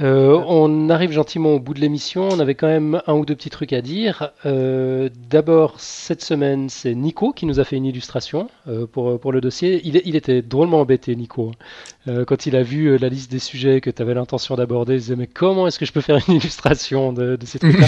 Euh, 0.00 0.42
on 0.48 0.90
arrive 0.90 1.12
gentiment 1.12 1.50
au 1.50 1.60
bout 1.60 1.74
de 1.74 1.80
l'émission. 1.80 2.28
On 2.28 2.40
avait 2.40 2.54
quand 2.54 2.66
même 2.66 3.00
un 3.06 3.14
ou 3.14 3.24
deux 3.24 3.34
petits 3.36 3.50
trucs 3.50 3.72
à 3.72 3.80
dire. 3.80 4.30
Euh, 4.44 5.08
D'abord, 5.30 5.78
cette 5.78 6.22
semaine, 6.22 6.68
c'est 6.68 6.94
Nico 6.94 7.32
qui 7.32 7.46
nous 7.46 7.60
a 7.60 7.64
fait 7.64 7.76
une 7.76 7.84
illustration 7.84 8.48
euh, 8.66 8.86
pour, 8.86 9.20
pour 9.20 9.30
le 9.30 9.40
dossier. 9.40 9.80
Il, 9.84 10.00
il, 10.04 10.16
était 10.16 10.42
drôlement 10.42 10.80
embêté, 10.80 11.14
Nico. 11.14 11.52
Euh, 12.08 12.24
quand 12.24 12.46
il 12.46 12.56
a 12.56 12.62
vu 12.62 12.98
la 12.98 13.08
liste 13.08 13.30
des 13.30 13.38
sujets 13.38 13.80
que 13.80 13.90
tu 13.90 14.02
avais 14.02 14.14
l'intention 14.14 14.56
d'aborder, 14.56 14.94
il 14.94 15.00
disait 15.00 15.16
Mais 15.16 15.28
comment 15.28 15.66
est-ce 15.68 15.78
que 15.78 15.86
je 15.86 15.92
peux 15.92 16.00
faire 16.00 16.18
une 16.28 16.34
illustration 16.36 17.12
de, 17.12 17.36
de 17.36 17.46
ces 17.46 17.58
trucs-là? 17.58 17.86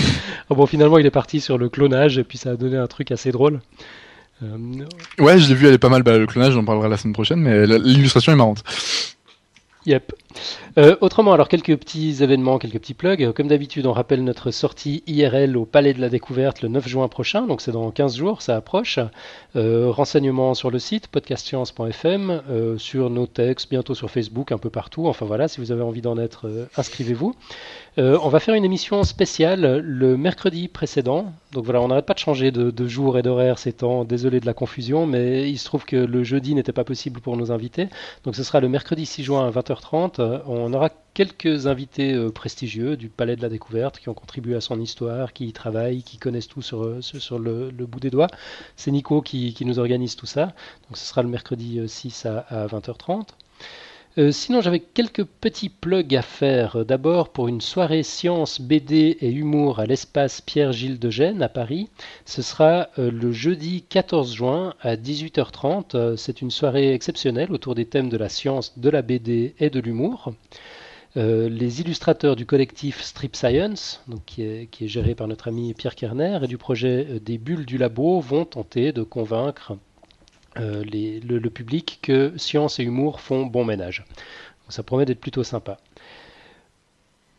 Oh, 0.49 0.55
Bon, 0.57 0.67
finalement, 0.67 0.99
il 0.99 1.07
est 1.07 1.11
parti 1.11 1.41
sur 1.41 1.59
le 1.59 1.69
clonage 1.69 2.19
et 2.19 2.25
puis 2.25 2.39
ça 2.39 2.51
a 2.51 2.57
donné 2.57 2.77
un 2.77 2.87
truc 2.87 3.11
assez 3.11 3.33
drôle. 3.33 3.61
Ouais, 5.19 5.39
je 5.39 5.49
l'ai 5.49 5.55
vu, 5.55 5.67
elle 5.67 5.75
est 5.75 5.79
pas 5.79 5.89
mal. 5.89 6.03
Bah, 6.03 6.19
le 6.19 6.27
clonage, 6.27 6.53
j'en 6.53 6.65
parlerai 6.65 6.89
la 6.89 6.97
semaine 6.97 7.15
prochaine, 7.15 7.41
mais 7.41 7.67
l'illustration 7.67 8.33
est 8.33 8.37
marrante. 8.37 8.63
Yep. 9.87 10.13
Euh, 10.79 10.97
autrement, 11.01 11.33
alors 11.33 11.49
quelques 11.49 11.77
petits 11.77 12.23
événements, 12.23 12.59
quelques 12.59 12.79
petits 12.79 12.95
plugs. 12.95 13.33
Comme 13.33 13.49
d'habitude, 13.49 13.87
on 13.87 13.93
rappelle 13.93 14.23
notre 14.23 14.51
sortie 14.51 15.03
IRL 15.07 15.57
au 15.57 15.65
Palais 15.65 15.95
de 15.95 16.01
la 16.01 16.09
Découverte 16.09 16.61
le 16.63 16.69
9 16.69 16.87
juin 16.87 17.09
prochain, 17.09 17.47
donc 17.47 17.61
c'est 17.61 17.73
dans 17.73 17.91
15 17.91 18.17
jours, 18.17 18.43
ça 18.43 18.57
approche. 18.57 18.99
Euh, 19.57 19.91
renseignements 19.91 20.55
sur 20.55 20.71
le 20.71 20.79
site 20.79 21.09
podcastscience.fm, 21.09 22.43
euh, 22.51 22.77
sur 22.77 23.09
nos 23.09 23.27
textes, 23.27 23.71
bientôt 23.71 23.95
sur 23.95 24.11
Facebook, 24.11 24.53
un 24.53 24.59
peu 24.59 24.71
partout. 24.71 25.07
Enfin 25.07 25.25
voilà, 25.25 25.49
si 25.49 25.61
vous 25.61 25.73
avez 25.73 25.83
envie 25.83 26.03
d'en 26.03 26.19
être, 26.19 26.69
inscrivez-vous. 26.77 27.35
On 27.99 28.29
va 28.29 28.41
faire 28.41 28.55
une 28.55 28.65
émission 28.67 29.05
spéciale 29.05 29.79
le 29.79 30.19
mercredi 30.19 30.69
précédent. 30.69 31.33
Donc 31.53 31.65
voilà, 31.65 31.81
on 31.81 31.89
n'arrête 31.89 32.05
pas 32.05 32.13
de 32.13 32.19
changer 32.19 32.51
de, 32.51 32.71
de 32.71 32.87
jour 32.87 33.17
et 33.17 33.23
d'horaire 33.23 33.59
ces 33.59 33.73
temps. 33.73 34.05
Désolé 34.05 34.39
de 34.39 34.45
la 34.45 34.53
confusion, 34.53 35.07
mais 35.07 35.49
il 35.49 35.57
se 35.57 35.65
trouve 35.65 35.87
que 35.87 35.97
le 35.97 36.23
jeudi 36.23 36.55
n'était 36.55 36.73
pas 36.73 36.85
possible 36.85 37.23
pour 37.23 37.39
nos 37.39 37.53
invités. 37.53 37.89
Donc 38.25 38.37
ce 38.37 38.43
sera 38.43 38.61
le 38.61 38.69
mercredi 38.69 39.07
6 39.07 39.23
juin 39.23 39.49
à 39.49 39.51
20h30. 39.51 40.21
On 40.47 40.73
aura 40.73 40.91
quelques 41.15 41.67
invités 41.67 42.13
euh, 42.13 42.31
prestigieux 42.31 42.97
du 42.97 43.09
Palais 43.09 43.37
de 43.37 43.43
la 43.43 43.49
Découverte 43.49 43.99
qui 43.99 44.09
ont 44.09 44.15
contribué 44.15 44.55
à 44.55 44.61
son 44.61 44.81
histoire, 44.81 45.33
qui 45.33 45.47
y 45.47 45.53
travaillent, 45.53 46.03
qui 46.03 46.19
connaissent 46.19 46.49
tout 46.49 46.63
sur, 46.63 46.85
euh, 46.85 47.01
le, 47.39 47.87
bout 47.87 48.01
des 48.01 48.11
doigts. 48.11 48.29
C'est 48.77 48.91
Nico 48.91 49.23
qui, 49.23 49.55
qui, 49.55 49.65
nous 49.65 49.79
organise 49.79 50.17
tout 50.17 50.27
ça. 50.27 50.47
Donc 50.89 50.97
ce 50.97 51.07
sera 51.07 51.23
le 51.23 51.29
mercredi 51.29 51.81
6 51.89 52.27
à, 52.27 52.41
à 52.49 52.67
20h30. 52.67 53.29
Euh, 54.19 54.33
sinon, 54.33 54.63
j'avais 54.63 54.81
quelques 54.81 55.25
petits 55.25 55.69
plugs 55.69 56.17
à 56.17 56.23
faire. 56.23 56.87
D'abord, 56.87 57.29
pour 57.29 57.49
une 57.49 57.61
soirée 57.61 58.03
science, 58.03 58.63
BD 58.63 59.19
et 59.21 59.31
humour 59.31 59.79
à 59.79 59.85
l'espace 59.85 60.41
Pierre-Gilles 60.41 60.99
de 60.99 61.11
Gênes 61.11 61.43
à 61.43 61.51
Paris. 61.51 61.91
Ce 62.25 62.41
sera 62.41 62.89
euh, 62.99 63.11
le 63.11 63.31
jeudi 63.31 63.85
14 63.87 64.33
juin 64.35 64.73
à 64.81 64.97
18h30. 64.97 65.95
Euh, 65.95 66.17
c'est 66.17 66.41
une 66.41 66.51
soirée 66.51 66.95
exceptionnelle 66.95 67.53
autour 67.53 67.75
des 67.75 67.85
thèmes 67.85 68.09
de 68.09 68.17
la 68.17 68.31
science, 68.31 68.79
de 68.79 68.89
la 68.89 69.03
BD 69.03 69.55
et 69.59 69.69
de 69.69 69.81
l'humour. 69.81 70.33
Les 71.19 71.81
illustrateurs 71.81 72.37
du 72.37 72.45
collectif 72.45 73.01
Strip 73.01 73.37
Science, 73.37 74.05
qui, 74.27 74.43
est, 74.43 74.67
qui, 74.71 74.85
est, 74.85 74.89
géré 74.89 75.15
par 75.15 75.27
notre 75.29 75.49
ami 75.49 75.73
Pierre 75.73 75.95
Kerner, 75.95 76.41
et 76.43 76.47
du 76.47 76.59
projet 76.59 77.21
des 77.25 77.39
bulles 77.39 77.65
du 77.65 77.79
labo 77.79 78.21
vont 78.21 78.45
tenter 78.45 78.93
de 78.93 79.03
convaincre 79.03 79.79
euh, 80.59 80.83
le, 80.85 81.51
public 81.51 81.99
que 82.03 82.33
science 82.37 82.79
et 82.79 82.83
humour 82.83 83.21
font 83.21 83.47
bon 83.47 83.65
ménage. 83.65 84.05
Donc 84.65 84.73
ça 84.73 84.83
promet 84.83 85.05
d'être 85.05 85.21
plutôt 85.21 85.45
sympa. 85.45 85.79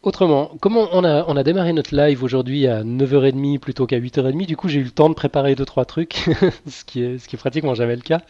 Autrement, 0.03 0.51
comme 0.61 0.77
on 0.77 1.03
a, 1.03 1.25
on 1.27 1.35
a 1.35 1.43
démarré 1.43 1.73
notre 1.73 1.95
live 1.95 2.23
aujourd'hui 2.23 2.67
à 2.67 2.83
9h30 2.83 3.59
plutôt 3.59 3.87
qu'à 3.87 3.99
8h30, 3.99 4.45
du 4.45 4.55
coup 4.55 4.69
j'ai 4.69 4.79
eu 4.79 4.83
le 4.83 4.91
temps 4.91 5.09
de 5.09 5.15
préparer 5.15 5.55
2-3 5.55 5.85
trucs, 5.85 6.29
ce, 6.67 6.85
qui 6.85 7.03
est, 7.03 7.17
ce 7.17 7.27
qui 7.27 7.35
est 7.35 7.39
pratiquement 7.39 7.73
jamais 7.73 7.95
le 7.95 8.01
cas. 8.01 8.21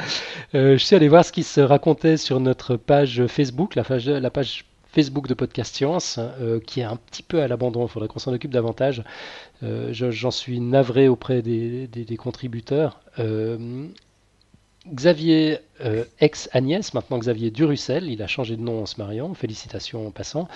Euh, 0.56 0.78
je 0.78 0.84
suis 0.84 0.96
allé 0.96 1.08
voir 1.08 1.26
ce 1.26 1.32
qui 1.32 1.44
se 1.44 1.60
racontait 1.60 2.18
sur 2.18 2.40
notre 2.40 2.78
page 2.78 3.28
Facebook, 3.28 3.76
la 3.76 3.84
page, 3.84 4.08
la 4.08 4.32
page 4.32 4.66
Facebook 4.92 5.28
de 5.28 5.34
Podcast 5.34 5.76
Science, 5.76 6.18
euh, 6.20 6.60
qui 6.60 6.80
est 6.80 6.86
un 6.86 6.96
petit 6.96 7.22
peu 7.22 7.42
à 7.42 7.48
l'abandon, 7.48 7.86
il 7.86 7.90
faudrait 7.90 8.08
qu'on 8.08 8.20
s'en 8.20 8.34
occupe 8.34 8.52
davantage. 8.52 9.04
J'en 9.62 10.32
suis 10.32 10.60
navré 10.60 11.08
auprès 11.08 11.42
des, 11.42 11.88
des, 11.88 12.18
contributeurs. 12.18 13.02
Xavier 14.94 15.60
euh, 15.82 16.04
ex-Agnès, 16.20 16.94
maintenant 16.94 17.20
Xavier 17.20 17.52
Durussel, 17.52 18.10
il 18.10 18.22
a 18.22 18.28
changé 18.28 18.56
de 18.56 18.62
nom 18.62 18.82
en 18.82 18.86
se 18.86 18.96
mariant, 18.98 19.34
félicitations 19.34 20.08
en 20.08 20.12
passant, 20.12 20.48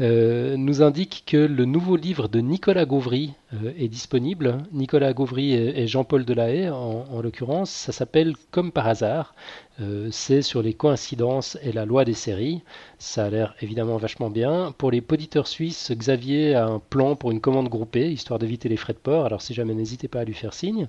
euh, 0.00 0.56
nous 0.56 0.82
indique 0.82 1.24
que 1.26 1.36
le 1.36 1.64
nouveau 1.64 1.96
livre 1.96 2.28
de 2.28 2.40
Nicolas 2.40 2.84
Gauvry 2.84 3.32
euh, 3.54 3.72
est 3.78 3.88
disponible. 3.88 4.58
Nicolas 4.72 5.12
Gauvry 5.12 5.54
et, 5.54 5.86
Jean-Paul 5.86 6.24
Delahaye, 6.24 6.70
en, 6.70 7.06
en 7.10 7.20
l'occurrence, 7.20 7.70
ça 7.70 7.92
s'appelle 7.92 8.34
Comme 8.50 8.72
par 8.72 8.86
hasard. 8.86 9.34
C'est 10.10 10.42
sur 10.42 10.60
les 10.60 10.74
coïncidences 10.74 11.56
et 11.62 11.72
la 11.72 11.86
loi 11.86 12.04
des 12.04 12.12
séries. 12.12 12.60
Ça 12.98 13.24
a 13.24 13.30
l'air 13.30 13.54
évidemment 13.62 13.96
vachement 13.96 14.28
bien. 14.28 14.74
Pour 14.76 14.90
les 14.90 15.00
poditeurs 15.00 15.46
suisses, 15.48 15.90
Xavier 15.90 16.54
a 16.54 16.66
un 16.66 16.80
plan 16.80 17.16
pour 17.16 17.30
une 17.30 17.40
commande 17.40 17.70
groupée, 17.70 18.12
histoire 18.12 18.38
d'éviter 18.38 18.68
les 18.68 18.76
frais 18.76 18.92
de 18.92 18.98
port, 18.98 19.24
alors 19.24 19.40
si 19.40 19.54
jamais 19.54 19.72
n'hésitez 19.72 20.06
pas 20.06 20.20
à 20.20 20.24
lui 20.24 20.34
faire 20.34 20.52
signe. 20.52 20.86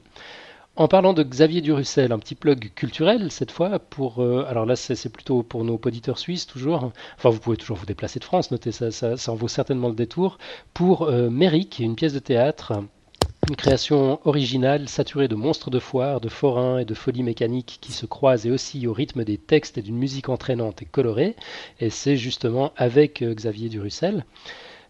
En 0.78 0.88
parlant 0.88 1.12
de 1.12 1.22
Xavier 1.22 1.60
Durussel, 1.60 2.14
un 2.14 2.20
petit 2.20 2.34
plug 2.34 2.72
culturel 2.74 3.30
cette 3.30 3.52
fois 3.52 3.78
pour 3.78 4.24
euh, 4.24 4.46
alors 4.48 4.66
là 4.66 4.78
c'est 4.78 5.10
plutôt 5.10 5.44
pour 5.44 5.66
nos 5.66 5.76
auditeurs 5.76 6.18
suisses 6.18 6.48
toujours. 6.48 6.94
Enfin 7.18 7.30
vous 7.30 7.40
pouvez 7.40 7.58
toujours 7.58 7.76
vous 7.76 7.86
déplacer 7.86 8.20
de 8.20 8.24
France, 8.24 8.52
notez 8.52 8.72
ça, 8.72 8.90
ça, 8.90 9.16
en 9.28 9.36
vaut 9.36 9.50
certainement 9.50 9.90
le 9.90 9.96
détour 9.96 10.38
pour 10.74 11.04
euh, 11.04 11.30
Méric, 11.30 11.80
une 11.80 11.96
pièce 11.96 12.14
de 12.14 12.20
théâtre. 12.20 12.74
Une 13.50 13.56
création 13.58 14.26
originale 14.26 14.88
saturée 14.88 15.28
de 15.28 15.36
monstres 15.36 15.72
de 15.72 15.80
foire, 15.80 16.22
de 16.22 16.30
forains 16.30 16.78
et 16.78 16.86
de 16.86 16.94
folies 16.94 17.24
mécaniques 17.24 17.80
qui 17.82 17.92
se 17.92 18.06
croisent 18.06 18.46
et 18.46 18.52
aussi 18.52 18.88
au 18.88 18.94
rythme 18.94 19.26
des 19.26 19.38
textes 19.38 19.78
et 19.78 19.82
d'une 19.82 19.98
musique 19.98 20.30
entraînante 20.30 20.82
et 20.82 20.86
colorée. 20.86 21.36
Et 21.82 21.90
c'est 21.90 22.16
justement 22.16 22.72
avec 22.78 23.22
euh, 23.22 23.34
Xavier 23.34 23.68
Durussel. 23.68 24.26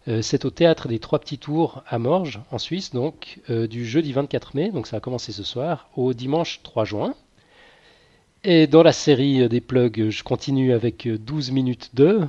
Euh, 0.08 0.22
c'est 0.22 0.44
au 0.44 0.50
théâtre 0.50 0.88
des 0.88 0.98
Trois 0.98 1.20
Petits 1.20 1.38
Tours 1.38 1.82
à 1.86 1.98
Morges, 1.98 2.40
en 2.50 2.58
Suisse, 2.58 2.92
donc 2.92 3.40
euh, 3.50 3.66
du 3.66 3.86
jeudi 3.86 4.12
24 4.12 4.56
mai, 4.56 4.70
donc 4.70 4.86
ça 4.86 4.96
a 4.96 5.00
commencé 5.00 5.32
ce 5.32 5.44
soir, 5.44 5.88
au 5.96 6.12
dimanche 6.12 6.60
3 6.62 6.84
juin. 6.84 7.14
Et 8.44 8.66
dans 8.66 8.82
la 8.82 8.92
série 8.92 9.48
des 9.48 9.60
plugs, 9.60 10.10
je 10.10 10.24
continue 10.24 10.72
avec 10.72 11.06
12 11.06 11.52
minutes 11.52 11.90
2, 11.94 12.26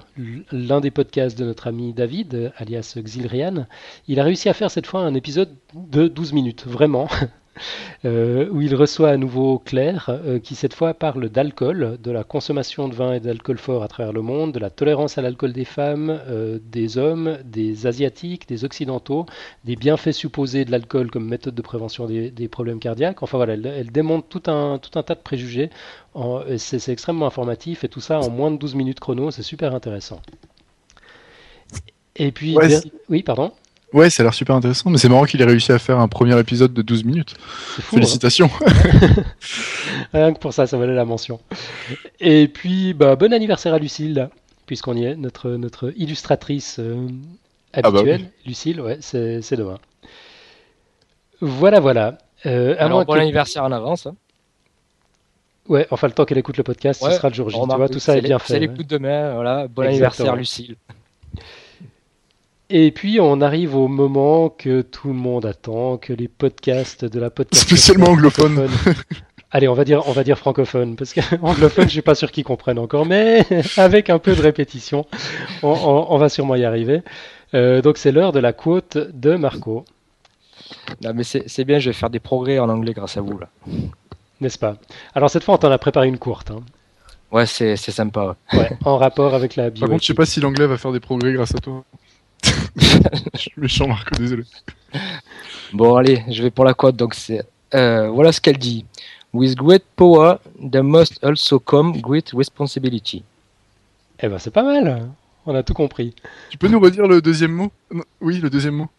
l'un 0.51 0.79
des 0.79 0.91
podcasts 0.91 1.35
de 1.39 1.43
notre 1.43 1.65
ami 1.65 1.91
David, 1.91 2.53
alias 2.57 2.95
Xilrian. 2.95 3.65
Il 4.07 4.19
a 4.19 4.23
réussi 4.23 4.47
à 4.47 4.53
faire 4.53 4.69
cette 4.69 4.85
fois 4.85 5.01
un 5.01 5.15
épisode 5.15 5.55
de 5.73 6.07
12 6.07 6.33
minutes, 6.33 6.65
vraiment. 6.67 7.07
euh, 8.05 8.49
où 8.49 8.61
il 8.61 8.75
reçoit 8.75 9.09
à 9.09 9.17
nouveau 9.17 9.59
Claire, 9.59 10.09
euh, 10.09 10.39
qui 10.39 10.55
cette 10.55 10.73
fois 10.73 10.93
parle 10.93 11.29
d'alcool, 11.29 11.97
de 12.01 12.11
la 12.11 12.23
consommation 12.23 12.87
de 12.87 12.95
vin 12.95 13.13
et 13.13 13.19
d'alcool 13.19 13.57
fort 13.57 13.83
à 13.83 13.87
travers 13.87 14.13
le 14.13 14.21
monde, 14.21 14.51
de 14.53 14.59
la 14.59 14.69
tolérance 14.69 15.17
à 15.17 15.21
l'alcool 15.21 15.53
des 15.53 15.65
femmes, 15.65 16.21
euh, 16.27 16.59
des 16.63 16.97
hommes, 16.97 17.37
des 17.45 17.87
asiatiques, 17.87 18.47
des 18.47 18.65
occidentaux, 18.65 19.25
des 19.63 19.75
bienfaits 19.75 20.11
supposés 20.11 20.65
de 20.65 20.71
l'alcool 20.71 21.11
comme 21.11 21.27
méthode 21.27 21.55
de 21.55 21.61
prévention 21.61 22.05
des, 22.07 22.31
des, 22.31 22.47
problèmes 22.47 22.79
cardiaques. 22.79 23.23
Enfin 23.23 23.37
voilà, 23.37 23.53
elle, 23.53 23.65
elle, 23.65 23.91
démontre 23.91 24.27
tout 24.27 24.43
un, 24.49 24.77
tout 24.79 24.97
un 24.97 25.03
tas 25.03 25.15
de 25.15 25.21
préjugés. 25.21 25.69
C'est 26.57 26.89
extrêmement 26.89 27.25
informatif 27.25 27.83
et 27.83 27.89
tout 27.89 28.01
ça 28.01 28.19
en 28.19 28.29
moins 28.29 28.51
de 28.51 28.57
12 28.57 28.75
minutes 28.75 28.99
chrono, 28.99 29.31
c'est 29.31 29.41
super 29.41 29.73
intéressant. 29.73 30.21
Et 32.15 32.31
puis, 32.31 32.55
ouais, 32.55 32.79
oui, 33.09 33.23
pardon? 33.23 33.51
Ouais, 33.93 34.09
ça 34.09 34.21
a 34.21 34.25
l'air 34.25 34.33
super 34.33 34.55
intéressant, 34.55 34.89
mais 34.89 34.97
c'est 34.97 35.07
marrant 35.07 35.25
qu'il 35.25 35.41
ait 35.41 35.45
réussi 35.45 35.71
à 35.71 35.77
faire 35.77 35.99
un 35.99 36.07
premier 36.07 36.37
épisode 36.39 36.73
de 36.73 36.81
12 36.81 37.03
minutes. 37.05 37.35
Fou, 37.37 37.95
Félicitations. 37.95 38.49
Hein 38.65 39.23
Rien 40.13 40.33
que 40.33 40.39
pour 40.39 40.53
ça, 40.53 40.65
ça 40.65 40.77
valait 40.77 40.95
la 40.95 41.05
mention. 41.05 41.39
Et 42.19 42.47
puis, 42.47 42.93
bah, 42.93 43.15
bon 43.15 43.31
anniversaire 43.31 43.73
à 43.73 43.79
Lucille, 43.79 44.29
puisqu'on 44.65 44.95
y 44.95 45.05
est, 45.05 45.15
notre, 45.15 45.51
notre 45.51 45.93
illustratrice 45.95 46.79
euh, 46.79 47.07
habituelle. 47.71 47.81
Ah 47.83 47.91
bah 47.91 48.01
oui. 48.03 48.25
Lucille, 48.47 48.81
ouais, 48.81 48.97
c'est 49.01 49.55
demain. 49.55 49.77
Voilà, 51.39 51.79
voilà. 51.79 52.17
Euh, 52.47 52.75
Alors, 52.79 53.05
bon 53.05 53.13
que... 53.13 53.19
anniversaire 53.19 53.63
en 53.63 53.71
avance. 53.71 54.07
Hein. 54.07 54.15
Ouais, 55.67 55.87
enfin, 55.91 56.07
le 56.07 56.13
temps 56.13 56.25
qu'elle 56.25 56.39
écoute 56.39 56.57
le 56.57 56.63
podcast, 56.63 57.01
ouais, 57.03 57.11
ce 57.11 57.17
sera 57.17 57.29
le 57.29 57.35
jour 57.35 57.49
J. 57.49 57.57
Tu 57.59 57.75
vois, 57.75 57.89
tout 57.89 57.99
ça 57.99 58.17
est, 58.17 58.21
bien 58.21 58.39
fait. 58.39 58.53
C'est 58.53 58.59
l'écoute 58.59 58.87
demain, 58.87 59.33
voilà. 59.33 59.67
Bon 59.67 59.83
Exactement. 59.83 60.31
anniversaire, 60.31 60.35
Lucille. 60.35 60.75
Et 62.69 62.91
puis 62.91 63.19
on 63.19 63.41
arrive 63.41 63.75
au 63.75 63.87
moment 63.87 64.49
que 64.49 64.81
tout 64.81 65.09
le 65.09 65.13
monde 65.13 65.45
attend, 65.45 65.97
que 65.97 66.13
les 66.13 66.27
podcasts 66.27 67.05
de 67.05 67.19
la 67.19 67.29
podcast 67.29 67.63
spécialement 67.63 68.07
anglophone 68.07 68.69
Allez, 69.55 69.67
on 69.67 69.75
va 69.75 69.85
dire, 69.85 70.01
on 70.07 70.13
va 70.13 70.23
dire 70.23 70.39
francophone, 70.39 70.95
parce 70.95 71.13
qu'anglophone, 71.13 71.83
je 71.87 71.91
suis 71.91 72.01
pas 72.01 72.15
sûr 72.15 72.31
qu'ils 72.31 72.43
comprennent 72.43 72.79
encore, 72.79 73.05
mais 73.05 73.45
avec 73.77 74.09
un 74.09 74.17
peu 74.17 74.35
de 74.35 74.41
répétition, 74.41 75.05
on, 75.61 76.17
va 76.17 76.27
sûrement 76.27 76.55
y 76.55 76.65
arriver. 76.65 77.03
Euh, 77.53 77.83
donc 77.83 77.99
c'est 77.99 78.11
l'heure 78.11 78.31
de 78.31 78.39
la 78.39 78.51
quote 78.51 78.97
de 78.97 79.35
Marco. 79.35 79.85
Non, 81.03 81.11
mais 81.13 81.23
c'est 81.23 81.65
bien, 81.65 81.77
je 81.77 81.91
vais 81.91 81.93
faire 81.93 82.09
des 82.09 82.19
progrès 82.19 82.57
en 82.57 82.67
anglais 82.67 82.93
grâce 82.93 83.15
à 83.15 83.21
vous 83.21 83.37
là. 83.37 83.49
N'est-ce 84.41 84.57
pas? 84.57 84.77
Alors 85.13 85.29
cette 85.29 85.43
fois, 85.43 85.53
on 85.53 85.57
t'en 85.59 85.71
a 85.71 85.77
préparé 85.77 86.07
une 86.07 86.17
courte. 86.17 86.49
Hein. 86.49 86.61
Ouais, 87.31 87.45
c'est 87.45 87.75
sympa. 87.75 88.35
Ouais. 88.53 88.71
en 88.85 88.97
rapport 88.97 89.35
avec 89.35 89.55
la 89.55 89.69
bio. 89.69 89.81
Par 89.81 89.89
contre, 89.89 90.01
je 90.01 90.07
sais 90.07 90.13
pas 90.15 90.25
si 90.25 90.39
l'anglais 90.39 90.65
va 90.65 90.77
faire 90.77 90.91
des 90.91 90.99
progrès 90.99 91.31
grâce 91.31 91.53
à 91.53 91.59
toi. 91.59 91.83
je 93.33 93.39
suis 93.39 93.53
méchant, 93.57 93.87
Marco, 93.87 94.15
désolé. 94.15 94.43
Bon, 95.73 95.95
allez, 95.95 96.23
je 96.29 96.43
vais 96.43 96.51
pour 96.51 96.65
la 96.65 96.73
quote. 96.73 96.95
Donc 96.95 97.13
c'est 97.13 97.41
euh, 97.73 98.09
voilà 98.09 98.31
ce 98.31 98.41
qu'elle 98.41 98.57
dit. 98.57 98.85
With 99.33 99.55
great 99.55 99.83
power, 99.95 100.35
there 100.59 100.83
must 100.83 101.23
also 101.23 101.59
come 101.59 101.99
great 101.99 102.31
responsibility. 102.33 103.23
Eh 104.19 104.27
ben, 104.27 104.37
c'est 104.37 104.51
pas 104.51 104.63
mal. 104.63 105.09
On 105.45 105.55
a 105.55 105.63
tout 105.63 105.73
compris. 105.73 106.13
Tu 106.49 106.57
peux 106.57 106.67
nous 106.67 106.79
redire 106.79 107.07
le 107.07 107.21
deuxième 107.21 107.51
mot? 107.51 107.71
Oui, 108.21 108.37
le 108.37 108.49
deuxième 108.49 108.75
mot. 108.75 108.89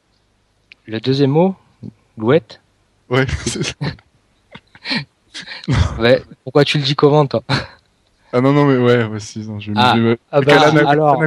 Le 0.86 1.00
deuxième 1.00 1.30
mot 1.30 1.54
Gouet 2.18 2.42
Ouais. 3.08 3.26
ouais. 5.98 6.22
Pourquoi 6.42 6.64
tu 6.64 6.78
le 6.78 6.84
dis 6.84 6.94
comment, 6.94 7.26
toi? 7.26 7.42
Ah 8.36 8.40
non, 8.40 8.52
non, 8.52 8.64
mais 8.64 8.76
ouais, 8.76 9.04
voici. 9.04 9.38
Non, 9.46 9.60
je, 9.60 9.70
ah, 9.76 9.94
ah 10.32 10.40
bah, 10.40 10.60
alors, 10.88 11.22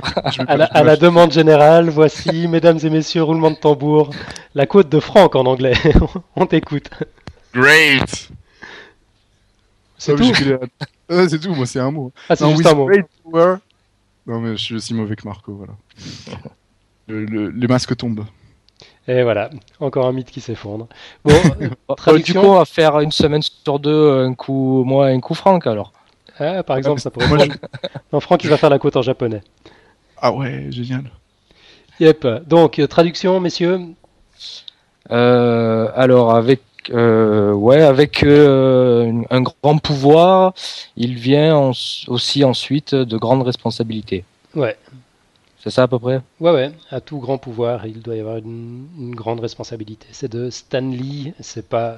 à, 0.46 0.84
la, 0.84 0.98
demande 0.98 1.32
générale, 1.32 1.90
voici, 1.90 2.48
mesdames 2.50 2.80
et 2.84 2.90
messieurs, 2.90 3.24
roulement 3.24 3.50
de 3.50 3.56
tambour, 3.56 4.10
la 4.54 4.66
côte 4.66 4.90
de 4.90 5.00
Franck 5.00 5.38
en 5.38 5.46
anglais. 5.46 5.76
On 6.36 6.46
t'écoute. 6.46 6.90
Great 7.54 8.30
c'est 9.98 10.16
tout. 10.16 10.32
c'est 11.10 11.40
tout, 11.40 11.56
moi 11.56 11.66
c'est 11.66 11.80
un 11.80 11.92
mot. 11.92 12.12
Ah, 12.30 12.36
c'est 12.36 12.50
juste 12.50 12.66
un 12.68 12.76
mot. 12.76 12.90
Non, 14.28 14.40
mais 14.42 14.58
je 14.58 14.64
suis 14.64 14.76
aussi 14.76 14.94
mauvais 14.94 15.16
que 15.16 15.26
Marco, 15.26 15.54
voilà. 15.54 15.74
le, 17.08 17.50
les 17.50 17.68
masques 17.68 17.96
tombent. 17.96 18.26
Et 19.08 19.24
voilà, 19.24 19.50
encore 19.80 20.06
un 20.08 20.12
mythe 20.12 20.30
qui 20.30 20.42
s'effondre. 20.42 20.88
Bon, 21.24 21.32
traduction... 21.96 22.42
Du 22.42 22.46
coup, 22.46 22.54
on 22.54 22.58
va 22.58 22.66
faire 22.66 23.00
une 23.00 23.14
semaine 23.14 23.42
sur 23.42 23.80
deux, 23.80 24.26
un 24.26 24.34
coup 24.34 24.84
moi, 24.86 25.08
un 25.08 25.20
coup 25.22 25.34
Franck 25.34 25.66
alors. 25.66 25.94
Ah, 26.40 26.64
par 26.64 26.78
exemple, 26.78 27.02
ça 27.02 27.10
pourrait. 27.10 27.28
Moi, 27.28 27.46
non, 28.14 28.20
Franck, 28.20 28.44
il 28.44 28.50
va 28.50 28.58
faire 28.58 28.70
la 28.70 28.80
côte 28.80 28.96
en 28.96 29.02
japonais. 29.02 29.42
Ah 30.18 30.32
ouais, 30.32 30.68
génial. 30.70 31.04
Yep. 32.00 32.48
Donc, 32.48 32.82
traduction, 32.90 33.40
messieurs. 33.40 33.80
Euh, 35.12 35.90
alors, 35.96 36.36
avec 36.36 36.62
euh, 36.90 37.52
ouais, 37.52 37.82
avec 37.82 38.24
euh, 38.24 39.24
un 39.30 39.42
grand 39.42 39.78
pouvoir, 39.78 40.54
il 40.96 41.16
vient 41.16 41.72
aussi 42.08 42.44
ensuite 42.44 42.96
de 42.96 43.18
grandes 43.18 43.44
responsabilités. 43.44 44.24
Ouais. 44.56 44.78
C'est 45.64 45.70
ça 45.70 45.84
à 45.84 45.88
peu 45.88 46.00
près? 46.00 46.22
Ouais, 46.40 46.52
ouais. 46.52 46.72
À 46.92 47.02
tout 47.02 47.20
grand 47.20 47.38
pouvoir, 47.38 47.86
il 47.86 48.02
doit 48.02 48.16
y 48.16 48.20
avoir 48.20 48.38
une, 48.38 49.14
grande 49.16 49.40
responsabilité. 49.40 50.08
C'est 50.12 50.32
de 50.32 50.50
Stanley, 50.50 51.34
c'est 51.40 51.68
pas 51.68 51.98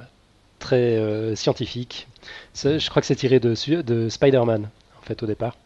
très 0.60 0.96
euh, 0.96 1.34
scientifique. 1.34 2.06
Je 2.54 2.88
crois 2.88 3.02
que 3.02 3.06
c'est 3.06 3.16
tiré 3.16 3.40
de, 3.40 3.54
de 3.82 4.08
Spider-Man, 4.08 4.68
en 5.00 5.02
fait, 5.04 5.22
au 5.22 5.26
départ. 5.26 5.56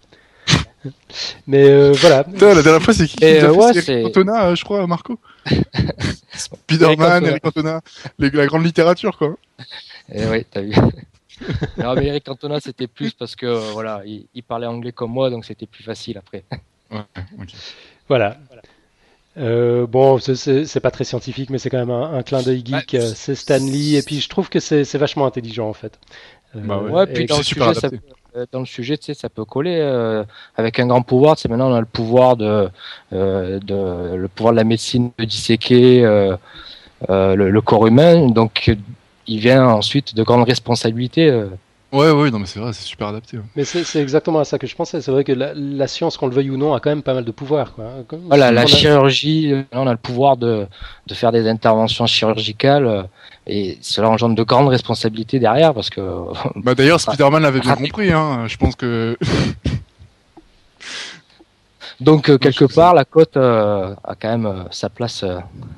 Mais 1.46 1.64
euh, 1.64 1.92
voilà. 1.92 2.24
la 2.28 2.62
dernière 2.62 2.82
fois, 2.82 2.94
c'est 2.94 3.06
qui 3.06 3.16
qui 3.16 3.24
ouais, 3.24 3.72
Eric 3.76 4.04
Cantona, 4.04 4.46
euh, 4.46 4.54
je 4.54 4.64
crois, 4.64 4.86
Marco 4.86 5.18
Spider-Man, 6.32 7.26
Eric 7.26 7.42
Cantona, 7.42 7.80
la 8.18 8.46
grande 8.46 8.64
littérature, 8.64 9.16
quoi. 9.16 9.36
Et 10.12 10.22
eh 10.22 10.26
oui, 10.26 10.46
t'as 10.50 10.60
vu. 10.60 10.74
non, 11.78 11.94
mais 11.94 12.06
Eric 12.06 12.24
Cantona, 12.24 12.60
c'était 12.60 12.86
plus 12.86 13.12
parce 13.12 13.36
que, 13.36 13.46
euh, 13.46 13.70
voilà, 13.72 14.02
il, 14.04 14.42
parlait 14.42 14.66
anglais 14.66 14.92
comme 14.92 15.12
moi, 15.12 15.30
donc 15.30 15.44
c'était 15.44 15.66
plus 15.66 15.82
facile 15.82 16.18
après. 16.18 16.44
ouais. 16.90 17.00
Voilà. 18.08 18.38
Euh, 19.36 19.86
bon, 19.86 20.18
c'est 20.18 20.80
pas 20.80 20.90
très 20.90 21.04
scientifique, 21.04 21.50
mais 21.50 21.58
c'est 21.58 21.70
quand 21.70 21.78
même 21.78 21.90
un, 21.90 22.22
clin 22.22 22.42
d'œil 22.42 22.62
geek. 22.64 22.96
c'est 23.14 23.34
Stanley, 23.34 23.94
et 23.94 24.02
puis 24.02 24.20
je 24.20 24.28
trouve 24.28 24.48
que 24.48 24.60
c'est 24.60 24.96
vachement 24.96 25.26
intelligent 25.26 25.68
en 25.68 25.72
fait. 25.72 25.98
bah 26.54 26.78
ouais. 26.78 26.90
ouais 26.90 27.06
puis 27.06 27.26
dans 27.26 27.38
le 27.38 27.42
sujet, 27.42 27.74
ça, 27.74 27.88
euh, 28.36 28.46
dans 28.50 28.60
le 28.60 28.66
sujet, 28.66 28.98
tu 28.98 29.06
sais, 29.06 29.14
ça 29.14 29.28
peut 29.28 29.44
coller 29.44 29.78
euh, 29.80 30.24
avec 30.56 30.80
un 30.80 30.86
grand 30.86 31.02
pouvoir. 31.02 31.36
Tu 31.36 31.48
maintenant 31.48 31.70
on 31.70 31.74
a 31.74 31.80
le 31.80 31.86
pouvoir 31.86 32.36
de, 32.36 32.68
euh, 33.12 33.60
de 33.60 34.16
le 34.16 34.28
pouvoir 34.28 34.52
de 34.52 34.58
la 34.58 34.64
médecine 34.64 35.12
de 35.18 35.24
disséquer 35.24 36.02
le, 37.08 37.60
corps 37.60 37.86
humain. 37.86 38.28
Donc, 38.28 38.74
il 39.26 39.38
vient 39.38 39.66
ensuite 39.68 40.14
de 40.14 40.22
grandes 40.22 40.46
responsabilités. 40.48 41.30
Ouais, 41.94 42.10
ouais, 42.10 42.30
non, 42.30 42.40
mais 42.40 42.46
c'est 42.46 42.58
vrai, 42.58 42.72
c'est 42.72 42.82
super 42.82 43.08
adapté. 43.08 43.38
Mais 43.54 43.64
c'est 43.64 44.02
exactement 44.02 44.40
à 44.40 44.44
ça 44.44 44.58
que 44.58 44.66
je 44.66 44.74
pensais. 44.74 45.00
C'est 45.00 45.12
vrai 45.12 45.22
que 45.22 45.32
la, 45.32 45.86
science, 45.86 46.16
qu'on 46.16 46.26
le 46.26 46.34
veuille 46.34 46.50
ou 46.50 46.56
non, 46.56 46.74
a 46.74 46.80
quand 46.80 46.90
même 46.90 47.02
pas 47.02 47.14
mal 47.14 47.24
de 47.24 47.30
pouvoir. 47.30 47.72
Quoi. 47.72 47.84
voilà, 48.26 48.50
la 48.50 48.66
chirurgie, 48.66 49.54
on 49.72 49.86
a 49.86 49.92
le 49.92 49.98
pouvoir 49.98 50.36
de, 50.36 50.66
de 51.06 51.14
faire 51.14 51.30
des 51.30 51.48
interventions 51.48 52.06
chirurgicales. 52.06 53.08
Et 53.46 53.78
cela 53.82 54.08
engendre 54.08 54.34
de 54.34 54.42
grandes 54.42 54.68
responsabilités 54.68 55.38
derrière 55.38 55.74
parce 55.74 55.90
que. 55.90 56.00
Bah 56.56 56.74
d'ailleurs, 56.74 57.00
Spider-Man 57.00 57.42
l'avait 57.42 57.60
bien 57.60 57.76
compris, 57.76 58.10
hein. 58.10 58.44
Je 58.46 58.56
pense 58.56 58.74
que. 58.74 59.16
Donc 62.00 62.28
euh, 62.28 62.38
quelque 62.38 62.64
part, 62.64 62.94
la 62.94 63.04
côte 63.04 63.36
euh, 63.36 63.94
a 64.02 64.14
quand 64.14 64.28
même 64.28 64.46
euh, 64.46 64.64
sa 64.70 64.88
place. 64.88 65.24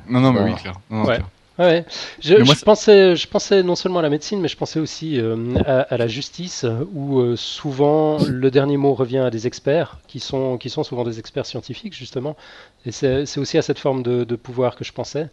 non, 0.09 0.21
non, 0.21 0.33
mais 0.33 0.41
oui, 0.41 0.55
clair. 0.55 0.75
ouais. 0.91 1.21
Ouais. 1.59 1.85
Je, 2.21 2.45
je 2.45 2.65
pensais, 2.65 3.17
je 3.17 3.27
pensais 3.27 3.63
non 3.63 3.77
seulement 3.77 4.01
à 4.01 4.03
la 4.03 4.11
médecine, 4.11 4.41
mais 4.41 4.49
je 4.49 4.57
pensais 4.57 4.79
aussi 4.79 5.21
à, 5.65 5.81
à, 5.81 5.97
la 5.97 6.07
justice, 6.07 6.67
où 6.95 7.35
souvent 7.37 8.19
le 8.19 8.51
dernier 8.51 8.77
mot 8.77 8.95
revient 8.95 9.19
à 9.19 9.31
des 9.31 9.47
experts, 9.47 9.99
qui 10.07 10.21
sont, 10.21 10.59
qui 10.59 10.69
sont 10.69 10.85
souvent 10.85 11.05
des 11.05 11.19
experts 11.19 11.47
scientifiques, 11.47 11.95
justement. 11.95 12.37
Et 12.85 12.93
c'est 12.93 13.39
aussi 13.39 13.57
à 13.57 13.63
cette 13.63 13.79
forme 13.79 14.03
de, 14.03 14.25
de 14.25 14.37
pouvoir 14.37 14.77
que 14.77 14.85
je 14.85 14.93
pensais. 14.93 15.29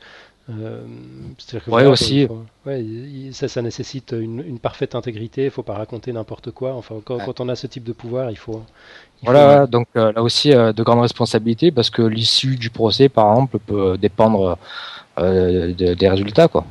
Euh, 0.49 0.81
ouais, 1.67 1.85
aussi. 1.85 2.27
ouais, 2.65 2.85
ça, 3.31 3.47
ça 3.47 3.61
nécessite 3.61 4.13
une, 4.17 4.59
parfaite 4.59 4.93
intégrité. 4.93 5.45
Il 5.45 5.51
faut 5.51 5.63
pas 5.63 5.75
raconter 5.75 6.11
n'importe 6.11 6.51
quoi. 6.51 6.73
Enfin, 6.73 6.95
quand, 7.05 7.39
on 7.39 7.47
a 7.47 7.55
ce 7.55 7.67
type 7.67 7.85
de 7.85 7.93
pouvoir, 7.93 8.29
il 8.29 8.37
faut. 8.37 8.61
voilà, 9.23 9.67
donc 9.67 9.87
euh, 9.95 10.11
là 10.11 10.21
aussi 10.21 10.53
euh, 10.53 10.73
de 10.73 10.83
grandes 10.83 10.99
responsabilités 10.99 11.71
parce 11.71 11.89
que 11.89 12.01
l'issue 12.01 12.57
du 12.57 12.69
procès, 12.69 13.07
par 13.07 13.31
exemple, 13.31 13.57
peut 13.59 13.97
dépendre 13.97 14.57
des 15.17 16.09
résultats, 16.09 16.47
quoi. 16.47 16.65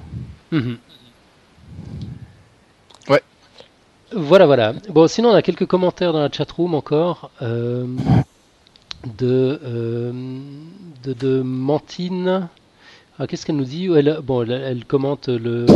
Mhm. 0.50 0.78
Ouais. 3.08 3.22
Voilà, 4.12 4.46
voilà. 4.46 4.74
Bon, 4.90 5.06
sinon 5.06 5.30
on 5.30 5.34
a 5.34 5.42
quelques 5.42 5.66
commentaires 5.66 6.12
dans 6.12 6.20
la 6.20 6.30
chat 6.30 6.50
room 6.50 6.74
encore. 6.74 7.30
de, 7.40 7.86
de, 11.02 11.12
de 11.12 11.42
Mantine. 11.42 12.48
Ah, 13.18 13.26
qu'est-ce 13.26 13.44
qu'elle 13.44 13.56
nous 13.56 13.64
dit 13.64 13.86
elle, 13.86 14.20
bon, 14.22 14.48
elle, 14.48 14.84
commente 14.84 15.28
le, 15.28 15.66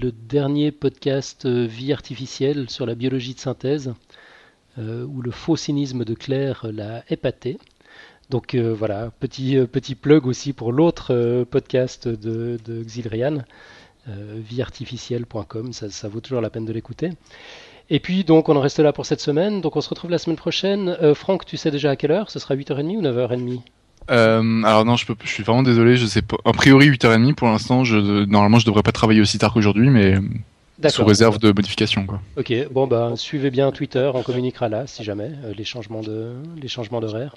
le, 0.00 0.12
dernier 0.12 0.72
podcast 0.72 1.46
euh, 1.46 1.64
Vie 1.64 1.92
artificielle 1.92 2.68
sur 2.68 2.86
la 2.86 2.94
biologie 2.94 3.34
de 3.34 3.38
synthèse, 3.38 3.94
euh, 4.78 5.04
où 5.04 5.22
le 5.22 5.30
faux 5.30 5.56
cynisme 5.56 6.04
de 6.04 6.14
Claire 6.14 6.66
l'a 6.70 7.04
épaté. 7.08 7.58
Donc 8.30 8.54
euh, 8.54 8.74
voilà, 8.74 9.10
petit, 9.20 9.58
petit 9.70 9.94
plug 9.94 10.26
aussi 10.26 10.52
pour 10.52 10.72
l'autre 10.72 11.44
podcast 11.50 12.08
de, 12.08 12.58
de 12.64 12.82
Xilrian, 12.82 13.44
vieartificielle.com, 14.06 15.72
ça, 15.72 15.90
ça, 15.90 16.08
vaut 16.08 16.20
toujours 16.20 16.40
la 16.40 16.50
peine 16.50 16.64
de 16.64 16.72
l'écouter. 16.72 17.10
Et 17.90 18.00
puis 18.00 18.24
donc 18.24 18.48
on 18.48 18.56
en 18.56 18.60
reste 18.60 18.78
là 18.78 18.92
pour 18.92 19.06
cette 19.06 19.20
semaine, 19.20 19.60
donc 19.60 19.76
on 19.76 19.80
se 19.80 19.88
retrouve 19.88 20.10
la 20.10 20.18
semaine 20.18 20.36
prochaine. 20.36 20.96
Franck, 21.14 21.44
tu 21.44 21.56
sais 21.56 21.70
déjà 21.70 21.90
à 21.90 21.96
quelle 21.96 22.12
heure? 22.12 22.30
Ce 22.30 22.38
sera 22.38 22.54
8h30 22.54 22.96
ou 22.96 23.02
9h30 23.02 23.60
euh, 24.10 24.62
alors 24.64 24.84
non, 24.84 24.96
je, 24.96 25.06
peux, 25.06 25.14
je 25.22 25.30
suis 25.30 25.42
vraiment 25.42 25.62
désolé, 25.62 25.96
je 25.96 26.06
sais 26.06 26.22
pas. 26.22 26.36
A 26.44 26.52
priori 26.52 26.90
8h30 26.90 27.34
pour 27.34 27.48
l'instant, 27.48 27.84
je, 27.84 28.24
normalement 28.24 28.58
je 28.58 28.66
devrais 28.66 28.82
pas 28.82 28.92
travailler 28.92 29.20
aussi 29.20 29.38
tard 29.38 29.52
qu'aujourd'hui, 29.52 29.90
mais 29.90 30.16
sous 30.88 31.04
réserve 31.04 31.38
de 31.38 31.48
modification. 31.48 32.06
Quoi. 32.06 32.20
Ok, 32.36 32.52
bon 32.70 32.86
bah 32.86 33.12
suivez 33.16 33.50
bien 33.50 33.70
Twitter, 33.72 34.10
on 34.12 34.22
communiquera 34.22 34.68
là 34.68 34.86
si 34.86 35.04
jamais 35.04 35.30
euh, 35.44 35.54
les 35.56 35.64
changements 35.64 36.02
de 36.02 36.34
les 36.60 36.68
changements 36.68 37.00
d'horaire. 37.00 37.36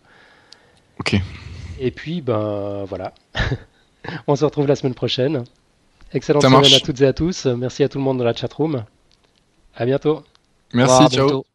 Ok. 0.99 1.15
Et 1.79 1.91
puis 1.91 2.21
ben 2.21 2.85
voilà, 2.85 3.13
on 4.27 4.35
se 4.35 4.45
retrouve 4.45 4.67
la 4.67 4.75
semaine 4.75 4.95
prochaine. 4.95 5.43
Excellente 6.13 6.43
semaine 6.43 6.73
à 6.73 6.79
toutes 6.79 7.01
et 7.01 7.05
à 7.05 7.13
tous. 7.13 7.45
Merci 7.45 7.83
à 7.83 7.89
tout 7.89 7.97
le 7.97 8.03
monde 8.03 8.17
dans 8.17 8.23
la 8.23 8.33
chatroom. 8.33 8.83
À 9.75 9.85
bientôt. 9.85 10.23
Merci, 10.73 11.07
ciao. 11.15 11.45